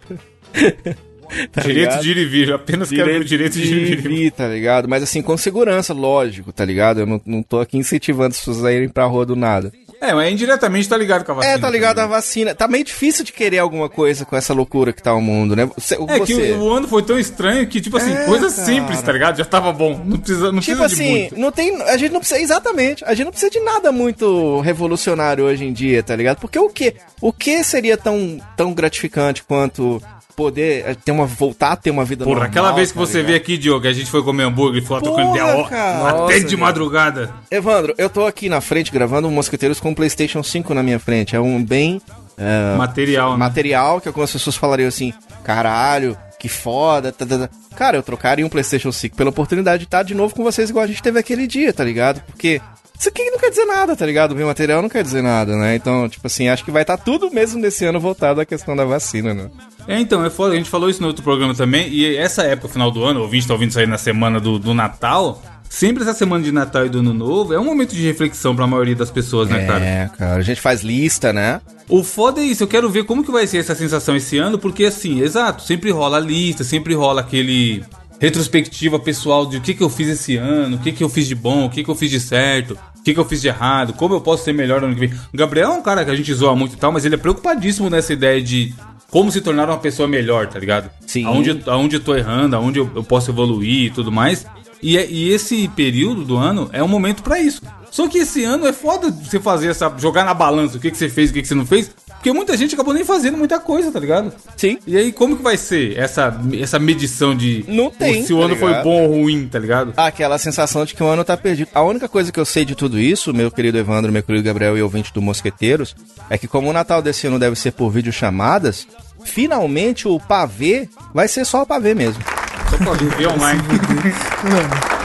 [1.52, 2.02] Tá direito ligado?
[2.02, 4.02] de ir e vir, apenas quero o direito de ir e vir.
[4.02, 4.88] vir, tá ligado?
[4.88, 7.00] Mas assim, com segurança, lógico, tá ligado?
[7.02, 9.72] Eu não, não tô aqui incentivando as pessoas a irem pra rua do nada.
[10.04, 11.54] É, mas indiretamente tá ligado com a vacina.
[11.54, 12.10] É, tá ligado também.
[12.12, 12.54] vacina.
[12.56, 15.70] Tá meio difícil de querer alguma coisa com essa loucura que tá o mundo, né?
[15.78, 18.50] Você, É que você- o, o ano foi tão estranho que, tipo assim, É, coisa
[18.50, 18.66] cara.
[18.66, 19.38] simples, tá ligado?
[19.38, 20.02] Já tava bom.
[20.04, 21.40] Não precisa, não Tipo precisa de assim, muito.
[21.40, 21.82] não tem.
[21.84, 22.40] A gente não precisa.
[22.42, 23.04] Exatamente.
[23.06, 26.40] A gente não precisa de nada muito revolucionário hoje em dia, tá ligado?
[26.40, 26.96] Porque o que?
[27.22, 30.02] O que seria tão, tão gratificante quanto
[30.36, 31.28] poder eh, ter uma.
[31.28, 33.28] voltar a ter uma vida Porra, normal, aquela vez que tá você ligado?
[33.28, 36.26] veio aqui, Diogo, que a gente foi comer hambúrguer e foi lá Porra, tocando cara.
[36.26, 37.32] até de madrugada.
[37.52, 41.00] Evandro, eu tô aqui na frente gravando um Mosqueteiros com o PlayStation 5 na minha
[41.00, 41.36] frente.
[41.36, 42.02] É um bem.
[42.38, 43.38] eh, Material, né?
[43.38, 45.14] material que algumas pessoas falariam assim:
[45.44, 47.12] caralho, que foda.
[47.12, 50.36] tá, tá, tá." Cara, eu trocaria um PlayStation 5 pela oportunidade de estar de novo
[50.36, 52.22] com vocês igual a gente teve aquele dia, tá ligado?
[52.28, 52.62] Porque.
[53.00, 54.32] Isso aqui não quer dizer nada, tá ligado?
[54.32, 55.76] O bem material não quer dizer nada, né?
[55.76, 58.86] Então, tipo assim, acho que vai estar tudo mesmo nesse ano voltado à questão da
[58.86, 59.50] vacina, né?
[59.88, 62.70] É, então, é foda, a gente falou isso no outro programa também, e essa época,
[62.70, 65.42] final do ano, o ouvinte tá ouvindo isso aí na semana do, do Natal,
[65.74, 68.68] sempre essa semana de Natal e do Ano Novo é um momento de reflexão pra
[68.68, 69.84] maioria das pessoas, né, cara?
[69.84, 71.60] É, cara, a gente faz lista, né?
[71.90, 74.60] O foda é isso, eu quero ver como que vai ser essa sensação esse ano,
[74.60, 77.84] porque assim, exato, sempre rola a lista, sempre rola aquele
[78.20, 81.28] retrospectiva pessoal de o que que eu fiz esse ano, o que que eu fiz
[81.28, 83.48] de bom, o que que eu fiz de certo, o que que eu fiz de
[83.48, 85.20] errado, como eu posso ser melhor no ano que vem.
[85.34, 87.18] O Gabriel é um cara que a gente zoa muito e tal, mas ele é
[87.18, 88.76] preocupadíssimo nessa ideia de
[89.10, 90.90] como se tornar uma pessoa melhor, tá ligado?
[91.08, 91.26] Sim.
[91.26, 94.46] Aonde, aonde eu tô errando, aonde eu, eu posso evoluir e tudo mais.
[94.84, 97.62] E, é- e esse período do ano é um momento pra isso.
[97.90, 99.92] Só que esse ano é foda você fazer essa.
[99.98, 101.90] jogar na balança o que, que você fez e o que, que você não fez.
[102.08, 104.32] Porque muita gente acabou nem fazendo muita coisa, tá ligado?
[104.58, 104.80] Sim.
[104.88, 108.46] E aí, como que vai ser essa, essa medição de Não tem, se o tá
[108.46, 108.84] ano foi ligado?
[108.86, 109.94] bom ou ruim, tá ligado?
[109.98, 111.70] Aquela sensação de que o ano tá perdido.
[111.74, 114.78] A única coisa que eu sei de tudo isso, meu querido Evandro, meu querido Gabriel
[114.78, 115.96] e ouvinte do Mosqueteiros,
[116.30, 118.88] é que como o Natal desse ano deve ser por videochamadas,
[119.24, 122.24] finalmente o pavê vai ser só o pavê mesmo.
[122.70, 123.62] Só pra ver online.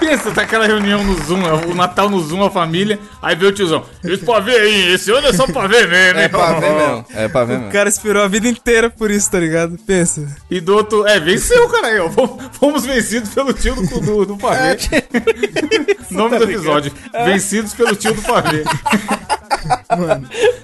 [0.00, 3.52] Pensa, tá aquela reunião no Zoom, o Natal no Zoom, a família, aí vê o
[3.52, 3.84] tiozão.
[4.02, 6.24] Esse pavê aí, esse ano é só pavê mesmo, né?
[6.24, 7.04] É pavê mesmo.
[7.14, 7.72] É pavê O mesmo.
[7.72, 9.76] cara esperou a vida inteira por isso, tá ligado?
[9.86, 10.26] Pensa.
[10.50, 12.08] E do outro, é, venceu, cara aí, ó.
[12.52, 14.78] Fomos- vencidos pelo tio do, do, do pavê.
[16.10, 16.90] Nome do episódio:
[17.26, 18.64] Vencidos pelo tio do pavê.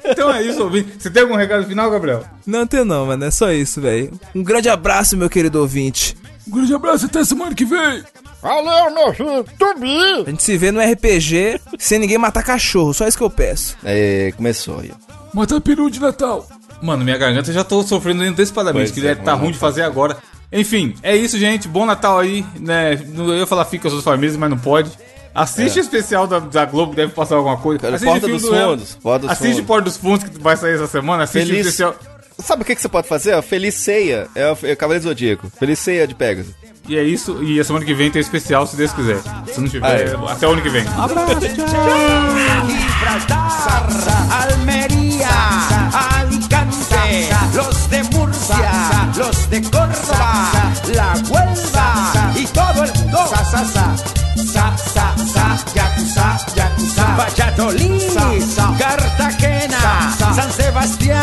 [0.05, 0.95] Então é isso, ouvinte.
[0.99, 2.25] Você tem algum recado final, Gabriel?
[2.47, 3.25] Não tem não, mano.
[3.25, 4.11] É só isso, velho.
[4.35, 6.17] Um grande abraço, meu querido ouvinte.
[6.47, 8.03] Um grande abraço, até semana que vem.
[8.41, 9.45] Valeu, meu filho.
[9.59, 10.23] Tubi.
[10.27, 12.95] A gente se vê no RPG sem ninguém matar cachorro.
[12.95, 13.77] Só isso que eu peço.
[13.85, 14.93] É, começou aí.
[14.93, 15.17] ó.
[15.35, 16.47] Mata peru de Natal.
[16.81, 20.17] Mano, minha garganta já tô sofrendo antecipadamente, que é, deve tá ruim de fazer agora.
[20.53, 21.67] Enfim, é isso, gente.
[21.67, 22.95] Bom Natal aí, né?
[23.17, 24.91] Eu ia falar fica com as suas famílias, mas não pode.
[25.35, 27.81] Assiste o especial da, da Globo, deve passar alguma coisa.
[27.81, 28.49] Cara, Assiste Porta o dos do.
[28.49, 29.67] Fundos, Porta dos Assiste Fundos.
[29.67, 31.25] Porta dos Fundos, que vai sair essa semana.
[31.25, 31.95] Assiste o Feliz- especial.
[32.39, 33.35] Sabe o que, que você pode fazer?
[33.35, 33.43] ó?
[33.43, 34.29] Feliz ceia.
[34.35, 35.51] É o, é o Cavaleiro Zodíaco.
[35.59, 36.55] Feliz ceia de Pegasus.
[36.89, 37.43] E é isso.
[37.43, 39.21] E a semana que vem tem especial, se Deus quiser.
[39.53, 40.31] Se não tiver, Aí.
[40.31, 40.85] até o ano que vem.
[57.57, 58.15] Valladolid,
[58.79, 61.23] Cartagena, San Sebastián,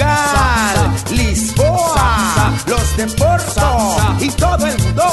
[0.00, 5.04] Portugal, Lisboa, los de Porto y todo el mundo.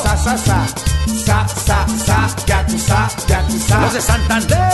[3.81, 4.67] Los de Santander,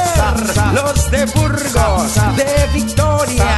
[0.74, 3.57] los de Burgos, de Victoria,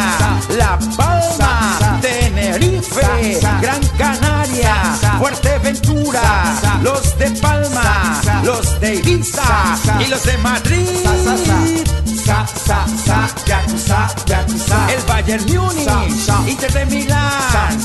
[0.58, 4.76] La Palma, Tenerife, Gran Canaria,
[5.20, 14.08] Fuerteventura, los de Palma, los de Ibiza y los de Madrid sa, sa, sa, Yakuza,
[14.26, 14.78] Yakuza.
[14.92, 16.50] El Bayern Múnich, sa, sa.
[16.50, 17.78] Inter de Milán,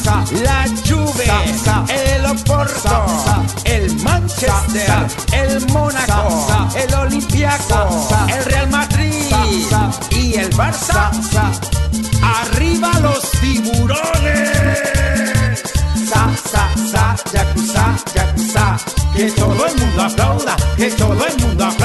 [0.43, 1.26] la Juve,
[1.88, 3.07] el Oporto,
[3.64, 9.12] el Manchester, el Mónaco, el Olympiaco, el Real Madrid
[10.11, 11.11] y el Barça.
[12.22, 14.51] Arriba los tiburones.
[16.09, 18.76] Sa, sa, sa, Yakuza, Yakuza.
[19.14, 21.80] Que todo el mundo aplauda, que todo el mundo aplauda.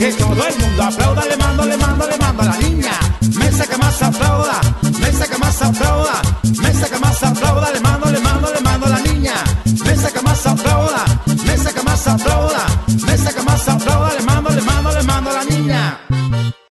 [0.00, 2.92] Que todo el mundo aplauda, le mando, le mando, le mando a la niña.
[3.36, 4.58] Mesa que más aplauda,
[4.98, 8.88] mesa que más aplauda, mesa que más aplauda, le mando, le mando, le mando a
[8.88, 9.34] la niña.
[9.84, 11.04] Mesa que más aplauda,
[11.44, 12.39] mesa que más aplauda.